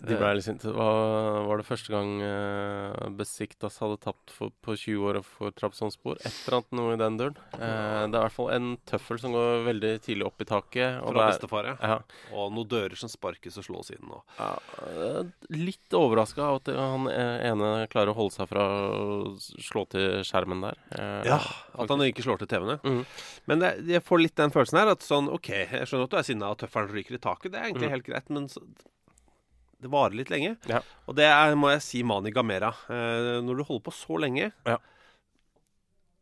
De 0.05 0.17
ble 0.19 0.31
litt 0.37 0.45
sinte. 0.45 0.69
Var, 0.77 1.39
var 1.49 1.61
det 1.61 1.67
første 1.67 1.93
gang 1.93 2.11
uh, 2.21 3.07
Besiktas 3.17 3.79
hadde 3.81 3.97
tapt 4.05 4.33
for, 4.35 4.53
på 4.65 4.77
20 4.77 5.07
år 5.09 5.19
for 5.25 5.55
Trabzonspor? 5.57 6.19
Et 6.21 6.41
eller 6.45 6.59
annet 6.59 6.77
noe 6.77 6.95
i 6.95 7.01
den 7.01 7.17
duren. 7.21 7.39
Eh, 7.57 8.03
det 8.05 8.19
er 8.19 8.21
i 8.21 8.25
hvert 8.27 8.35
fall 8.35 8.51
en 8.53 8.69
tøffel 8.89 9.21
som 9.23 9.35
går 9.35 9.65
veldig 9.67 9.93
tidlig 10.05 10.27
opp 10.29 10.45
i 10.45 10.49
taket. 10.49 10.99
og 11.01 11.15
Fra 11.15 11.29
bestefar, 11.31 11.71
ja. 11.73 11.99
Og 12.37 12.53
noen 12.55 12.69
dører 12.71 12.99
som 13.01 13.11
sparkes 13.11 13.57
og 13.63 13.67
slås 13.69 13.93
inn. 13.95 14.05
Og. 14.13 14.23
Ja, 14.39 14.51
eh, 14.85 15.21
litt 15.57 15.97
overraska 15.97 16.45
av 16.45 16.61
at 16.61 16.73
han 16.77 17.09
eh, 17.13 17.47
ene 17.51 17.73
klarer 17.93 18.13
å 18.13 18.19
holde 18.21 18.37
seg 18.37 18.51
fra 18.53 18.67
å 18.67 19.35
slå 19.41 19.87
til 19.95 20.21
skjermen 20.27 20.65
der. 20.69 20.83
Eh, 20.99 21.15
Ja, 21.27 21.41
At 21.77 21.91
han 21.93 22.05
ikke 22.05 22.25
slår 22.25 22.43
til 22.43 22.51
TV-ene. 22.53 22.79
Mm. 22.85 23.03
Men 23.51 23.63
det, 23.63 23.73
jeg 23.89 24.05
får 24.05 24.23
litt 24.23 24.37
den 24.39 24.53
følelsen 24.55 24.83
her 24.83 24.93
at 24.93 25.07
sånn 25.07 25.31
OK, 25.33 25.51
jeg 25.55 25.89
skjønner 25.89 26.11
at 26.11 26.13
du 26.13 26.21
er 26.21 26.29
sinna 26.29 26.53
og 26.53 26.61
tøffelen 26.61 26.93
ryker 26.93 27.17
i 27.17 27.23
taket. 27.23 27.53
Det 27.55 27.61
er 27.61 27.71
egentlig 27.71 27.89
mm. 27.89 27.97
helt 27.97 28.09
greit, 28.11 28.31
men 28.33 28.49
så, 28.53 28.63
det 29.83 29.91
varer 29.93 30.17
litt 30.17 30.31
lenge. 30.33 30.55
Ja. 30.71 30.81
Og 31.07 31.17
det 31.19 31.27
er, 31.29 31.55
må 31.59 31.69
jeg 31.75 31.83
si, 31.85 32.03
Mani 32.07 32.31
Gamera. 32.33 32.71
Eh, 32.89 33.41
når 33.45 33.59
du 33.61 33.65
holder 33.69 33.85
på 33.91 33.93
så 33.93 34.17
lenge, 34.23 34.53
Ja. 34.67 34.79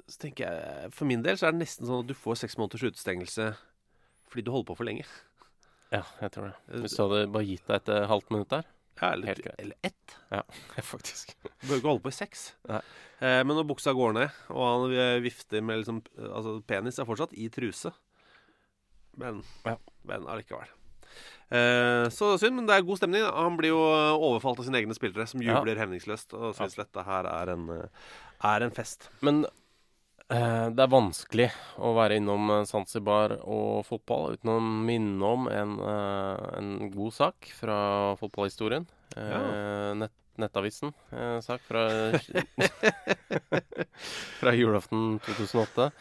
så 0.08 0.18
tenker 0.20 0.44
jeg 0.50 0.90
For 0.92 1.06
min 1.08 1.22
del 1.24 1.36
så 1.40 1.46
er 1.48 1.54
det 1.54 1.62
nesten 1.62 1.86
sånn 1.88 2.02
at 2.04 2.10
du 2.10 2.14
får 2.18 2.36
seks 2.42 2.58
måneders 2.60 2.82
utestengelse 2.90 3.54
fordi 4.28 4.42
du 4.44 4.50
holder 4.50 4.66
på 4.72 4.76
for 4.80 4.88
lenge. 4.88 5.04
Ja, 5.94 6.00
jeg 6.20 6.32
tror 6.34 6.48
det. 6.50 6.80
Hvis 6.82 6.96
du 6.96 7.02
hadde 7.04 7.28
bare 7.30 7.46
gitt 7.46 7.68
deg 7.70 7.76
et 7.76 7.90
eh, 7.94 8.06
halvt 8.10 8.30
minutt 8.34 8.50
der 8.50 8.64
Ja, 9.00 9.12
eller, 9.12 9.26
Helt 9.30 9.42
greit. 9.44 9.60
eller 9.62 9.76
ett. 9.86 10.16
Ja, 10.32 10.40
faktisk. 10.92 11.36
Du 11.60 11.68
bør 11.68 11.78
ikke 11.78 11.88
holde 11.92 12.02
på 12.02 12.10
i 12.10 12.16
seks. 12.18 12.42
Eh, 12.66 13.42
men 13.46 13.54
når 13.54 13.68
buksa 13.70 13.94
går 13.94 14.12
ned, 14.18 14.34
og 14.50 14.64
han 14.66 14.94
eh, 14.98 15.20
vifter 15.22 15.62
med 15.62 15.80
liksom 15.84 16.02
Altså, 16.18 16.56
penis 16.66 16.98
er 16.98 17.06
fortsatt 17.06 17.34
i 17.38 17.46
truse. 17.54 17.92
Men 19.22 19.44
Ja. 19.64 19.76
Men 20.04 20.26
allikevel. 20.26 20.66
Eh, 21.54 22.06
så 22.14 22.34
synd, 22.40 22.56
men 22.58 22.68
det 22.68 22.76
er 22.76 22.86
god 22.86 23.00
stemning. 23.00 23.26
Han 23.26 23.58
blir 23.58 23.74
jo 23.74 23.82
eh, 23.92 24.14
overfalt 24.14 24.62
av 24.62 24.68
sine 24.68 24.80
egne 24.80 24.96
spillere, 24.96 25.26
som 25.30 25.42
jubler 25.44 25.80
hemningsløst 25.80 26.34
og 26.38 26.54
syns 26.58 26.78
dette 26.78 27.04
her 27.06 27.28
er 27.30 27.52
en, 27.54 27.68
eh, 27.74 28.08
er 28.54 28.66
en 28.66 28.74
fest. 28.74 29.10
Men 29.24 29.44
det 30.24 30.80
er 30.80 30.88
vanskelig 30.88 31.50
å 31.84 31.90
være 31.94 32.16
innom 32.16 32.48
Zanzibar 32.66 33.34
og 33.44 33.84
fotball 33.86 34.38
uten 34.38 34.50
å 34.50 34.56
minne 34.58 35.28
om 35.28 35.44
en, 35.52 35.74
en 35.84 36.70
god 36.90 37.12
sak 37.14 37.50
fra 37.54 37.76
fotballhistorien. 38.18 38.88
Ja. 39.14 39.42
nett, 40.00 40.14
Nettavisen. 40.40 40.94
Sak 41.44 41.62
fra 41.68 41.84
Fra 44.40 44.56
julaften 44.56 45.20
2008. 45.28 45.92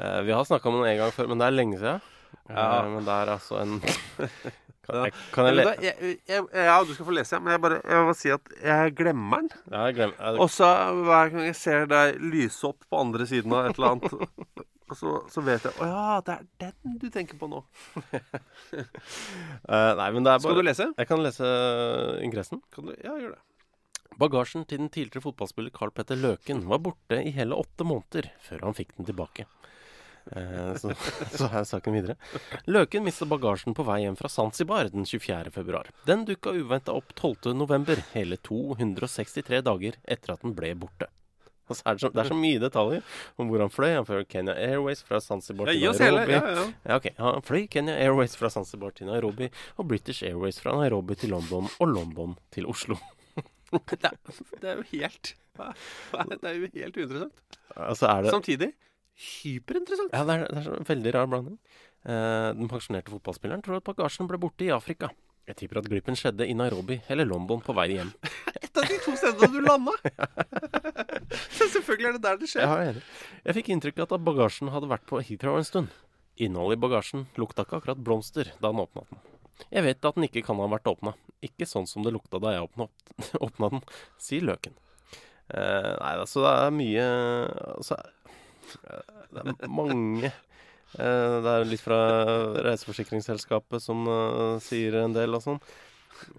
Eh, 0.00 0.20
vi 0.22 0.32
har 0.32 0.44
snakka 0.44 0.68
om 0.68 0.74
den 0.74 0.90
en 0.90 0.98
gang 0.98 1.12
før, 1.12 1.30
men 1.30 1.40
det 1.40 1.46
er 1.46 1.56
lenge 1.56 1.80
siden. 1.80 2.04
Ja. 2.46 2.84
men 2.86 3.02
det 3.06 3.10
er 3.10 3.32
altså 3.34 3.58
en 3.62 3.80
Kan 4.86 5.02
jeg, 5.02 5.14
kan 5.34 5.48
jeg 5.48 5.56
le... 5.56 5.62
jeg, 5.82 6.42
ja, 6.54 6.76
du 6.86 6.92
skal 6.94 7.08
få 7.08 7.14
lese, 7.16 7.40
men 7.42 7.56
jeg, 7.56 7.62
bare, 7.64 7.80
jeg 7.82 8.02
må 8.06 8.12
si 8.14 8.30
at 8.30 8.52
jeg 8.62 8.92
glemmer 8.94 9.42
den. 9.42 9.48
Ja, 9.72 9.80
jeg 9.88 9.96
glemmer 9.96 10.38
Og 10.44 10.50
så 10.54 10.68
hver 11.00 11.32
gang 11.32 11.48
jeg 11.48 11.56
ser 11.58 11.88
deg 11.90 12.20
lyse 12.22 12.68
opp 12.68 12.86
på 12.86 13.00
andre 13.00 13.26
siden 13.26 13.54
av 13.56 13.66
et 13.66 13.80
eller 13.80 13.96
annet, 13.96 14.54
så, 15.00 15.16
så 15.32 15.42
vet 15.42 15.66
jeg 15.66 15.74
Å 15.82 15.88
ja, 15.90 16.04
det 16.28 16.36
er 16.38 16.46
den 16.68 17.00
du 17.02 17.08
tenker 17.10 17.40
på 17.40 17.50
nå. 17.50 17.64
uh, 17.98 19.92
Nei, 19.98 20.08
men 20.14 20.22
det 20.22 20.30
er 20.30 20.38
bare 20.38 20.46
Skal 20.46 20.62
du 20.62 20.64
lese? 20.68 20.88
Jeg 20.94 21.10
kan 21.10 21.24
lese 21.24 21.50
ingressen. 22.22 22.62
Kan 22.70 22.92
du? 22.92 22.94
Ja, 23.02 23.18
gjør 23.18 23.34
det. 23.34 23.42
Bagasjen 24.16 24.62
til 24.64 24.80
den 24.80 24.88
tidligere 24.88 25.26
fotballspiller 25.26 25.74
Carl 25.74 25.90
Petter 25.92 26.16
Løken 26.16 26.62
var 26.70 26.78
borte 26.86 27.18
i 27.20 27.34
hele 27.36 27.58
åtte 27.58 27.84
måneder 27.84 28.30
før 28.40 28.62
han 28.70 28.78
fikk 28.78 28.94
den 28.96 29.10
tilbake. 29.10 29.44
Eh, 30.32 30.76
så, 30.76 30.92
så 31.38 31.48
er 31.52 31.66
saken 31.68 31.94
videre. 31.94 32.16
Løken 32.66 33.04
mistet 33.06 33.30
bagasjen 33.30 33.76
på 33.76 33.84
vei 33.86 34.00
hjem 34.04 34.16
fra 34.18 34.30
Zanzibar 34.32 34.90
den 34.92 35.06
24. 35.06 35.52
februar. 35.54 35.90
Den 36.08 36.24
dukka 36.26 36.54
uventa 36.56 36.94
opp 36.96 37.14
12. 37.14 37.52
november, 37.54 38.00
hele 38.14 38.38
263 38.48 39.62
dager 39.66 40.00
etter 40.02 40.34
at 40.34 40.42
den 40.46 40.56
ble 40.58 40.74
borte. 40.86 41.10
Altså, 41.66 41.82
er 41.82 41.96
det, 41.96 42.00
så, 42.04 42.08
det 42.14 42.20
er 42.22 42.28
så 42.30 42.34
mye 42.38 42.58
detaljer 42.62 43.14
om 43.42 43.48
hvor 43.50 43.58
han 43.64 43.72
fløy. 43.74 43.88
Han 43.96 44.04
fløy 44.06 44.20
Kenya 44.30 44.52
Airways 44.54 45.00
fra 45.02 45.18
Zanzibar 45.18 45.66
til. 45.66 45.80
Nairobi. 45.82 46.36
Ja, 46.36 46.52
ja. 46.54 46.66
Ja, 46.84 46.98
Okay. 47.00 47.10
Han 47.18 47.42
fløy 47.42 47.64
Kenya 47.66 47.96
Airways 48.04 48.36
fra 48.38 48.52
Zanzibar 48.54 48.94
til 48.94 49.10
Nairobi 49.10 49.48
og 49.74 49.88
British 49.90 50.22
Airways 50.22 50.60
fra 50.62 50.76
Nairobi 50.78 51.16
til 51.18 51.34
London 51.34 51.66
og 51.66 51.90
London 51.90 52.36
til 52.54 52.70
Oslo. 52.70 53.00
Det 53.72 53.98
er, 54.06 54.14
det 54.62 54.70
er 54.70 54.78
jo 54.78 54.86
helt 54.92 55.32
Det 55.58 56.38
er 56.46 56.54
jo 56.54 56.70
helt 56.70 57.02
uinteressant. 57.02 57.58
Altså 57.74 58.12
er 58.14 58.22
det 58.22 58.36
Samtidig 58.36 58.70
hyperinteressant. 59.16 60.12
Ja, 60.12 60.24
det 60.28 60.36
er, 60.36 60.48
det 60.50 60.64
er 60.64 60.80
en 60.80 60.88
veldig 60.88 61.14
rar 61.16 61.30
blanding. 61.30 61.60
Eh, 62.06 62.50
den 62.58 62.70
pensjonerte 62.70 63.12
fotballspilleren 63.14 63.64
tror 63.64 63.80
at 63.80 63.86
bagasjen 63.86 64.28
ble 64.30 64.38
borte 64.40 64.66
i 64.66 64.74
Afrika. 64.74 65.10
Jeg 65.46 65.60
tipper 65.60 65.78
at 65.78 65.86
glippen 65.86 66.18
skjedde 66.18 66.46
i 66.46 66.54
Nairobi 66.58 66.98
eller 67.12 67.28
London 67.28 67.60
på 67.62 67.74
vei 67.76 67.92
hjem. 67.94 68.10
Et 68.64 68.80
av 68.80 68.88
de 68.88 68.98
to 69.04 69.14
stedene 69.18 69.52
du 69.54 69.60
landa! 69.62 69.94
Selvfølgelig 71.76 72.08
er 72.08 72.16
det 72.16 72.24
der 72.24 72.40
det 72.40 72.50
skjer. 72.50 72.66
Jeg, 72.66 72.96
er 72.96 73.46
jeg 73.46 73.58
fikk 73.60 73.70
inntrykk 73.74 74.02
av 74.02 74.16
at 74.18 74.26
bagasjen 74.26 74.72
hadde 74.74 74.90
vært 74.90 75.06
på 75.06 75.22
Heathrow 75.22 75.58
en 75.60 75.68
stund. 75.68 75.94
Innholdet 76.42 76.80
i 76.80 76.82
bagasjen 76.82 77.28
lukta 77.40 77.64
ikke 77.64 77.78
akkurat 77.80 78.02
blomster 78.02 78.50
da 78.60 78.72
han 78.72 78.82
åpna 78.82 79.06
den. 79.06 79.22
Jeg 79.70 79.86
vet 79.86 80.04
at 80.04 80.18
den 80.18 80.26
ikke 80.26 80.42
kan 80.44 80.58
ha 80.60 80.66
vært 80.68 80.90
åpna. 80.90 81.14
Ikke 81.46 81.68
sånn 81.68 81.86
som 81.88 82.04
det 82.04 82.12
lukta 82.12 82.40
da 82.42 82.52
jeg 82.56 82.66
åpna, 82.66 82.90
åpna 83.46 83.70
den, 83.76 83.86
sier 84.20 84.44
Løken. 84.44 84.74
Eh, 85.46 85.92
nei, 86.02 86.12
altså 86.18 86.42
det 86.42 86.52
er 86.58 86.74
mye 86.74 87.06
altså, 87.76 88.00
Det 89.36 89.42
er 89.62 89.68
mange 89.72 90.30
eh, 90.30 91.36
Det 91.44 91.52
er 91.52 91.66
litt 91.68 91.82
fra 91.82 91.98
Reiseforsikringsselskapet 92.66 93.82
som 93.82 94.06
eh, 94.10 94.56
sier 94.64 95.00
en 95.02 95.14
del 95.16 95.36
og 95.36 95.44
sånn. 95.44 95.60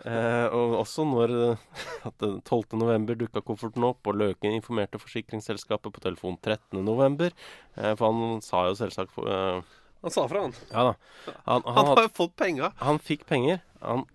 Eh, 0.10 0.48
og 0.58 0.80
også 0.80 1.04
når 1.06 1.34
eh, 1.52 1.66
at 2.10 2.16
den 2.24 2.40
12. 2.42 2.78
november 2.82 3.18
dukka 3.20 3.44
kofferten 3.46 3.86
opp, 3.86 4.08
og 4.10 4.18
Løken 4.18 4.56
informerte 4.58 4.98
forsikringsselskapet 5.02 5.94
på 5.94 6.02
telefon 6.02 6.38
13. 6.42 6.80
november. 6.82 7.30
Eh, 7.78 7.94
for 8.00 8.10
han 8.10 8.42
sa 8.46 8.66
jo 8.72 8.78
selvsagt 8.80 9.20
eh, 9.22 9.62
Han 10.02 10.14
sa 10.14 10.26
fra, 10.30 10.48
han. 10.48 10.56
Ja 10.72 10.88
da. 10.90 10.96
Han, 11.46 11.62
han, 11.62 11.74
Han 11.78 11.92
har 11.94 12.04
jo 12.08 12.14
fått 12.24 12.36
penga. 12.40 12.72
han 12.82 13.00
fikk 13.04 13.28
penger. 13.30 13.62
Han, 13.86 14.08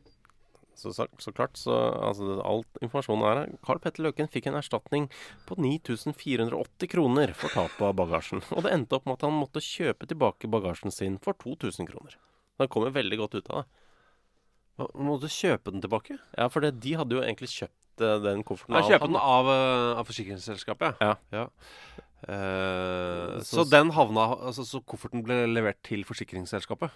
så, 0.82 0.92
så, 0.96 1.06
så 1.22 1.32
klart, 1.34 1.56
så 1.60 1.76
altså, 2.02 2.36
Alt 2.46 2.80
informasjonen 2.82 3.26
er 3.28 3.40
her. 3.40 3.52
Carl 3.66 3.80
Petter 3.82 4.04
Løken 4.06 4.30
fikk 4.32 4.48
en 4.50 4.58
erstatning 4.58 5.08
på 5.48 5.56
9480 5.60 6.90
kroner 6.92 7.34
for 7.38 7.54
tapet 7.54 7.86
av 7.86 7.94
bagasjen. 8.00 8.42
Og 8.56 8.66
det 8.66 8.74
endte 8.74 8.98
opp 8.98 9.06
med 9.08 9.18
at 9.20 9.26
han 9.28 9.38
måtte 9.38 9.62
kjøpe 9.64 10.08
tilbake 10.10 10.50
bagasjen 10.50 10.94
sin 10.94 11.20
for 11.22 11.38
2000 11.42 11.88
kroner. 11.90 12.18
Han 12.60 12.70
kommer 12.72 12.92
veldig 12.94 13.20
godt 13.22 13.38
ut 13.38 13.50
av 13.50 13.62
det. 13.62 13.68
Måtte 14.96 15.30
kjøpe 15.30 15.72
den 15.72 15.82
tilbake? 15.84 16.16
Ja, 16.36 16.48
for 16.50 16.64
det, 16.64 16.74
de 16.82 16.94
hadde 16.98 17.16
jo 17.16 17.22
egentlig 17.22 17.50
kjøpt 17.52 18.02
eh, 18.02 18.18
den 18.24 18.42
kofferten 18.46 18.78
Ja, 18.78 18.96
av 18.96 19.04
den 19.06 19.18
av, 19.20 19.50
eh, 19.52 19.90
av 20.00 20.08
forsikringsselskapet, 20.08 21.02
Ja. 21.04 21.16
ja. 21.34 21.46
Eh, 22.28 23.40
Så- 23.42 23.64
så 23.64 23.70
den 23.70 23.90
havna 23.90 24.36
altså, 24.46 24.64
Så 24.64 24.80
kofferten 24.86 25.22
ble 25.24 25.46
levert 25.50 25.82
til 25.82 26.04
forsikringsselskapet? 26.04 26.90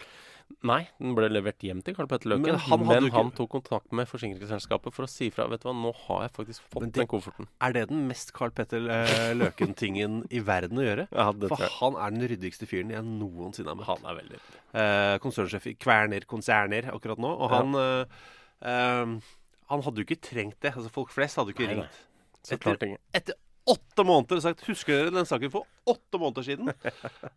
Nei, 0.63 0.87
den 1.01 1.17
ble 1.17 1.27
levert 1.29 1.59
hjem 1.59 1.83
til 1.83 1.95
Karl 1.97 2.07
Petter 2.07 2.29
Løken. 2.31 2.43
Men 2.43 2.53
Men 2.53 2.61
han 2.61 2.85
han, 2.87 3.03
jo 3.03 3.09
ikke- 3.11 3.35
tok 3.35 3.51
kontakt 3.51 3.91
med 3.93 4.07
forsikringsselskapet 4.07 4.93
for 4.93 5.03
å 5.05 5.09
si 5.09 5.29
fra. 5.31 5.49
Vet 5.49 5.63
du 5.63 5.69
hva, 5.69 5.75
nå 5.75 5.93
har 6.07 6.23
jeg 6.29 6.33
faktisk 6.35 6.61
fått 6.71 6.83
det- 6.85 6.93
den 6.93 7.07
kofferten. 7.09 7.49
Er 7.61 7.73
det 7.73 7.89
den 7.89 8.07
mest 8.07 8.33
Carl 8.33 8.51
Petter 8.51 8.79
eh, 8.89 9.35
Løken-tingen 9.35 10.27
i 10.31 10.39
verden 10.39 10.79
å 10.79 10.85
gjøre? 10.87 11.09
Ja, 11.11 11.33
For 11.33 11.57
han 11.81 11.97
er 11.97 12.11
den 12.17 12.29
ryddigste 12.29 12.67
fyren 12.69 12.91
jeg 12.91 13.03
noensinne 13.03 13.67
har 13.67 13.75
møtt. 13.75 13.87
Han 13.87 14.07
er 14.07 14.23
veldig 14.23 14.39
Eh, 14.75 15.19
konsernsjef 15.19 15.67
i 15.67 15.75
Kverner 15.75 16.25
konserner 16.27 16.85
akkurat 16.93 17.19
nå. 17.19 17.41
Og 17.41 17.51
han 17.51 17.75
eh, 17.75 19.21
Han 19.69 19.83
hadde 19.83 19.97
jo 19.97 20.05
ikke 20.05 20.21
trengt 20.23 20.61
det. 20.61 20.73
Altså 20.75 20.89
Folk 20.91 21.11
flest 21.11 21.35
hadde 21.37 21.49
jo 21.49 21.55
ikke 21.55 21.67
Nei, 21.67 21.75
nei. 21.75 21.83
ringt. 21.83 21.97
Så 22.45 22.55
Etter-. 22.57 22.99
Etter 23.13 23.35
åtte 23.67 24.05
måneder 24.07 24.41
sagt 24.45 24.65
'Husker 24.67 24.93
dere 25.01 25.15
den 25.15 25.27
saken 25.29 25.51
for 25.51 25.67
åtte 25.87 26.19
måneder 26.21 26.43
siden?' 26.47 26.71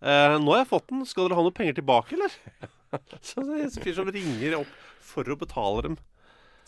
Eh, 0.02 0.38
'Nå 0.38 0.52
har 0.54 0.64
jeg 0.64 0.70
fått 0.70 0.88
den. 0.92 1.06
Skal 1.06 1.28
dere 1.28 1.36
ha 1.40 1.44
noe 1.46 1.56
penger 1.56 1.80
tilbake, 1.82 2.14
eller?' 2.14 2.38
Så 3.22 3.42
det 3.46 3.60
er 3.60 3.64
en 3.66 3.84
fyr 3.84 3.94
som 3.98 4.10
ringer 4.12 4.60
opp 4.62 4.72
for 5.02 5.24
å 5.30 5.38
betale 5.38 5.82
dem. 5.90 5.98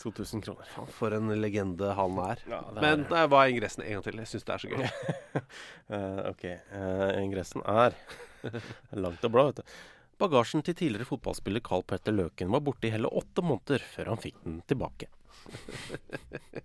2000 0.02 0.42
kroner. 0.42 0.66
Faen, 0.74 0.88
for 0.90 1.14
en 1.14 1.28
legende 1.40 1.92
han 1.94 2.18
er. 2.18 2.38
Ja, 2.50 2.58
er- 2.74 2.80
Men 2.82 3.06
nei, 3.08 3.22
hva 3.30 3.44
er 3.46 3.52
ingressen 3.54 3.84
en 3.84 3.92
gang 3.92 4.02
til? 4.02 4.18
Jeg 4.18 4.26
syns 4.32 4.44
det 4.44 4.54
er 4.54 4.62
så 4.62 4.70
gøy. 4.72 4.86
uh, 5.94 6.20
ok. 6.32 6.44
Uh, 6.74 7.22
ingressen 7.22 7.62
er 7.62 7.94
langt 9.04 9.22
og 9.24 9.30
bra, 9.30 9.44
vet 9.50 9.62
du. 9.62 9.74
Bagasjen 10.22 10.62
til 10.62 10.74
tidligere 10.74 11.06
fotballspiller 11.06 11.62
Carl 11.62 11.82
Petter 11.86 12.14
Løken 12.14 12.50
var 12.50 12.60
borte 12.66 12.86
i 12.86 12.92
hele 12.94 13.10
åtte 13.10 13.42
måneder 13.42 13.82
før 13.94 14.12
han 14.12 14.20
fikk 14.22 14.42
den 14.44 14.60
tilbake. 14.70 15.06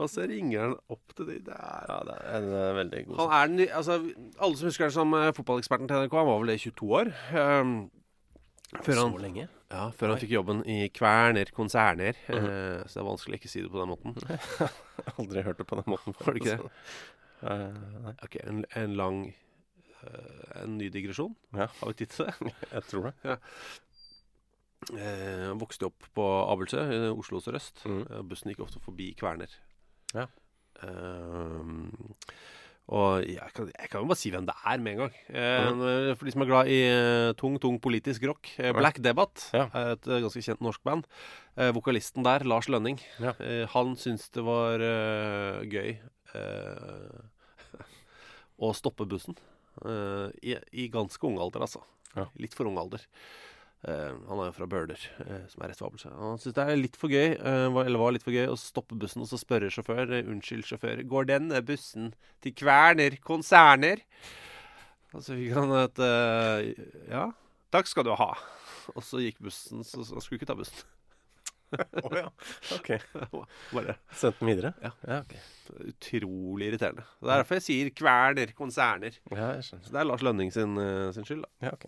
Og 0.00 0.08
så 0.10 0.24
ringer 0.28 0.60
han 0.64 0.74
opp 0.90 1.14
til 1.16 1.28
de 1.28 1.36
der. 1.46 1.84
Ja, 1.90 1.98
det 2.08 2.14
er 2.20 2.38
en 2.38 2.48
eh, 2.58 2.70
veldig 2.78 3.02
god 3.08 3.20
Han 3.20 3.34
er 3.38 3.50
den, 3.52 3.62
altså, 3.80 3.96
alle 4.38 4.58
som 4.58 4.68
husker 4.70 4.86
han 4.88 4.94
som 4.96 5.14
eh, 5.18 5.30
fotballeksperten 5.36 5.90
til 5.90 6.00
NRK, 6.04 6.16
han 6.20 6.30
var 6.30 6.40
vel 6.42 6.52
det 6.52 6.58
i 6.60 6.64
22 6.70 6.90
år. 7.00 7.12
Um, 7.34 7.74
før 8.82 9.00
han, 9.04 9.12
Så 9.14 9.22
lenge? 9.22 9.46
ja, 9.74 9.84
før 9.94 10.12
han 10.14 10.22
fikk 10.22 10.34
jobben 10.36 10.62
i 10.70 10.78
Kverner 10.94 11.50
konserner. 11.54 12.18
Mhm. 12.28 12.50
Eh, 12.50 12.80
så 12.88 12.98
det 12.98 13.02
er 13.04 13.10
vanskelig 13.10 13.38
å 13.38 13.42
ikke 13.42 13.52
si 13.52 13.64
det 13.64 13.72
på 13.74 13.82
den 13.82 13.92
måten. 13.92 14.10
Aldri 15.18 15.44
hørt 15.46 15.60
det 15.62 15.68
på 15.70 15.78
den 15.80 15.90
måten 15.94 16.16
før. 16.16 16.30
Har 16.30 16.38
du 16.38 16.42
ikke 16.42 16.56
det? 16.56 16.62
så- 16.62 17.12
Eh, 17.44 17.74
nei, 18.00 18.12
Ok, 18.24 18.36
En, 18.46 18.60
en 18.78 18.92
lang 18.96 19.16
eh, 20.06 20.62
En 20.62 20.78
ny 20.78 20.86
digresjon? 20.88 21.34
Ja. 21.52 21.66
Har 21.80 21.90
vi 21.90 21.94
tid 21.98 22.12
til 22.14 22.24
det? 22.30 22.52
jeg 22.72 22.82
tror 22.88 23.10
det. 23.10 23.34
Eh, 24.92 25.50
vokste 25.60 25.88
opp 25.88 26.08
på 26.16 26.24
Abelsø, 26.52 26.82
i 26.92 26.98
Oslo 27.14 27.40
sørøst. 27.42 27.84
Mm. 27.88 28.02
Eh, 28.10 28.22
bussen 28.28 28.50
gikk 28.52 28.64
ofte 28.66 28.82
forbi 28.84 29.12
Kverner. 29.18 29.52
Ja. 30.14 30.26
Um, 30.84 31.92
og 32.92 33.22
jeg 33.24 33.46
kan, 33.56 33.70
jeg 33.72 33.88
kan 33.88 34.02
jo 34.02 34.08
bare 34.10 34.18
si 34.20 34.28
hvem 34.34 34.44
det 34.44 34.54
er 34.68 34.82
med 34.84 34.92
en 34.92 34.98
gang. 35.04 35.14
Eh, 35.32 36.14
For 36.18 36.26
de 36.28 36.34
som 36.34 36.42
er 36.44 36.50
glad 36.50 36.68
i 36.68 36.80
eh, 36.84 37.30
tung, 37.40 37.56
tung 37.62 37.78
politisk 37.80 38.26
rock. 38.28 38.50
Eh, 38.60 38.74
Black 38.76 39.00
Debate, 39.00 39.46
Ja. 39.56 39.68
et 39.94 40.04
eh, 40.10 40.20
ganske 40.20 40.42
kjent 40.44 40.60
norsk 40.60 40.82
band. 40.84 41.08
Eh, 41.56 41.70
vokalisten 41.72 42.26
der, 42.26 42.44
Lars 42.44 42.68
Lønning, 42.68 43.00
Ja. 43.22 43.32
eh, 43.40 43.64
han 43.72 43.94
syntes 43.96 44.28
det 44.34 44.44
var 44.44 44.82
uh, 44.84 45.62
gøy 45.64 45.96
uh, 46.34 47.24
å 48.68 48.74
stoppe 48.76 49.08
bussen. 49.08 49.38
Uh, 49.80 50.28
i, 50.44 50.54
I 50.84 50.88
ganske 50.92 51.24
ung 51.26 51.40
alder, 51.40 51.64
altså. 51.64 51.80
Ja. 52.14 52.28
Litt 52.38 52.52
for 52.54 52.68
ung 52.68 52.76
alder. 52.78 53.00
Eh, 53.84 54.12
han 54.28 54.40
er 54.40 54.48
jo 54.48 54.54
fra 54.56 54.68
Bøler, 54.70 55.00
uh, 55.26 55.42
som 55.52 55.60
er 55.60 55.68
rett 55.68 55.80
ved 55.82 55.88
Abelsø. 55.90 56.12
Han 56.16 56.38
syns 56.40 56.56
det 56.56 56.64
er 56.64 56.78
litt 56.80 56.94
for 56.96 57.12
gøy 57.12 57.34
uh, 57.36 57.68
var, 57.74 57.84
Eller 57.84 58.00
var 58.00 58.14
litt 58.16 58.24
for 58.24 58.32
gøy 58.32 58.48
å 58.48 58.56
stoppe 58.56 58.96
bussen 58.96 59.20
og 59.20 59.28
så 59.28 59.36
spørre 59.36 59.68
sjåfør 59.72 60.14
Unnskyld, 60.22 60.64
sjåfør, 60.70 61.02
går 61.10 61.28
denne 61.28 61.60
bussen 61.68 62.14
til 62.44 62.56
Kverner 62.56 63.18
konserner? 63.24 64.00
Og 65.12 65.20
så 65.20 65.36
fikk 65.36 65.52
han 65.58 65.76
et 65.82 66.00
Ja, 67.12 67.28
takk 67.74 67.90
skal 67.90 68.08
du 68.08 68.14
ha. 68.16 68.32
Og 68.96 69.04
så 69.04 69.20
gikk 69.20 69.44
bussen, 69.44 69.84
så 69.84 70.00
han 70.00 70.24
skulle 70.24 70.40
ikke 70.40 70.48
ta 70.48 70.56
bussen. 70.58 70.93
Å 72.06 72.10
ja. 72.16 72.24
Ok. 72.76 72.90
Bare 73.74 73.96
Sendt 74.14 74.40
den 74.40 74.50
videre? 74.50 74.72
Ja. 74.82 74.92
ja 75.08 75.18
okay. 75.24 75.42
utrolig 75.90 76.70
irriterende. 76.70 77.04
Det 77.20 77.30
er 77.30 77.42
derfor 77.42 77.60
jeg 77.60 77.66
sier 77.66 77.92
Kverner 77.96 78.54
konserner. 78.56 79.18
Ja, 79.32 79.52
jeg 79.58 79.66
skjønner. 79.68 79.86
Så 79.86 79.94
det 79.94 80.02
er 80.02 80.08
Lars 80.10 80.24
Lønning 80.26 80.52
sin, 80.54 80.76
eh, 80.80 81.10
sin 81.16 81.28
skyld, 81.28 81.44
da. 81.46 81.68
Ja, 81.68 81.74
ok. 81.76 81.86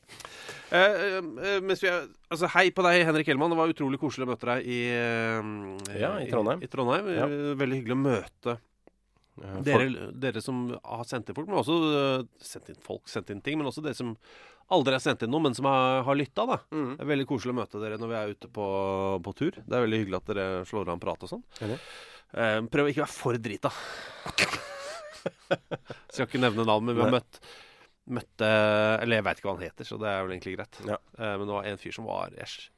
Eh, 0.77 1.03
eh, 1.19 1.59
mens 1.65 1.85
vi 1.85 1.91
er, 1.93 2.09
altså 2.33 2.51
Hei 2.57 2.69
på 2.75 2.87
deg, 2.87 3.03
Henrik 3.09 3.29
Hellmann. 3.31 3.55
Det 3.55 3.61
var 3.61 3.75
utrolig 3.75 4.01
koselig 4.03 4.29
å 4.29 4.33
møte 4.33 4.51
deg 4.53 4.71
i, 4.71 4.81
eh, 4.95 6.01
Ja, 6.01 6.17
i 6.23 6.31
Trondheim. 6.33 6.65
I, 6.65 6.73
Trondheim. 6.73 7.13
Ja. 7.15 7.29
Eh, 7.29 7.53
Veldig 7.57 7.83
hyggelig 7.83 7.99
å 7.99 8.03
møte 8.07 8.59
dere, 9.67 10.11
dere 10.27 10.43
som 10.45 10.67
har 10.83 11.07
sendt 11.09 11.31
inn 11.31 11.37
folk, 11.39 11.49
men 11.51 11.61
også 11.61 11.79
eh, 12.01 12.27
sendt 12.41 12.71
inn 12.73 12.81
folk, 12.85 13.09
sendt 13.13 13.33
inn 13.35 13.43
ting. 13.45 13.59
Men 13.61 13.69
også 13.71 13.85
dere 13.85 13.99
som 13.99 14.15
aldri 14.73 14.97
har 14.97 15.03
sendt 15.05 15.23
inn 15.27 15.31
noe, 15.31 15.45
men 15.45 15.55
som 15.55 15.69
har, 15.71 16.01
har 16.09 16.19
lytta. 16.19 16.47
da. 16.49 16.57
Mm. 16.75 16.95
Det 16.97 17.05
er 17.05 17.11
veldig 17.13 17.29
koselig 17.31 17.55
å 17.55 17.59
møte 17.61 17.83
dere 17.83 18.01
når 18.03 18.13
vi 18.13 18.19
er 18.21 18.33
ute 18.37 18.51
på, 18.59 18.67
på 19.27 19.37
tur. 19.39 19.61
Det 19.63 19.77
er 19.79 19.85
veldig 19.87 20.01
hyggelig 20.03 20.21
at 20.23 20.33
dere 20.33 20.47
slår 20.67 20.89
av 20.89 20.97
en 20.97 21.05
prat 21.05 21.27
og 21.29 21.33
sånn. 21.35 21.45
Eh, 21.67 22.59
prøv 22.73 22.89
å 22.89 22.95
ikke 22.95 23.05
være 23.05 23.15
for 23.15 23.39
drita. 23.39 23.71
Skal 26.11 26.27
ikke 26.27 26.43
nevne 26.43 26.65
navn, 26.67 26.87
men 26.89 26.97
vi 26.99 27.05
har 27.05 27.15
møtt 27.15 27.41
Møtte 28.07 28.47
Eller 29.03 29.19
jeg 29.19 29.25
veit 29.27 29.41
ikke 29.41 29.49
hva 29.49 29.57
han 29.57 29.65
heter, 29.67 29.87
så 29.89 29.97
det 29.99 30.07
er 30.07 30.21
vel 30.23 30.37
egentlig 30.37 30.53
greit. 30.55 30.77
Ja. 30.87 30.95
Eh, 31.19 31.33
men 31.41 31.49
det 31.49 31.55
var 31.57 31.65
en 31.67 31.81
fyr 31.83 31.95
som 31.97 32.07
var 32.07 32.31
æsj. 32.39 32.69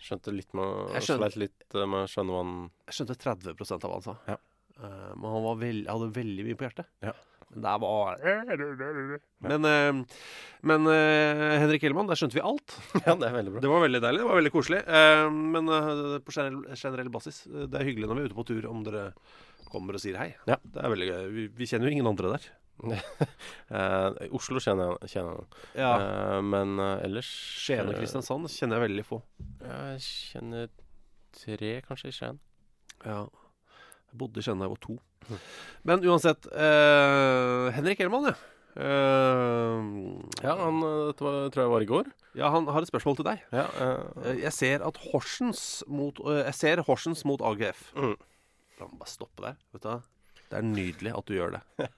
Skjønte 0.00 0.30
litt 0.32 0.54
med 0.56 0.92
Jeg 0.94 1.02
skjønner- 1.08 1.32
Sleit 1.34 1.40
litt 1.42 1.74
eh, 1.74 1.88
med 1.90 2.04
å 2.06 2.10
skjønne 2.12 2.36
hva 2.36 2.42
han 2.44 2.52
jeg 2.86 2.96
skjønte 3.00 3.16
30 3.18 3.72
av 3.74 3.82
hva 3.82 3.90
han 3.96 4.04
sa. 4.06 4.14
Ja. 4.30 4.36
Eh, 4.80 5.10
men 5.16 5.34
han 5.34 5.44
var 5.44 5.58
veld, 5.60 5.88
hadde 5.88 6.14
veldig 6.16 6.46
mye 6.46 6.58
på 6.58 6.66
hjertet. 6.66 6.88
Ja. 7.04 7.12
Men 7.50 7.64
det 7.64 7.72
var 7.82 8.20
Men, 9.50 9.64
uh, 9.66 10.18
men 10.62 10.86
uh, 10.86 11.56
Henrik 11.58 11.82
Hellmann, 11.82 12.06
der 12.06 12.18
skjønte 12.20 12.38
vi 12.38 12.44
alt. 12.46 12.76
Ja, 13.08 13.16
det 13.18 13.26
er 13.26 13.34
veldig 13.34 13.56
bra. 13.56 13.62
Det 13.64 13.72
var 13.72 13.84
veldig 13.84 14.02
deilig. 14.04 14.22
Det 14.22 14.28
var 14.28 14.38
veldig 14.38 14.54
koselig. 14.54 14.80
Men 15.56 15.72
på 16.22 16.34
generell, 16.36 16.60
generell 16.78 17.10
basis, 17.12 17.42
det 17.50 17.80
er 17.80 17.88
hyggelig 17.88 18.10
når 18.10 18.18
vi 18.18 18.22
er 18.22 18.30
ute 18.30 18.38
på 18.38 18.46
tur 18.52 18.70
om 18.70 18.84
dere 18.86 19.10
kommer 19.70 19.98
og 19.98 20.02
sier 20.02 20.18
hei. 20.18 20.30
Ja. 20.50 20.58
Det 20.62 20.82
er 20.82 20.94
veldig 20.94 21.10
gøy. 21.10 21.26
Vi, 21.34 21.48
vi 21.58 21.70
kjenner 21.70 21.90
jo 21.90 21.96
ingen 21.96 22.10
andre 22.10 22.36
der. 22.36 22.48
Oslo 24.30 24.62
kjenner 24.62 24.94
jeg, 24.94 25.10
kjenner 25.16 25.42
jeg. 25.42 25.66
Ja. 25.82 25.92
Men 26.46 26.78
ellers 26.78 27.28
Skien 27.64 27.90
og 27.90 27.98
Kristiansand 27.98 28.50
kjenner 28.54 28.78
jeg 28.78 28.86
veldig 28.88 29.06
få. 29.10 29.20
Jeg 29.66 30.06
kjenner 30.06 30.70
tre, 31.34 31.74
kanskje, 31.86 32.14
i 32.14 32.18
Skien. 32.20 32.42
Ja. 33.02 33.24
Jeg 34.10 34.18
bodde 34.18 34.40
i 34.40 34.44
Skien 34.44 34.58
da 34.58 34.66
jeg 34.66 34.74
var 34.74 34.80
to. 34.82 34.96
Men 35.86 36.02
uansett 36.10 36.46
eh, 36.50 37.66
Henrik 37.76 38.00
Hellmann, 38.02 38.30
ja. 38.32 38.38
Eh, 38.80 39.90
Ja, 40.46 40.54
han, 40.58 40.80
eh, 40.86 41.06
dette 41.10 41.24
var, 41.26 41.38
tror 41.54 41.62
jeg 41.64 41.72
var 41.74 41.84
i 41.84 41.88
går. 41.90 42.10
ja, 42.38 42.50
han 42.54 42.66
har 42.70 42.82
et 42.82 42.90
spørsmål 42.90 43.16
til 43.20 43.28
deg. 43.30 43.44
Ja, 43.54 43.66
eh, 43.66 44.02
Eh, 44.24 44.40
Jeg 44.44 44.52
ser 44.56 44.82
at 44.86 44.96
Horsens 45.10 45.82
mot 45.88 46.18
eh, 46.26 46.44
Jeg 46.48 46.54
ser 46.54 46.82
Horsens 46.86 47.24
mot 47.24 47.40
AGF. 47.40 47.92
Mm. 47.94 48.16
La 48.80 48.86
meg 48.88 48.98
bare 48.98 49.10
stoppe 49.14 49.42
der. 49.46 49.56
Vet 49.74 49.82
du 49.82 49.88
hva? 49.90 50.00
Det 50.50 50.58
er 50.58 50.66
nydelig 50.66 51.12
at 51.14 51.26
du 51.30 51.34
gjør 51.36 51.52
det. 51.58 51.62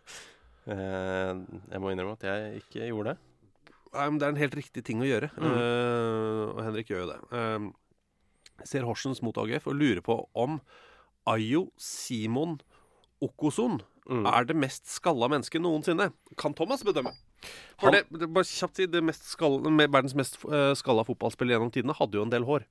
jeg 0.66 1.80
må 1.82 1.90
innrømme 1.92 2.16
at 2.18 2.24
jeg 2.26 2.62
ikke 2.62 2.88
gjorde 2.90 3.14
det. 3.14 3.18
Nei, 3.92 4.06
men 4.08 4.18
Det 4.18 4.26
er 4.26 4.32
en 4.32 4.40
helt 4.40 4.54
riktig 4.56 4.84
ting 4.86 5.00
å 5.04 5.08
gjøre. 5.08 5.28
Mm. 5.36 5.46
Uh, 5.52 6.44
og 6.56 6.60
Henrik 6.64 6.88
gjør 6.92 7.02
jo 7.04 7.10
det. 7.10 7.18
Uh, 7.32 8.64
ser 8.64 8.86
Horsens 8.88 9.20
mot 9.24 9.36
AGF 9.42 9.66
og 9.68 9.76
lurer 9.76 10.00
på 10.04 10.16
om 10.38 10.60
Ayo 11.26 11.68
Simon 11.78 12.60
Okoson 13.22 13.80
Mm. 14.10 14.26
er 14.26 14.44
det 14.44 14.56
mest 14.58 14.88
skalla 14.90 15.28
mennesket 15.30 15.62
noensinne. 15.62 16.08
Kan 16.36 16.52
Thomas 16.58 16.82
bedømme? 16.82 17.12
For 17.78 17.92
Han- 17.92 18.02
det, 18.18 18.26
bare 18.34 18.42
kjapt 18.44 18.74
si, 18.76 18.86
det 18.90 19.00
mest 19.02 19.22
skalla, 19.30 19.62
verdens 19.86 20.14
mest 20.18 20.40
uh, 20.44 20.74
skalla 20.74 21.04
fotballspiller 21.06 21.54
gjennom 21.54 21.70
tidene 21.70 21.94
hadde 21.94 22.18
jo 22.18 22.22
en 22.26 22.30
del 22.30 22.42
hår. 22.42 22.64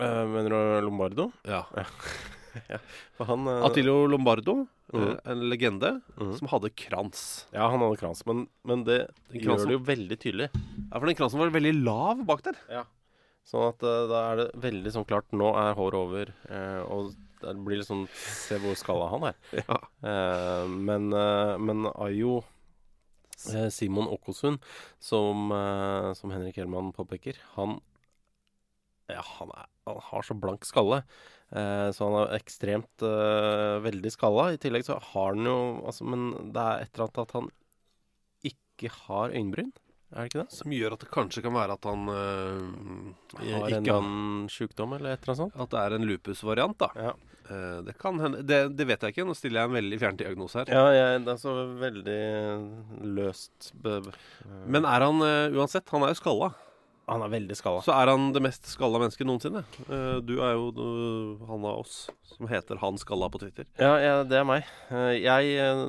Uh, 0.00 0.24
mener 0.30 0.48
du 0.54 0.86
Lombardo? 0.86 1.26
Ja. 1.44 1.64
ja. 2.70 2.78
han 3.18 3.46
uh, 3.48 3.64
Atilio 3.66 4.06
Lombardo, 4.06 4.66
Mm. 4.90 5.20
en 5.24 5.42
legende, 5.50 5.90
Mm. 6.18 6.32
som 6.38 6.48
hadde 6.50 6.70
krans. 6.74 7.46
Ja, 7.54 7.68
han 7.70 7.78
hadde 7.78 7.98
krans, 8.00 8.24
men, 8.26 8.48
men 8.66 8.82
det 8.82 9.08
gjør 9.30 9.60
det 9.66 9.74
jo 9.76 9.82
veldig 9.86 10.16
tydelig. 10.18 10.48
Ja, 10.90 10.98
For 10.98 11.06
den 11.06 11.14
kransen 11.14 11.38
var 11.38 11.50
veldig 11.54 11.74
lav 11.84 12.24
bak 12.26 12.42
der. 12.42 12.56
Sånn 13.50 13.66
at 13.72 13.82
eh, 13.86 14.04
da 14.10 14.22
er 14.28 14.40
det 14.40 14.46
veldig 14.62 14.94
sånn 14.94 15.08
klart 15.08 15.34
Nå 15.34 15.50
er 15.58 15.74
håret 15.78 15.98
over, 15.98 16.32
eh, 16.50 16.80
og 16.86 17.12
det 17.40 17.54
blir 17.64 17.80
litt 17.80 17.88
sånn 17.88 18.06
Se 18.12 18.58
hvor 18.62 18.78
skalla 18.78 19.10
han 19.14 19.28
er. 19.32 19.38
Ja. 19.64 19.78
Eh, 20.06 20.64
men, 20.70 21.10
men 21.66 21.92
Ayo 21.96 22.40
Simon 23.72 24.10
Okosun, 24.12 24.58
som, 25.00 25.48
som 26.12 26.32
Henrik 26.34 26.58
Hellmann 26.60 26.90
påpeker, 26.92 27.38
han 27.54 27.78
ja, 29.10 29.22
han, 29.38 29.52
er, 29.56 29.68
han 29.88 30.00
har 30.10 30.26
så 30.26 30.36
blank 30.38 30.66
skalle. 30.68 31.02
Eh, 31.50 31.88
så 31.94 32.06
han 32.06 32.18
er 32.20 32.36
ekstremt 32.38 33.04
eh, 33.06 33.76
veldig 33.84 34.12
skalla. 34.14 34.50
I 34.54 34.60
tillegg 34.62 34.86
så 34.86 34.98
har 35.10 35.34
han 35.34 35.48
jo 35.48 35.58
altså, 35.88 36.06
Men 36.06 36.30
det 36.54 36.62
er 36.64 36.84
et 36.84 36.92
eller 36.94 37.06
annet 37.08 37.22
at 37.24 37.36
han 37.38 37.50
ikke 38.52 38.92
har 39.06 39.34
øyenbryn. 39.34 39.72
Er 40.10 40.24
det 40.24 40.30
ikke 40.30 40.42
det? 40.42 40.54
Som 40.56 40.74
gjør 40.74 40.94
at 40.96 41.02
det 41.04 41.10
kanskje 41.14 41.42
kan 41.44 41.54
være 41.54 41.76
at 41.78 41.86
han 41.86 42.08
øh, 42.10 42.62
Har 43.40 43.66
en 43.68 43.84
ikke 43.84 43.96
annen 43.96 44.48
sjukdom 44.50 44.96
eller 44.96 45.14
et 45.14 45.20
eller 45.22 45.34
annet 45.34 45.42
sånt? 45.44 45.58
At 45.62 45.74
det 45.74 45.82
er 45.82 45.96
en 45.96 46.08
lupusvariant, 46.08 46.78
da. 46.82 46.90
Ja. 46.98 47.12
Uh, 47.50 47.80
det 47.82 47.96
kan 47.98 48.18
hende 48.22 48.44
det, 48.46 48.60
det 48.78 48.86
vet 48.86 49.02
jeg 49.02 49.14
ikke. 49.14 49.26
Nå 49.26 49.34
stiller 49.34 49.62
jeg 49.64 49.70
en 49.70 49.78
veldig 49.78 50.00
fjerndiagnose 50.02 50.60
her. 50.62 50.68
Ja, 50.70 50.82
jeg, 50.94 51.22
det 51.26 51.32
er 51.34 51.40
så 51.42 51.54
veldig 51.80 52.18
løst 53.18 53.72
be, 53.74 53.96
be, 54.06 54.14
Men 54.70 54.86
er 54.86 55.06
han 55.06 55.22
uh, 55.22 55.58
uansett 55.58 55.90
Han 55.90 56.06
er 56.06 56.12
jo 56.14 56.20
skalla. 56.20 56.52
Han 57.10 57.24
er 57.26 57.32
veldig 57.32 57.56
skalla. 57.58 57.82
Så 57.82 57.94
er 57.94 58.10
han 58.12 58.28
det 58.34 58.42
mest 58.44 58.68
skalla 58.70 59.00
mennesket 59.02 59.26
noensinne. 59.26 59.64
Eh, 59.90 60.18
du 60.22 60.36
er 60.46 60.54
jo 60.54 60.68
han 61.48 61.64
av 61.66 61.80
oss 61.82 62.04
som 62.36 62.46
heter 62.50 62.78
Han 62.84 63.00
Skalla 63.02 63.26
på 63.32 63.40
Twitter. 63.42 63.66
Ja, 63.80 63.96
ja, 63.98 64.12
det 64.22 64.38
er 64.38 64.46
meg. 64.46 64.68
Eh, 64.94 65.16
Jeg, 65.18 65.56
eh, 65.58 65.82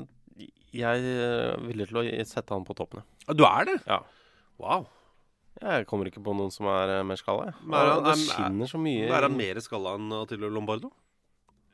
jeg 0.72 1.04
er 1.04 1.58
villig 1.66 1.88
til 1.90 1.98
å 2.02 2.04
sette 2.28 2.54
han 2.56 2.64
på 2.68 2.76
toppen, 2.78 3.02
ja. 3.28 3.34
Du 3.38 3.44
er 3.48 3.66
det? 3.68 3.78
Ja. 3.88 4.02
Wow. 4.62 4.88
Jeg 5.62 5.86
kommer 5.90 6.08
ikke 6.08 6.24
på 6.24 6.34
noen 6.36 6.52
som 6.54 6.66
er 6.72 6.90
eh, 7.00 7.04
mer 7.06 7.20
skalla, 7.20 7.50
jeg. 7.52 7.56
Men 7.66 7.78
er 7.80 7.90
han- 7.92 8.04
det 8.06 8.12
er- 8.14 8.22
skinner 8.32 8.68
så 8.72 8.80
mye. 8.82 9.10
Er 9.12 9.22
han 9.28 9.36
mer 9.38 9.60
skalla 9.62 9.96
enn 10.00 10.12
Atilio 10.22 10.50
Lombardo? 10.50 10.92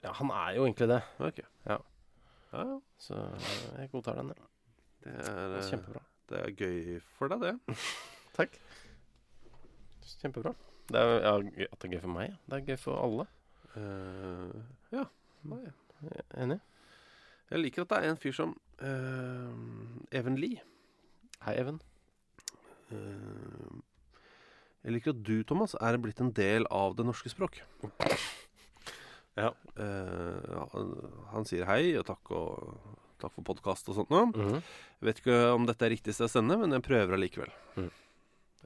Ja, 0.04 0.12
han 0.14 0.30
er 0.32 0.56
jo 0.56 0.66
egentlig 0.66 0.88
det. 0.90 1.02
Ok. 1.20 1.40
Ja. 1.68 1.78
Ja, 2.54 2.64
ja. 2.64 2.80
Så 3.00 3.16
eh, 3.16 3.82
jeg 3.82 3.92
godtar 3.92 4.16
den, 4.16 4.28
ja. 4.34 4.44
Det 5.04 5.14
er, 5.14 5.48
Det 5.54 5.64
øh, 5.64 5.70
Kjempebra. 5.72 6.02
det 6.30 6.40
er 6.42 6.52
gøy 6.58 7.02
for 7.18 7.28
deg, 7.30 7.40
det. 7.42 7.78
Takk. 8.38 8.58
Kjempebra. 10.22 10.54
Det 10.88 10.96
er, 11.00 11.20
ja, 11.22 11.34
gøy- 11.44 11.68
at 11.72 11.80
det 11.80 11.88
er 11.90 11.94
gøy 11.98 12.02
for 12.02 12.14
meg, 12.16 12.30
ja. 12.32 12.36
Det 12.50 12.58
er 12.62 12.66
gøy 12.72 12.80
for 12.80 13.04
alle. 13.04 13.28
Eh, 13.76 14.62
ja. 14.98 15.04
Nei. 15.44 15.64
Enig? 16.38 16.60
Jeg 17.52 17.60
liker 17.62 17.82
at 17.86 17.90
det 17.90 17.98
er 18.04 18.10
en 18.12 18.18
fyr 18.18 18.34
som 18.36 18.50
eh, 18.54 18.67
Even 18.82 20.38
Lie. 20.38 20.62
Hei, 21.46 21.56
Even. 21.58 21.80
Eh, 22.92 23.78
jeg 24.86 24.94
liker 24.96 25.12
at 25.16 25.24
du, 25.26 25.42
Thomas, 25.44 25.76
er 25.82 25.98
blitt 26.00 26.22
en 26.24 26.32
del 26.36 26.68
av 26.72 26.96
det 26.98 27.06
norske 27.08 27.32
språk. 27.34 27.60
Ja. 29.38 29.52
Eh, 29.78 30.62
han, 31.34 31.46
sier 31.46 31.68
hei 31.70 31.92
og 32.00 32.08
takk, 32.08 32.32
og 32.34 32.98
takk 33.22 33.36
for 33.36 33.46
podkast 33.52 33.90
og 33.92 34.00
sånt 34.00 34.14
noe. 34.14 34.30
Mhm. 34.32 34.62
Jeg 34.98 35.10
vet 35.10 35.22
ikke 35.22 35.40
om 35.54 35.68
dette 35.70 35.86
er 35.86 35.94
riktig 35.94 36.16
sted 36.16 36.30
å 36.30 36.32
sende, 36.32 36.58
men 36.58 36.74
jeg 36.74 36.86
prøver 36.88 37.18
allikevel. 37.18 37.52
Mhm. 37.76 37.92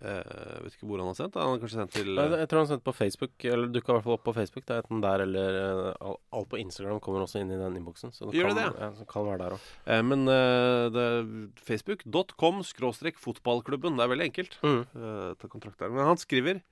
Eh, 0.02 0.18
jeg 0.56 0.62
vet 0.66 0.76
ikke 0.78 0.88
hvor 0.90 1.02
han 1.04 1.10
har 1.12 1.18
sendt. 1.20 1.36
Han 1.38 1.52
har 1.52 1.60
kanskje 1.62 1.78
sendt 1.78 1.94
til 1.94 2.08
Nei, 2.18 2.24
Jeg 2.40 2.48
tror 2.50 2.62
han 2.62 2.66
har 2.66 2.72
sendt 2.72 2.86
på 2.88 2.94
Facebook, 2.98 3.34
eller 3.46 3.68
dukka 3.70 3.92
i 3.92 3.96
hvert 3.98 4.06
fall 4.08 4.16
opp 4.16 4.24
på 4.26 4.34
Facebook. 4.38 4.66
Det 4.66 4.74
er 4.78 4.82
enten 4.86 5.04
der 5.04 5.24
eller 5.28 5.58
eh, 5.62 6.14
Alt 6.40 6.50
på 6.50 6.58
Instagram 6.62 7.02
kommer 7.06 7.26
også 7.26 7.42
inn 7.44 7.52
i 7.54 7.60
den 7.60 7.78
innboksen. 7.78 8.14
Så 8.16 8.30
det 8.32 8.40
Gjør 8.40 8.50
kan, 8.54 8.58
det? 8.62 8.68
Ja, 8.82 8.90
så 8.98 9.06
kan 9.12 9.28
være 9.28 9.42
der 9.44 9.58
òg. 9.58 9.68
eh, 9.86 10.02
Men 10.08 10.26
eh, 10.32 10.86
det 10.96 11.04
er 11.12 11.30
facebook.com 11.70 12.64
skråstrek 12.66 13.20
fotballklubben. 13.22 14.00
Det 14.00 14.08
er 14.08 14.14
veldig 14.16 14.30
enkelt. 14.32 14.58
Mm. 14.66 14.82
eh, 14.96 15.28
ta 15.38 15.52
kontakt 15.52 15.78
der. 15.84 15.94
Men 15.94 16.08
han 16.10 16.18
skriver 16.22 16.64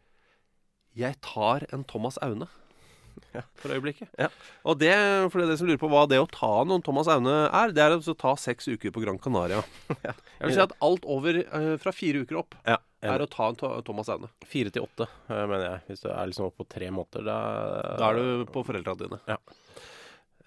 Jeg 0.98 1.20
tar 1.22 1.68
en 1.76 1.84
Thomas 1.86 2.18
Aune. 2.26 2.48
For 3.62 3.70
øyeblikket. 3.76 4.10
Ja. 4.18 4.30
Og 4.66 4.80
det, 4.80 4.94
for 5.30 5.38
det 5.42 5.46
er 5.46 5.52
det 5.52 5.58
som 5.60 5.68
lurer 5.68 5.80
på 5.82 5.90
hva 5.92 6.06
det 6.10 6.18
å 6.22 6.28
ta 6.32 6.64
noen 6.66 6.82
Thomas 6.86 7.10
Aune 7.12 7.34
er, 7.52 7.74
det 7.76 7.84
er 7.84 7.98
å 8.00 8.16
ta 8.18 8.32
seks 8.40 8.70
uker 8.72 8.94
på 8.96 9.04
Gran 9.04 9.20
Canaria. 9.22 9.60
Jeg 10.40 10.46
vil 10.48 10.56
si 10.56 10.62
at 10.64 10.74
alt 10.86 11.04
over 11.06 11.42
eh, 11.44 11.74
fra 11.84 11.92
fire 11.94 12.24
uker 12.24 12.40
opp 12.40 12.56
Ja, 12.64 12.78
er 13.08 13.24
å 13.24 13.30
ta 13.32 13.48
en 13.50 13.84
Thomas 13.86 14.10
Aune. 14.12 14.30
Fire 14.48 14.72
til 14.74 14.84
åtte, 14.84 15.08
eh, 15.30 15.46
mener 15.46 15.66
jeg. 15.66 15.82
Hvis 15.88 16.04
du 16.04 16.10
er 16.12 16.28
liksom 16.28 16.50
oppe 16.50 16.64
på 16.64 16.70
tre 16.76 16.90
måneder, 16.92 17.26
da 17.26 17.38
Da 18.00 18.10
er 18.12 18.20
du 18.20 18.46
på 18.52 18.66
foreldrene 18.68 19.06
dine. 19.06 19.20
Ja. 19.28 19.38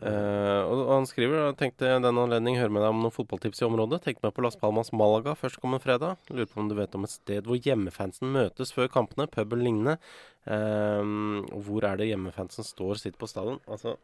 Uh, 0.02 0.66
og, 0.66 0.80
han 0.88 1.04
skriver 1.06 1.52
tenkte 1.54 1.86
i 1.86 1.98
den 2.02 2.18
anledning 2.18 2.56
høre 2.58 2.72
med 2.74 2.82
deg 2.82 2.90
om 2.90 3.04
noen 3.04 3.14
fotballtips 3.14 3.60
i 3.62 3.66
området. 3.68 4.00
Tenkte 4.02 4.26
meg 4.26 4.34
på 4.34 4.42
Las 4.42 4.56
Palmas 4.58 4.90
Malaga 4.90 5.36
førstkommende 5.38 5.84
fredag. 5.84 6.16
Lurer 6.32 6.48
på 6.50 6.58
om 6.58 6.70
du 6.70 6.74
vet 6.74 6.96
om 6.98 7.06
et 7.06 7.14
sted 7.14 7.46
hvor 7.46 7.60
hjemmefansen 7.62 8.32
møtes 8.34 8.74
før 8.74 8.90
kampene, 8.90 9.28
pub 9.30 9.54
eller 9.54 9.68
lignende. 9.68 9.98
Uh, 10.42 11.46
hvor 11.62 11.86
er 11.86 12.00
det 12.00 12.10
hjemmefansen 12.10 12.66
står 12.66 12.98
sitter 12.98 13.20
på 13.20 13.30
stadion? 13.30 13.62
Altså, 13.70 13.94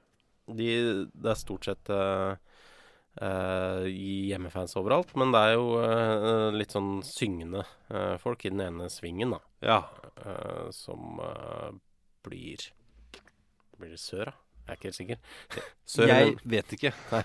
de, 0.49 0.71
det 1.13 1.33
er 1.33 1.39
stort 1.39 1.67
sett 1.69 1.91
eh, 1.93 2.39
eh, 3.21 3.85
hjemmefans 4.31 4.77
overalt, 4.81 5.14
men 5.19 5.33
det 5.35 5.41
er 5.49 5.55
jo 5.57 5.69
eh, 5.83 6.49
litt 6.57 6.75
sånn 6.75 6.99
syngende 7.07 7.64
eh, 7.91 8.16
folk 8.23 8.45
i 8.47 8.53
den 8.55 8.64
ene 8.66 8.89
svingen, 8.93 9.35
da. 9.37 9.41
Ja. 9.64 9.79
som 10.75 11.19
blir 12.27 12.62
Blir 13.79 13.91
det 13.95 13.99
sør, 14.03 14.31
da? 14.33 14.35
Jeg 14.69 14.75
er 14.75 14.77
ikke 14.77 14.89
helt 14.89 14.99
sikker. 14.99 15.19
Sør, 15.95 16.09
Jeg 16.11 16.25
men- 16.35 16.41
vet 16.53 16.73
ikke. 16.77 16.91
Nei. 17.14 17.21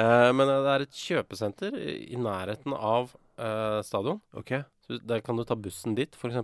Eh, 0.00 0.28
men 0.32 0.48
det 0.48 0.70
er 0.72 0.84
et 0.86 0.94
kjøpesenter 0.96 1.74
i 1.76 1.96
i 2.14 2.20
nærheten 2.20 2.72
av 2.72 3.10
uh, 3.36 3.80
stadion. 3.84 4.20
Ok. 4.32 4.54
Så 4.86 4.96
der 5.04 5.20
kan 5.20 5.36
du 5.36 5.44
ta 5.44 5.54
bussen 5.60 5.94
dit, 5.98 6.14
f.eks. 6.16 6.38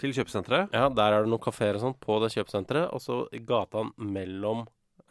Til 0.00 0.14
kjøpesenteret? 0.16 0.72
Ja, 0.72 0.86
der 0.92 1.12
er 1.18 1.24
det 1.26 1.30
noen 1.32 1.42
kafeer 1.44 1.76
og 1.76 1.82
sånt 1.84 1.98
på 2.00 2.16
det 2.24 2.32
kjøpesenteret. 2.34 2.88
Og 2.96 3.00
så 3.04 3.18
i 3.36 3.40
gata 3.44 3.84
mellom 4.00 4.64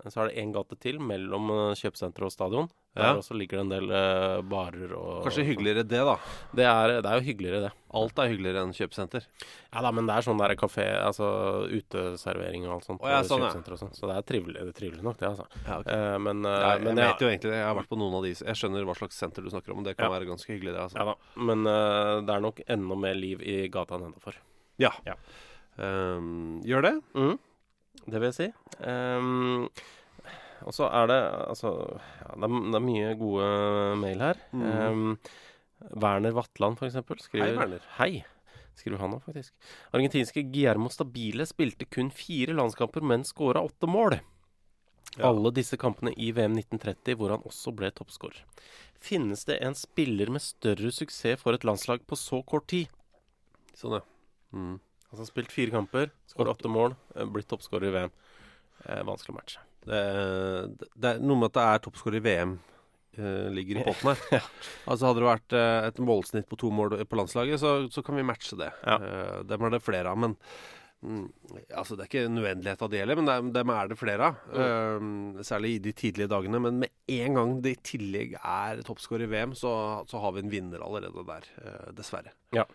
Så 0.06 0.22
er 0.22 0.28
det 0.30 0.38
én 0.44 0.52
gate 0.54 0.76
til 0.84 1.00
mellom 1.02 1.48
eh, 1.50 1.76
kjøpesenteret 1.80 2.28
og 2.28 2.34
stadion. 2.34 2.68
Der 2.96 3.04
Ja. 3.10 3.14
også 3.20 3.36
ligger 3.36 3.58
det 3.60 3.64
en 3.66 3.72
del 3.74 3.92
eh, 3.92 4.42
barer 4.48 4.92
og 4.96 5.24
Kanskje 5.26 5.44
hyggeligere 5.48 5.84
det, 5.84 6.00
da. 6.08 6.14
Det 6.56 6.64
er, 6.64 6.94
det 7.02 7.10
er 7.12 7.20
jo 7.20 7.26
hyggeligere, 7.26 7.62
det. 7.66 7.72
Alt 7.96 8.20
er 8.20 8.30
hyggeligere 8.32 8.62
enn 8.64 8.72
kjøpesenter. 8.76 9.26
Ja 9.74 9.82
da, 9.84 9.92
men 9.92 10.06
det 10.08 10.16
er 10.16 10.22
sånn 10.28 10.38
der 10.40 10.54
kafé, 10.56 10.86
altså 11.04 11.28
uteservering 11.72 12.68
og 12.68 12.76
alt 12.78 12.88
sånt. 12.88 13.02
Å, 13.04 13.10
ja, 13.12 13.24
sånn, 13.28 13.44
ja. 13.48 13.50
sånn. 13.56 13.92
Så 13.98 14.08
det 14.12 14.16
er 14.20 14.28
trivelig, 14.30 14.60
det 14.62 14.76
er 14.76 14.78
trivelig 14.80 15.04
nok, 15.04 15.18
det, 15.20 15.28
altså. 15.34 15.48
Ja, 15.66 15.80
okay. 15.80 15.96
Eh, 15.98 16.18
men, 16.20 16.44
Ja, 16.48 16.70
jeg 16.76 16.86
men 16.86 17.02
ja, 17.04 17.10
vet 17.12 17.26
jo 17.26 17.32
egentlig 17.32 17.52
det. 17.52 17.58
Jeg 17.60 17.68
har 17.72 17.80
vært 17.82 17.92
på 17.92 18.00
noen 18.00 18.16
av 18.20 18.24
de 18.28 18.32
Jeg 18.36 18.60
skjønner 18.62 18.86
hva 18.88 18.96
slags 19.00 19.20
senter 19.20 19.44
du 19.44 19.50
snakker 19.52 19.74
om, 19.76 19.84
det 19.84 19.98
kan 19.98 20.12
være 20.14 20.30
ganske 20.30 20.54
hyggelig, 20.54 20.76
det. 20.76 20.86
altså. 20.86 21.02
ja 21.02 21.06
da. 21.12 21.18
Men 21.50 21.64
det 21.66 22.36
er 22.38 22.46
nok 22.48 22.62
enda 22.68 22.96
mer 23.08 23.16
liv 23.20 23.42
i 23.44 23.58
gata 23.74 23.96
enn 23.98 24.12
enda 24.12 24.36
Ja. 24.78 24.92
Ja. 25.08 25.16
Um, 25.78 26.62
gjør 26.64 26.82
det? 26.88 26.96
Mhm. 27.16 27.36
Det 28.04 28.20
vil 28.20 28.30
jeg 28.30 28.38
si. 28.38 28.48
Um, 28.84 29.66
og 30.66 30.76
så 30.76 30.88
er 30.90 31.10
det 31.12 31.18
altså 31.48 31.72
ja, 31.86 32.30
det, 32.36 32.48
er, 32.48 32.54
det 32.72 32.80
er 32.80 32.86
mye 32.86 33.18
gode 33.20 33.50
mail 34.02 34.24
her. 34.28 34.40
Mm. 34.52 34.70
Um, 34.70 35.18
Werner 36.02 36.36
Vatland, 36.36 36.80
eksempel, 36.86 37.20
skriver 37.22 37.52
Hei, 37.52 37.58
Werner. 37.60 37.92
Hei. 38.00 38.12
Skriver 38.76 39.00
han 39.00 39.16
òg, 39.16 39.24
faktisk. 39.24 39.54
Argentinske 39.96 40.44
Guillermo 40.52 40.90
Stabile 40.92 41.46
spilte 41.48 41.88
kun 41.88 42.10
fire 42.12 42.56
landskamper, 42.58 43.04
men 43.08 43.24
skåra 43.28 43.64
åtte 43.64 43.88
mål. 43.88 44.18
Ja. 45.16 45.30
Alle 45.30 45.52
disse 45.56 45.78
kampene 45.80 46.12
i 46.20 46.32
VM 46.36 46.58
1930, 46.60 47.16
hvor 47.20 47.32
han 47.32 47.46
også 47.48 47.72
ble 47.76 47.92
toppskårer. 47.96 48.42
Finnes 49.00 49.46
det 49.48 49.62
en 49.64 49.78
spiller 49.78 50.32
med 50.34 50.44
større 50.44 50.92
suksess 50.92 51.40
for 51.40 51.56
et 51.56 51.64
landslag 51.68 52.04
på 52.08 52.18
så 52.20 52.42
kort 52.44 52.68
tid? 52.72 52.92
Sånn, 53.78 54.00
ja. 54.00 54.04
Mm. 54.56 54.76
Altså 55.16 55.30
spilt 55.30 55.54
fire 55.56 55.72
kamper, 55.72 56.12
skåret 56.28 56.58
åtte 56.58 56.72
mål, 56.72 56.98
eh, 57.16 57.28
blitt 57.32 57.48
toppskårer 57.48 57.88
i 57.88 57.96
VM. 57.96 58.16
Eh, 58.86 59.02
vanskelig 59.08 59.32
å 59.32 59.40
matche. 59.40 59.64
Det, 59.86 60.00
det 60.98 61.12
er 61.12 61.22
noe 61.24 61.40
med 61.40 61.52
at 61.54 61.58
det 61.58 61.66
er 61.72 61.84
toppskårer 61.86 62.20
i 62.20 62.26
VM 62.26 62.56
eh, 63.16 63.50
ligger 63.56 63.80
i 63.80 63.84
potten 63.88 64.12
her. 64.12 64.48
Altså 64.86 65.10
Hadde 65.10 65.24
det 65.24 65.30
vært 65.30 65.58
eh, 65.58 65.90
et 65.90 66.02
målsnitt 66.04 66.50
på 66.52 66.60
to 66.60 66.72
mål 66.74 66.98
på 67.08 67.20
landslaget, 67.20 67.62
så, 67.62 67.78
så 67.94 68.04
kan 68.06 68.20
vi 68.20 68.28
matche 68.28 68.60
det. 68.60 68.72
Ja. 68.84 68.98
Eh, 69.00 69.38
dem 69.48 69.68
er 69.68 69.76
det 69.76 69.84
flere 69.86 70.12
av. 70.12 70.20
Men 70.22 70.36
mm, 71.06 71.26
altså 71.80 71.96
det 71.96 72.06
er 72.06 72.12
ikke 72.12 72.26
en 72.28 72.42
uendelighet 72.44 72.86
av 72.86 72.94
det 72.94 73.04
heller, 73.04 73.22
men 73.22 73.32
dem, 73.32 73.52
dem 73.56 73.74
er 73.78 73.92
det 73.92 74.00
flere 74.02 74.32
av. 74.32 74.46
Eh, 74.52 75.44
særlig 75.48 75.76
i 75.78 75.82
de 75.88 75.96
tidlige 75.96 76.32
dagene. 76.36 76.62
Men 76.68 76.82
med 76.84 77.20
en 77.22 77.40
gang 77.40 77.58
det 77.66 77.78
i 77.78 77.84
tillegg 77.94 78.40
er 78.42 78.86
toppskårer 78.86 79.30
i 79.30 79.34
VM, 79.34 79.56
så, 79.58 79.76
så 80.10 80.24
har 80.24 80.36
vi 80.36 80.46
en 80.46 80.54
vinner 80.54 80.86
allerede 80.86 81.28
der. 81.30 81.52
dessverre. 81.96 82.36
Ja. 82.56 82.68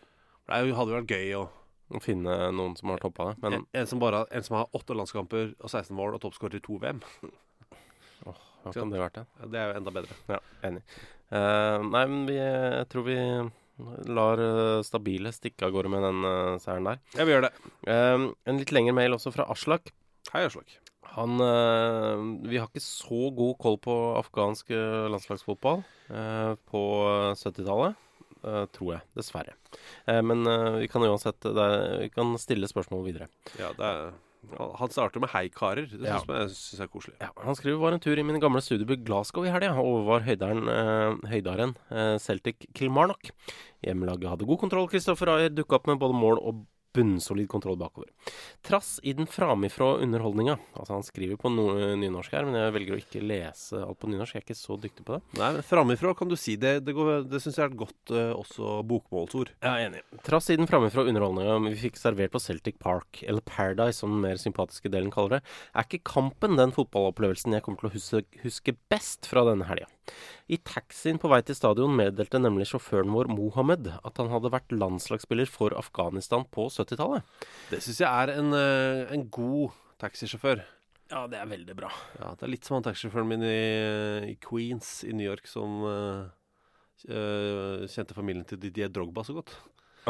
Det 0.50 0.64
hadde 0.74 0.90
jo 0.90 0.96
vært 0.96 1.12
gøy 1.14 1.34
å 1.38 1.48
Å 1.90 2.00
finne 2.02 2.34
noen 2.54 2.76
som 2.78 2.92
har 2.92 3.00
toppa 3.02 3.30
det. 3.30 3.38
Men 3.42 3.56
en, 3.58 3.64
en, 3.80 3.86
som 3.90 4.00
bare, 4.02 4.22
en 4.30 4.44
som 4.46 4.60
har 4.60 4.76
åtte 4.76 4.94
landskamper 4.94 5.54
og 5.58 5.70
16 5.70 5.90
mål 5.98 6.18
og 6.18 6.22
toppskårer 6.22 6.60
i 6.60 6.62
to 6.62 6.76
VM. 6.82 7.00
hva 8.26 8.74
kan 8.74 8.92
det 8.92 9.00
vært? 9.00 9.22
Ja? 9.22 9.48
Det 9.50 9.58
er 9.58 9.72
jo 9.72 9.80
enda 9.80 9.94
bedre. 9.94 10.18
Ja, 10.30 10.38
enig. 10.68 10.84
Uh, 11.30 11.82
nei, 11.86 12.04
men 12.10 12.20
vi, 12.28 12.36
jeg 12.38 12.86
tror 12.90 13.06
vi 13.06 13.16
lar 14.12 14.40
eh, 14.44 14.82
Stabile 14.84 15.30
stikke 15.32 15.64
av 15.64 15.72
gårde 15.72 15.88
med 15.88 16.02
den 16.04 16.26
uh, 16.26 16.58
seieren 16.60 16.90
der. 16.90 16.98
Ja, 17.16 17.24
vi 17.24 17.32
gjør 17.32 17.46
det. 17.46 17.52
En 17.88 18.58
litt 18.60 18.74
lengre 18.76 18.92
mail 18.98 19.16
også 19.16 19.32
fra 19.32 19.46
Aslak. 19.50 19.88
Hei, 20.34 20.44
Aslak. 20.44 20.76
Han 21.14 21.40
Vi 22.46 22.58
har 22.60 22.68
ikke 22.68 22.82
så 22.84 23.32
god 23.34 23.56
koll 23.58 23.80
på 23.82 23.94
afghansk 24.20 24.68
landslagsfotball 24.70 25.80
på 26.70 26.82
70-tallet. 27.40 27.96
Eh, 28.44 28.64
tror 28.74 28.94
jeg. 28.96 29.02
Dessverre. 29.16 29.54
Eh, 30.06 30.20
men 30.22 30.46
eh, 30.46 30.80
vi 30.82 30.88
kan 30.88 31.02
uansett 31.02 31.40
det 31.40 31.56
er, 31.56 31.98
Vi 32.06 32.10
kan 32.14 32.34
stille 32.38 32.68
spørsmål 32.70 33.04
videre. 33.06 33.28
Ja, 33.58 33.72
det 33.76 33.86
er, 33.86 34.12
han 34.78 34.88
starter 34.88 35.20
med 35.20 35.28
'hei, 35.30 35.48
karer'. 35.52 35.90
Det 35.90 36.00
Ja. 36.08 36.16
jeg, 36.24 36.50
synes 36.50 36.80
er 36.80 36.86
koselig. 36.88 37.14
Ja, 37.20 37.28
han 37.44 37.54
skriver 37.54 37.78
var 37.78 37.92
en 37.92 38.00
tur 38.00 38.16
i 38.18 38.22
min 38.22 38.40
gamle 38.40 38.60
studieby 38.60 39.04
Glasgow 39.04 39.44
i 39.44 39.50
helga, 39.50 39.74
og 39.76 40.06
var 40.06 40.20
høydaren, 40.20 40.64
eh, 40.68 41.28
høydaren 41.28 41.76
eh, 41.90 42.16
Celtic 42.18 42.56
Kilmarnock. 42.74 43.30
Hjemmelaget 43.84 44.28
hadde 44.28 44.46
god 44.46 44.58
kontroll. 44.58 44.88
Kristoffer 44.88 45.28
Ayer 45.28 45.50
dukka 45.50 45.76
opp 45.76 45.86
med 45.86 45.98
både 45.98 46.14
mål 46.14 46.38
og 46.40 46.66
bunnsolid 46.96 47.48
kontroll 47.50 47.76
bakover. 47.80 48.08
Trass 48.66 48.98
i 49.06 49.12
den 49.16 49.28
framifrå 49.30 49.92
underholdninga 50.02 50.56
Altså, 50.74 50.92
han 50.96 51.04
skriver 51.06 51.38
på 51.40 51.50
no 51.52 51.68
nynorsk 52.00 52.32
her, 52.34 52.46
men 52.48 52.56
jeg 52.58 52.74
velger 52.74 52.96
å 52.96 53.00
ikke 53.00 53.22
lese 53.24 53.78
alt 53.84 53.98
på 54.00 54.10
nynorsk. 54.10 54.34
Jeg 54.36 54.42
er 54.42 54.46
ikke 54.48 54.58
så 54.58 54.76
dyktig 54.80 55.04
på 55.06 55.16
det. 55.16 55.20
Nei, 55.40 55.50
men 55.56 55.66
Framifrå 55.66 56.14
kan 56.18 56.30
du 56.30 56.36
si 56.40 56.56
det. 56.60 56.74
Det, 56.86 56.94
går- 56.96 57.26
det 57.30 57.40
syns 57.44 57.58
jeg 57.60 57.66
er 57.68 57.72
et 57.72 57.78
godt 57.80 58.14
uh, 58.14 58.32
også 58.40 58.80
bokmålsord. 58.90 59.52
Jeg 59.62 59.70
er 59.70 59.86
enig. 59.90 60.02
Trass 60.26 60.50
i 60.50 60.58
den 60.60 60.68
framifrå 60.70 61.06
underholdninga 61.10 61.58
vi 61.70 61.76
fikk 61.86 62.00
servert 62.00 62.34
på 62.34 62.42
Celtic 62.42 62.78
Park, 62.82 63.22
eller 63.26 63.44
Paradise 63.46 64.00
som 64.00 64.14
den 64.16 64.24
mer 64.24 64.40
sympatiske 64.40 64.90
delen 64.92 65.12
kaller 65.14 65.38
det, 65.38 65.42
er 65.76 65.86
ikke 65.86 66.02
kampen 66.14 66.56
den 66.58 66.72
fotballopplevelsen 66.76 67.54
jeg 67.56 67.64
kommer 67.66 67.84
til 67.84 67.90
å 67.90 67.94
huske, 67.96 68.24
huske 68.44 68.74
best 68.90 69.28
fra 69.30 69.44
denne 69.48 69.66
helga. 69.68 69.86
I 70.50 70.58
taxien 70.66 71.18
på 71.20 71.30
vei 71.30 71.40
til 71.46 71.56
stadion 71.58 71.94
meddelte 71.96 72.40
nemlig 72.40 72.68
sjåføren 72.70 73.12
vår 73.14 73.30
Mohammed 73.32 73.90
at 73.96 74.20
han 74.20 74.32
hadde 74.32 74.52
vært 74.52 74.74
landslagsspiller 74.74 75.48
for 75.50 75.74
Afghanistan 75.78 76.44
på 76.50 76.68
70-tallet. 76.72 77.26
Det 77.70 77.80
syns 77.84 78.02
jeg 78.02 78.10
er 78.10 78.34
en, 78.38 78.52
eh, 78.56 79.14
en 79.14 79.26
god 79.30 79.76
taxisjåfør. 80.02 80.58
Ja, 81.10 81.24
det 81.26 81.40
er 81.40 81.48
veldig 81.50 81.74
bra. 81.78 81.90
Ja, 82.20 82.34
Det 82.38 82.46
er 82.46 82.54
litt 82.54 82.66
som 82.66 82.78
han 82.78 82.86
taxisjåføren 82.86 83.30
min 83.32 83.46
i, 83.46 83.62
i 84.30 84.36
Queens 84.42 85.00
i 85.04 85.12
New 85.14 85.26
York 85.26 85.46
som 85.50 85.82
eh, 85.90 86.22
kjente 87.90 88.14
familien 88.14 88.46
til 88.46 88.60
Didier 88.62 88.90
Drogba 88.92 89.24
så 89.26 89.34
godt. 89.40 89.50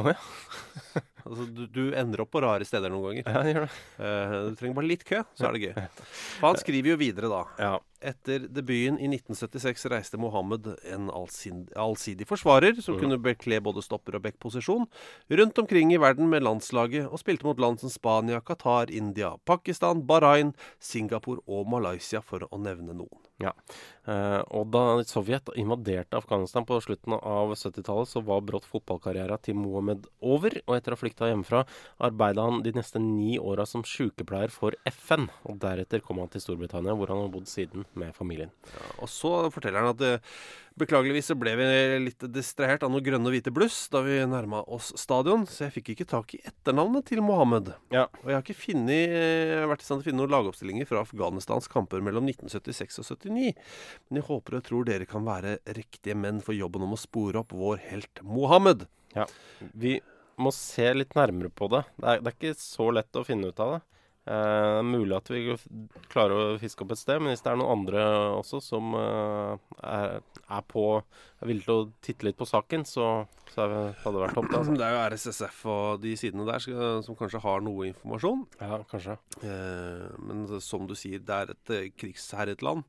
Å 0.01 0.15
ja. 0.15 1.01
Altså, 1.21 1.45
du, 1.53 1.67
du 1.69 1.83
ender 1.99 2.23
opp 2.25 2.33
på 2.35 2.41
rare 2.43 2.65
steder 2.67 2.93
noen 2.93 3.21
ganger. 3.21 3.27
Ja, 3.29 3.43
gjør 3.53 3.67
det. 3.67 3.75
Uh, 4.01 4.33
du 4.51 4.59
trenger 4.59 4.77
bare 4.79 4.89
litt 4.89 5.05
kø, 5.07 5.21
så 5.37 5.49
er 5.49 5.57
det 5.57 5.69
gøy. 5.69 6.05
Han 6.41 6.59
skriver 6.61 6.93
jo 6.95 6.99
videre, 7.01 7.31
da. 7.33 7.41
Ja. 7.61 7.73
Etter 8.11 8.47
debuten 8.49 8.97
i 8.97 9.11
1976 9.13 9.85
reiste 9.93 10.17
Mohammed, 10.21 10.71
en 10.89 11.11
allsidig, 11.13 11.69
allsidig 11.77 12.25
forsvarer 12.25 12.79
som 12.81 12.97
kunne 12.97 13.19
bekle 13.21 13.59
både 13.61 13.85
stopper- 13.85 14.17
og 14.17 14.25
backposisjon, 14.25 14.87
rundt 15.37 15.61
omkring 15.61 15.93
i 15.93 16.01
verden 16.01 16.31
med 16.33 16.47
landslaget 16.47 17.11
og 17.11 17.21
spilte 17.21 17.45
mot 17.45 17.61
land 17.61 17.83
som 17.83 17.93
Spania, 17.93 18.41
Qatar, 18.41 18.89
India, 18.89 19.35
Pakistan, 19.45 20.01
Bahrain, 20.09 20.55
Singapore 20.81 21.45
og 21.45 21.69
Malaysia, 21.69 22.25
for 22.25 22.49
å 22.49 22.63
nevne 22.65 22.97
noen. 22.97 23.21
Ja. 23.41 23.53
Eh, 24.09 24.41
og 24.57 24.71
da 24.73 24.85
Sovjet 25.09 25.51
invaderte 25.61 26.17
Afghanistan 26.17 26.65
på 26.67 26.79
slutten 26.85 27.17
av 27.19 27.53
70-tallet, 27.53 28.09
så 28.09 28.23
var 28.25 28.45
brått 28.47 28.69
fotballkarrieren 28.69 29.43
til 29.45 29.59
Mohammed 29.61 30.09
over. 30.21 30.57
Og 30.67 30.77
etter 30.77 30.95
å 30.95 30.99
ha 30.99 31.03
flykta 31.03 31.29
hjemmefra 31.31 31.65
arbeida 32.09 32.47
han 32.47 32.65
de 32.65 32.75
neste 32.77 33.03
ni 33.03 33.37
åra 33.39 33.67
som 33.69 33.85
sykepleier 33.87 34.53
for 34.55 34.77
FN. 34.89 35.29
Og 35.49 35.61
deretter 35.63 36.05
kom 36.05 36.23
han 36.23 36.33
til 36.33 36.45
Storbritannia, 36.45 36.97
hvor 36.97 37.13
han 37.13 37.25
har 37.27 37.35
bodd 37.35 37.51
siden 37.51 37.87
med 37.99 38.17
familien. 38.17 38.55
Ja, 38.73 38.89
og 39.05 39.13
så 39.13 39.35
forteller 39.53 39.85
han 39.85 39.95
at 39.95 40.07
eh, 40.07 40.35
beklageligvis 40.81 41.31
så 41.33 41.37
ble 41.39 41.53
vi 41.59 41.67
litt 42.07 42.25
distrahert 42.33 42.85
av 42.87 42.93
noe 42.93 43.05
grønne 43.05 43.29
og 43.29 43.35
hvite 43.35 43.53
bluss 43.55 43.83
da 43.93 44.03
vi 44.05 44.19
nærma 44.29 44.63
oss 44.71 44.93
stadion, 45.01 45.45
så 45.49 45.67
jeg 45.67 45.75
fikk 45.77 45.93
ikke 45.95 46.09
tak 46.15 46.35
i 46.37 46.43
etternavnet 46.47 47.09
til 47.11 47.23
Mohammed. 47.25 47.73
Ja. 47.93 48.07
Og 48.23 48.31
jeg 48.31 48.39
har 48.39 48.45
ikke 48.45 48.63
funnet, 48.63 49.15
eh, 49.17 49.67
vært 49.69 49.85
i 49.85 49.89
stand 49.89 50.01
til 50.01 50.09
å 50.09 50.11
finne 50.11 50.23
noen 50.23 50.35
lagoppstillinger 50.37 50.89
fra 50.89 51.03
Afghanistans 51.05 51.69
kamper 51.71 52.05
mellom 52.05 52.29
1976 52.29 53.03
og 53.03 53.09
79. 53.11 53.55
Men 54.09 54.21
jeg 54.21 54.29
håper 54.29 54.59
og 54.59 54.65
tror 54.67 54.89
dere 54.89 55.09
kan 55.09 55.27
være 55.27 55.59
riktige 55.77 56.17
menn 56.19 56.41
for 56.45 56.57
jobben 56.57 56.87
om 56.87 56.97
å 56.97 57.01
spore 57.01 57.43
opp 57.43 57.55
vår 57.57 57.83
helt 57.91 58.23
Mohammed. 58.27 58.87
Ja. 59.17 59.27
Vi 59.73 59.99
må 60.41 60.53
se 60.55 60.89
litt 60.97 61.17
nærmere 61.19 61.53
på 61.53 61.69
det. 61.73 61.85
Det 62.01 62.09
er, 62.09 62.23
det 62.23 62.33
er 62.33 62.39
ikke 62.39 62.61
så 62.61 62.91
lett 62.95 63.19
å 63.19 63.27
finne 63.27 63.51
ut 63.51 63.63
av 63.63 63.77
det. 63.77 63.81
Er 64.29 64.83
mulig 64.85 65.15
at 65.17 65.31
vi 65.33 65.55
klarer 66.13 66.35
å 66.37 66.59
fiske 66.61 66.85
opp 66.85 66.93
et 66.93 67.01
sted, 67.01 67.23
men 67.23 67.33
hvis 67.33 67.41
det 67.45 67.51
er 67.55 67.57
noen 67.59 67.81
andre 67.81 68.03
også 68.37 68.61
som 68.63 68.93
eh, 68.99 69.55
er, 69.81 70.19
er 70.21 70.67
på 70.69 70.85
er 71.41 71.49
villig 71.49 71.65
til 71.65 71.73
å 71.79 71.87
titte 72.05 72.27
litt 72.29 72.37
på 72.39 72.49
saken, 72.49 72.85
så, 72.85 73.07
så 73.49 73.65
hadde 73.65 73.95
det 74.05 74.23
vært 74.27 74.37
topp. 74.37 74.51
det, 74.51 74.61
Altså. 74.61 74.77
Det 74.81 74.87
er 74.87 74.93
jo 74.93 75.01
RSSF 75.15 75.63
og 75.73 76.03
de 76.05 76.13
sidene 76.21 76.47
der 76.49 76.67
som 77.07 77.17
kanskje 77.19 77.41
har 77.47 77.65
noe 77.65 77.89
informasjon. 77.89 78.45
Ja, 78.61 78.83
kanskje. 78.93 79.17
Eh, 79.41 80.05
men 80.29 80.45
som 80.65 80.85
du 80.91 80.95
sier, 80.99 81.25
det 81.25 81.41
er 81.41 81.55
et 81.57 81.97
krigsherjet 81.97 82.63
land. 82.67 82.85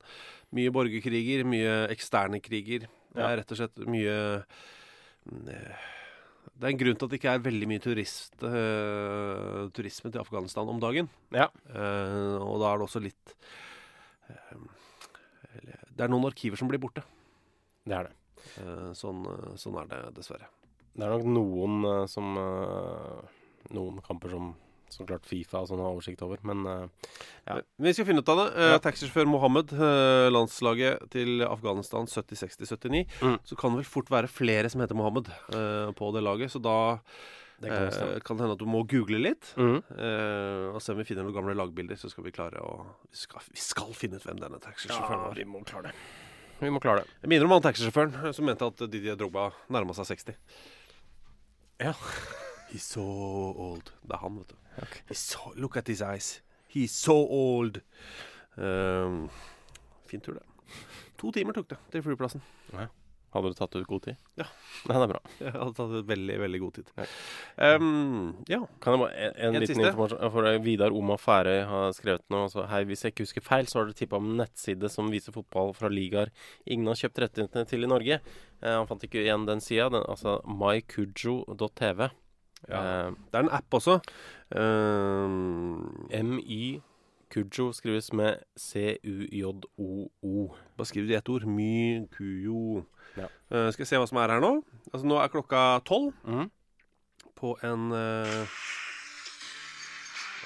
Mye 0.51 0.73
borgerkriger, 0.75 1.47
mye 1.47 1.85
eksterne 1.95 2.43
kriger. 2.43 2.89
Det 3.15 3.23
er 3.23 3.39
rett 3.39 3.55
og 3.55 3.59
slett 3.59 3.81
mye 3.91 4.19
mm, 5.31 5.49
Det 6.61 6.67
er 6.67 6.73
en 6.75 6.79
grunn 6.81 6.97
til 6.97 7.07
at 7.07 7.13
det 7.13 7.17
ikke 7.17 7.33
er 7.33 7.43
veldig 7.45 7.67
mye 7.71 7.81
turist, 7.81 8.35
uh, 8.45 9.65
turisme 9.73 10.11
til 10.13 10.21
Afghanistan 10.21 10.69
om 10.69 10.81
dagen. 10.81 11.09
Ja. 11.33 11.47
Uh, 11.65 12.37
og 12.37 12.59
da 12.61 12.69
er 12.69 12.81
det 12.81 12.85
også 12.85 13.01
litt 13.01 13.33
uh, 14.29 14.65
Det 15.89 16.05
er 16.05 16.11
noen 16.11 16.29
arkiver 16.29 16.61
som 16.61 16.69
blir 16.69 16.81
borte. 16.81 17.03
Det 17.85 17.97
er 17.97 18.09
det. 18.09 18.17
Sånn, 18.97 19.21
sånn 19.59 19.77
er 19.81 19.89
det 19.89 19.99
dessverre. 20.17 20.47
Det 20.93 21.05
er 21.05 21.13
nok 21.13 21.27
noen 21.29 21.83
som 22.09 22.33
Noen 23.71 23.99
kamper 24.03 24.33
som 24.33 24.47
så 24.91 25.05
klart 25.07 25.27
Fifa 25.27 25.61
og 25.63 25.69
sånn 25.69 25.81
har 25.81 25.93
oversikt 25.93 26.21
over, 26.25 26.41
men 26.47 26.63
uh, 26.67 27.11
ja. 27.47 27.59
Vi 27.81 27.93
skal 27.95 28.07
finne 28.09 28.23
ut 28.23 28.31
av 28.31 28.41
det. 28.41 28.47
Uh, 28.55 28.77
Taxisjåfør 28.83 29.29
Mohammed, 29.31 29.73
uh, 29.79 30.27
landslaget 30.31 31.05
til 31.13 31.43
Afghanistan 31.47 32.09
70, 32.09 32.41
60, 32.43 32.73
79. 32.75 33.05
Mm. 33.21 33.37
Så 33.47 33.57
kan 33.59 33.73
det 33.73 33.83
vel 33.83 33.91
fort 33.93 34.11
være 34.11 34.31
flere 34.31 34.71
som 34.71 34.83
heter 34.83 34.97
Mohammed 34.99 35.31
uh, 35.55 35.91
på 35.97 36.11
det 36.15 36.25
laget. 36.25 36.51
Så 36.53 36.61
da 36.63 36.77
Det 37.61 37.69
kan 37.69 37.87
eh, 37.87 38.19
kan 38.25 38.37
det 38.37 38.41
hende 38.41 38.55
at 38.57 38.61
du 38.61 38.65
må 38.65 38.79
google 38.89 39.19
litt. 39.21 39.51
Mm. 39.53 39.83
eh, 39.93 40.73
og 40.73 40.81
se 40.81 40.95
om 40.95 40.97
vi 40.97 41.05
finner 41.05 41.27
noen 41.27 41.35
gamle 41.35 41.53
lagbilder, 41.53 41.99
så 41.99 42.09
skal 42.09 42.25
vi 42.25 42.33
klare 42.33 42.57
å 42.57 42.87
Vi 43.11 43.19
skal, 43.21 43.43
vi 43.53 43.61
skal 43.61 43.93
finne 43.93 44.17
ut 44.17 44.25
hvem 44.25 44.39
denne 44.41 44.57
taxisjåføren 44.63 45.27
var. 45.27 45.35
Ja, 45.35 45.43
vi 45.43 45.45
må 45.45 45.61
klare 45.61 45.91
det. 45.91 45.93
Vi 46.61 46.71
må 46.73 46.81
klare 46.81 47.03
det. 47.03 47.13
Jeg 47.21 47.29
minner 47.29 47.45
om 47.45 47.53
han 47.55 47.65
taxisjåføren 47.67 48.33
som 48.33 48.49
mente 48.49 48.65
at 48.65 48.81
Didier 48.89 49.19
Drogba 49.19 49.51
nærma 49.69 49.93
seg 49.97 50.09
60. 50.09 50.41
Ja. 51.85 51.93
He's 52.71 52.85
so 52.87 53.03
old. 53.03 53.93
Det 54.01 54.15
er 54.15 54.21
han, 54.23 54.41
vet 54.41 54.53
du. 54.53 54.60
He's 55.09 55.19
so, 55.19 55.51
look 55.55 55.77
at 55.77 55.87
his 55.91 56.01
eyes. 56.01 56.41
He's 56.71 56.95
so 56.95 57.17
old. 57.27 57.81
Um, 58.55 59.29
fin 60.07 60.21
tur, 60.23 60.39
det. 60.39 60.47
To 61.21 61.31
timer 61.35 61.53
tok 61.53 61.69
det 61.73 61.77
til 61.93 62.03
flyplassen. 62.05 62.41
Hadde 63.31 63.47
du 63.47 63.55
tatt 63.55 63.75
ut 63.77 63.85
god 63.87 64.01
tid? 64.03 64.17
Ja. 64.35 64.43
Nei, 64.89 64.95
det 64.97 65.03
er 65.05 65.11
bra. 65.13 65.19
Jeg 65.45 65.53
hadde 65.55 65.75
tatt 65.77 65.93
ut 65.93 66.07
veldig, 66.09 66.33
veldig 66.41 66.59
god 66.59 66.73
tid. 66.79 66.89
Ja. 66.97 67.05
Um, 67.77 68.31
ja. 68.51 68.59
Kan 68.83 68.97
jeg 68.97 69.01
bare, 69.05 69.13
en, 69.15 69.35
en, 69.37 69.45
En 69.55 69.55
liten 69.61 69.71
siste? 69.71 69.85
informasjon 69.87 70.33
for 70.33 70.49
Vidar 70.65 70.95
Oma 70.97 71.15
Færøy 71.21 71.61
har 71.69 71.95
skrevet 71.95 72.25
noe. 72.33 72.49
Altså, 72.49 72.65
hei, 72.71 72.81
hvis 72.89 73.05
jeg 73.05 73.13
ikke 73.15 73.27
husker 73.27 73.45
feil, 73.45 73.69
så 73.71 73.79
har 73.79 73.87
dere 73.87 73.99
tippa 74.01 74.19
om 74.19 74.27
en 74.33 74.41
nettside 74.43 74.91
som 74.91 75.11
viser 75.13 75.35
fotball 75.35 75.71
fra 75.77 75.91
ligaer 75.91 76.33
ingen 76.65 76.91
har 76.91 76.99
kjøpt 77.05 77.23
rettighetene 77.23 77.69
til 77.71 77.87
i 77.87 77.91
Norge. 77.93 78.19
Eh, 78.19 78.73
han 78.75 78.89
fant 78.89 79.07
ikke 79.07 79.23
igjen 79.23 79.47
den 79.47 79.63
sida. 79.63 79.87
Altså 80.01 80.39
mykujo.tv. 80.43 82.09
Ja. 82.69 83.07
Uh, 83.09 83.15
Det 83.31 83.35
er 83.39 83.39
en 83.45 83.49
app 83.51 83.73
også. 83.73 83.99
Uh, 84.55 85.29
MY 86.23 86.81
Kujo 87.31 87.71
skrives 87.73 88.11
med 88.13 88.41
C-U-J-O-O. 88.59 90.55
Bare 90.77 90.85
skriv 90.85 91.07
det 91.07 91.13
i 91.13 91.17
ett 91.17 91.29
ord. 91.29 91.45
My-kujo. 91.47 92.83
Ja. 93.17 93.27
Uh, 93.51 93.71
skal 93.71 93.83
vi 93.85 93.89
se 93.89 93.95
hva 94.01 94.07
som 94.09 94.17
er 94.19 94.33
her 94.35 94.41
nå. 94.43 94.53
Altså 94.93 95.07
Nå 95.07 95.15
er 95.23 95.27
klokka 95.31 95.79
tolv 95.87 96.13
Mhm. 96.27 96.49
på 97.35 97.55
en 97.63 97.91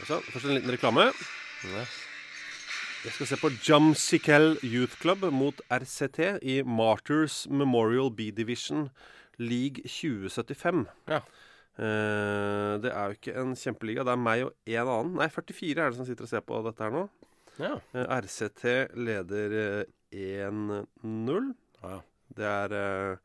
Først 0.05 0.45
en 0.45 0.53
liten 0.57 0.71
reklame. 0.71 1.05
Ja. 1.63 1.85
Jeg 3.05 3.11
skal 3.13 3.27
se 3.27 3.37
på 3.37 3.49
Jumsikel 3.69 4.57
Youth 4.63 4.97
Club 5.01 5.21
mot 5.31 5.61
RCT 5.71 6.19
i 6.41 6.61
Martyrs 6.65 7.47
Memorial 7.49 8.09
B-Division 8.11 8.89
League 9.37 9.83
2075. 9.87 10.85
Ja. 11.07 11.19
Eh, 11.75 12.73
det 12.83 12.91
er 12.91 13.11
jo 13.11 13.17
ikke 13.19 13.35
en 13.41 13.53
kjempeliga. 13.59 14.05
Det 14.07 14.15
er 14.15 14.21
meg 14.21 14.45
og 14.47 14.53
en 14.71 14.91
annen. 14.95 15.13
Nei, 15.19 15.29
44 15.33 15.75
er 15.75 15.91
det 15.91 15.99
som 15.99 16.07
sitter 16.07 16.27
og 16.27 16.31
ser 16.31 16.45
på 16.47 16.59
dette 16.65 16.85
her 16.85 16.95
nå. 16.95 17.05
Ja. 17.55 17.75
Uh, 17.95 18.03
RCT 18.19 18.63
leder 18.99 19.55
eh, 19.61 20.45
1-0. 20.45 21.49
Ja. 21.83 21.99
Det 22.35 22.45
er 22.45 22.75
eh, 22.75 23.17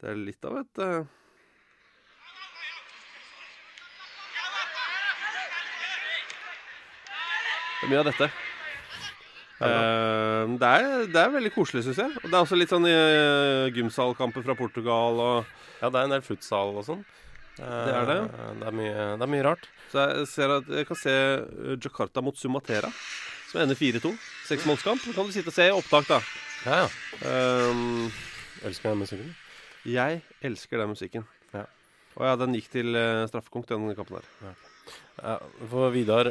Det 0.00 0.10
er 0.10 0.18
litt 0.18 0.48
av 0.48 0.56
et 0.60 0.80
eh, 0.82 1.10
Det 7.82 7.88
er 7.88 7.90
mye 7.90 7.98
av 7.98 8.06
dette. 8.06 8.26
Eh, 9.62 10.52
det, 10.58 10.68
er, 10.68 10.84
det 11.10 11.18
er 11.18 11.32
veldig 11.34 11.50
koselig, 11.50 11.82
syns 11.82 11.98
jeg. 11.98 12.12
Og 12.20 12.28
Det 12.28 12.36
er 12.36 12.44
også 12.44 12.58
litt 12.58 12.70
sånn 12.70 12.86
uh, 12.86 13.66
gymsalkamper 13.74 14.44
fra 14.46 14.54
Portugal 14.54 15.18
og 15.18 15.48
ja, 15.80 15.88
det 15.88 15.98
er 15.98 16.06
en 16.06 16.14
del 16.14 16.22
futsal 16.22 16.76
og 16.78 16.86
sånn. 16.86 17.02
Eh, 17.58 17.84
Det 17.86 17.94
er 17.94 18.06
det. 18.08 18.18
Det 18.60 18.66
er 18.70 18.76
mye, 18.78 18.94
det 19.18 19.26
er 19.26 19.32
mye 19.34 19.44
rart. 19.44 19.66
Så 19.92 20.06
jeg, 20.08 20.28
ser 20.30 20.54
at 20.56 20.70
jeg 20.72 20.86
kan 20.88 20.96
se 20.96 21.12
eh, 21.12 21.74
Jakarta 21.76 22.22
mot 22.24 22.36
Sumatera, 22.38 22.88
som 23.50 23.60
ender 23.60 23.76
4-2. 23.76 24.14
Seksmålskamp. 24.48 25.04
Kan 25.14 25.28
du 25.28 25.32
sitte 25.34 25.52
og 25.52 25.56
se 25.58 25.66
i 25.68 25.74
opptak, 25.74 26.08
da. 26.08 26.20
Ja, 26.64 26.84
ja. 26.84 27.68
Um, 27.68 28.10
Elsker 28.62 28.92
den 28.92 29.00
musikken. 29.02 29.34
jeg 29.84 30.20
elsker 30.46 30.78
den 30.78 30.92
musikken. 30.94 31.24
Ja. 31.52 31.64
Og 32.14 32.24
ja, 32.28 32.36
den 32.38 32.54
gikk 32.54 32.68
til 32.70 32.94
uh, 32.94 33.26
straffekonk, 33.26 33.66
den 33.68 33.94
kampen 33.98 34.20
der. 34.20 34.54
Ja, 35.18 35.36
for 35.68 35.90
Vidar 35.90 36.30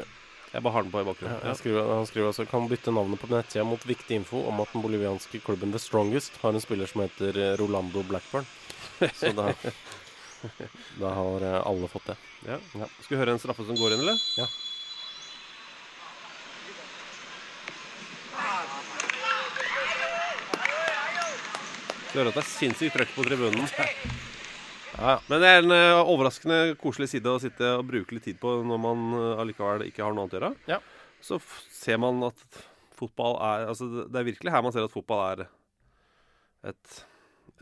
Jeg 0.52 0.64
bare 0.64 0.74
har 0.74 0.84
den 0.84 0.92
på 0.92 1.00
i 1.02 1.06
bakgrunnen. 1.08 1.38
Ja, 1.38 1.48
han, 1.52 1.56
skriver, 1.60 1.86
han 1.96 2.08
skriver 2.10 2.28
altså 2.32 2.44
kan 2.50 2.66
bytte 2.68 2.92
navnet 2.92 3.20
på 3.22 3.28
nettsida 3.32 3.64
mot 3.68 3.84
viktig 3.88 4.18
info 4.20 4.42
om 4.50 4.60
at 4.64 4.72
den 4.74 4.82
bolivianske 4.84 5.40
klubben 5.46 5.72
The 5.72 5.80
Strongest 5.80 6.40
har 6.42 6.52
en 6.56 6.60
spiller 6.64 6.90
som 6.92 7.04
heter 7.06 7.38
eh, 7.40 7.54
Rolando 7.60 8.04
Blackburn. 8.04 8.48
Så 9.20 9.32
da, 9.38 9.54
da 11.02 11.14
har 11.14 11.46
eh, 11.48 11.62
alle 11.68 11.88
fått 11.92 12.12
det. 12.12 12.18
Ja. 12.48 12.58
Ja. 12.80 12.90
Skal 13.02 13.16
vi 13.16 13.22
høre 13.22 13.36
en 13.36 13.42
straffe 13.42 13.66
som 13.68 13.78
går 13.78 13.96
inn, 13.96 14.04
eller? 14.06 14.22
Ja. 14.40 14.48
Du 22.12 22.18
hører 22.20 22.34
at 22.34 22.42
det 22.42 22.44
er 22.44 22.50
sinnssykt 22.50 22.98
trøkk 22.98 23.16
på 23.16 23.28
tribunen. 23.30 23.70
Ja, 24.92 25.14
Men 25.30 25.40
det 25.40 25.48
er 25.48 25.62
en 25.62 25.72
uh, 25.72 26.10
overraskende 26.12 26.76
koselig 26.78 27.08
side 27.14 27.32
å 27.32 27.40
sitte 27.40 27.70
og 27.78 27.86
bruke 27.88 28.12
litt 28.12 28.26
tid 28.28 28.36
på 28.42 28.58
når 28.68 28.82
man 28.84 29.06
uh, 29.16 29.40
allikevel 29.40 29.86
ikke 29.86 30.04
har 30.04 30.12
noe 30.12 30.26
annet 30.26 30.36
å 30.36 30.38
gjøre. 30.38 30.50
Ja. 30.68 30.78
Så 31.24 31.40
ser 31.72 32.02
man 32.04 32.20
at 32.28 32.60
fotball 33.00 33.38
er 33.40 33.70
Altså, 33.72 33.88
det 33.88 34.10
det 34.12 34.20
er 34.20 34.28
virkelig 34.28 34.54
her 34.54 34.66
man 34.66 34.76
ser 34.76 34.86
at 34.86 34.94
fotball 34.94 35.24
er 35.30 35.46
et, 36.74 37.00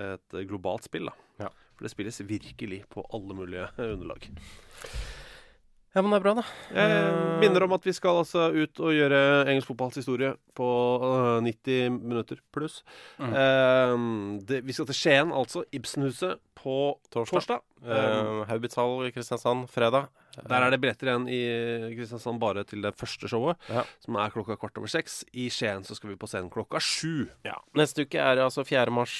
et 0.01 0.39
globalt 0.49 0.89
spill, 0.89 1.07
da. 1.07 1.28
For 1.79 1.87
det 1.87 1.93
spilles 1.93 2.19
virkelig 2.27 2.81
på 2.91 3.05
alle 3.15 3.35
mulige 3.37 3.69
underlag. 3.79 4.25
ja, 5.95 6.01
men 6.03 6.11
det 6.11 6.17
er 6.19 6.23
bra, 6.25 6.33
da. 6.37 6.43
Jeg 6.75 6.97
Eh, 6.99 7.39
minner 7.41 7.63
om 7.65 7.71
at 7.73 7.85
vi 7.87 7.93
skal 7.95 8.19
altså 8.19 8.49
ut 8.53 8.79
og 8.83 8.91
gjøre 8.93 9.21
engelsk 9.49 9.71
fotballs 9.71 9.95
historie 9.97 10.33
på 10.59 10.67
øh, 11.01 11.39
90 11.47 11.89
minutter 12.03 12.37
pluss. 12.53 12.83
Mm. 13.17 13.31
Eh, 13.33 13.95
det, 14.51 14.59
vi 14.67 14.75
skal 14.75 14.85
til 14.91 14.99
Skien, 14.99 15.31
altså. 15.33 15.63
Ibsenhuset 15.73 16.37
på 16.59 16.75
Torsdag. 17.09 17.39
torsdag. 17.39 17.59
Eh, 17.87 18.43
Haubitshall 18.51 19.07
i 19.07 19.11
Kristiansand 19.15 19.65
fredag. 19.71 20.11
Der 20.47 20.63
er 20.65 20.71
det 20.71 20.79
billetter 20.79 21.09
igjen 21.09 21.25
i 21.27 21.39
Kristiansand 21.97 22.39
bare 22.39 22.63
til 22.69 22.81
det 22.85 22.93
første 22.95 23.27
showet, 23.27 23.57
Ja. 23.69 23.83
som 23.99 24.15
er 24.15 24.29
klokka 24.31 24.55
kvart 24.61 24.77
over 24.77 24.87
seks. 24.87 25.23
I 25.33 25.49
Skien 25.49 25.83
så 25.83 25.95
skal 25.97 26.11
vi 26.11 26.15
på 26.21 26.27
scenen 26.29 26.49
klokka 26.53 26.79
sju. 26.79 27.27
Ja. 27.43 27.57
Neste 27.75 28.05
uke 28.07 28.19
er 28.21 28.35
det 28.39 28.45
altså 28.45 28.63
4. 28.65 28.89
mars, 28.93 29.15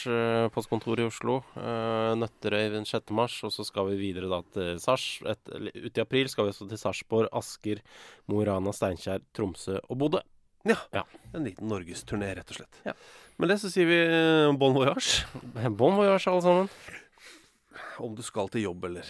postkontoret 0.56 1.04
i 1.04 1.08
Oslo. 1.10 1.40
Uh, 1.58 2.16
Nøtterøy 2.20 2.72
den 2.78 2.86
6. 2.86 3.12
mars, 3.12 3.40
og 3.44 3.52
så 3.52 3.66
skal 3.68 3.90
vi 3.92 3.98
videre 4.00 4.30
da 4.32 4.42
til 4.56 4.80
Sars. 4.80 5.08
Et, 5.28 5.54
ut 5.90 5.98
i 5.98 6.02
april 6.02 6.30
skal 6.32 6.46
vi 6.48 6.54
også 6.56 6.70
til 6.70 6.78
Sarpsborg, 6.82 7.30
Asker, 7.36 7.82
Mo 8.28 8.42
i 8.42 8.46
Rana, 8.48 8.72
Steinkjer, 8.76 9.20
Tromsø 9.36 9.80
og 9.90 9.98
Bodø. 9.98 10.22
Ja. 10.68 10.76
Ja. 10.94 11.04
En 11.34 11.46
liten 11.48 11.70
norgesturné, 11.72 12.34
rett 12.36 12.50
og 12.52 12.58
slett. 12.60 12.80
Ja. 12.86 12.94
Med 13.40 13.48
det 13.54 13.60
så 13.62 13.70
sier 13.72 13.88
vi 13.88 13.96
eh, 14.04 14.52
bon 14.60 14.74
voyage. 14.76 15.24
Bon 15.80 15.96
voyage, 15.96 16.28
alle 16.28 16.42
sammen. 16.44 16.68
Om 18.04 18.16
du 18.16 18.22
skal 18.24 18.50
til 18.52 18.66
jobb 18.66 18.84
eller 18.90 19.08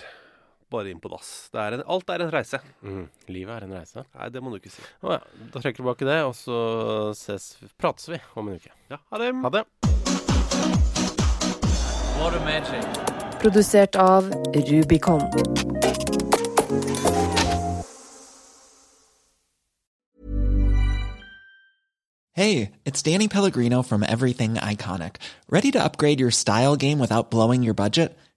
bare 0.72 0.92
inn 0.94 1.02
på 1.02 1.12
dass. 1.12 1.50
Det 1.54 1.62
er 1.62 1.78
en, 1.80 1.86
alt 1.96 2.14
er 2.14 2.26
en 2.26 2.34
reise. 2.34 2.62
Mm. 2.86 3.06
Livet 3.34 3.56
er 3.56 3.68
en 3.68 3.76
reise. 3.80 4.06
Nei, 4.16 4.30
det 4.34 4.44
må 4.44 4.54
du 4.54 4.60
ikke 4.62 4.74
si. 4.74 4.86
Å 5.04 5.18
ja. 5.18 5.22
Da 5.54 5.62
trekker 5.62 5.82
vi 5.82 5.90
tilbake 5.90 6.10
det, 6.10 6.20
og 6.28 6.36
så 6.38 6.60
ses, 7.18 7.52
prates 7.80 8.10
vi 8.12 8.20
om 8.36 8.50
en 8.50 8.60
uke. 8.60 8.74
Ja, 8.92 9.02
ha 9.12 9.22
det. 9.22 9.34
Ha 9.44 9.54
det. 9.58 9.66
What 12.20 12.36
a 12.36 12.40
magic. 12.46 12.84
Produsert 13.40 13.96
av 13.96 14.30
Rubicon. 14.54 15.22
Hey, 22.34 22.72
it's 22.86 23.02
Danny 23.02 23.28
Pellegrino 23.28 23.82
from 23.82 24.02
Everything 24.02 24.56
Iconic. 24.56 25.18
Ready 25.50 25.72
to 25.72 25.84
upgrade 25.84 26.20
your 26.20 26.32
style 26.32 26.76
game 26.78 27.00
without 27.00 27.32
blowing 27.32 27.64
your 27.64 27.74
budget? 27.74 28.18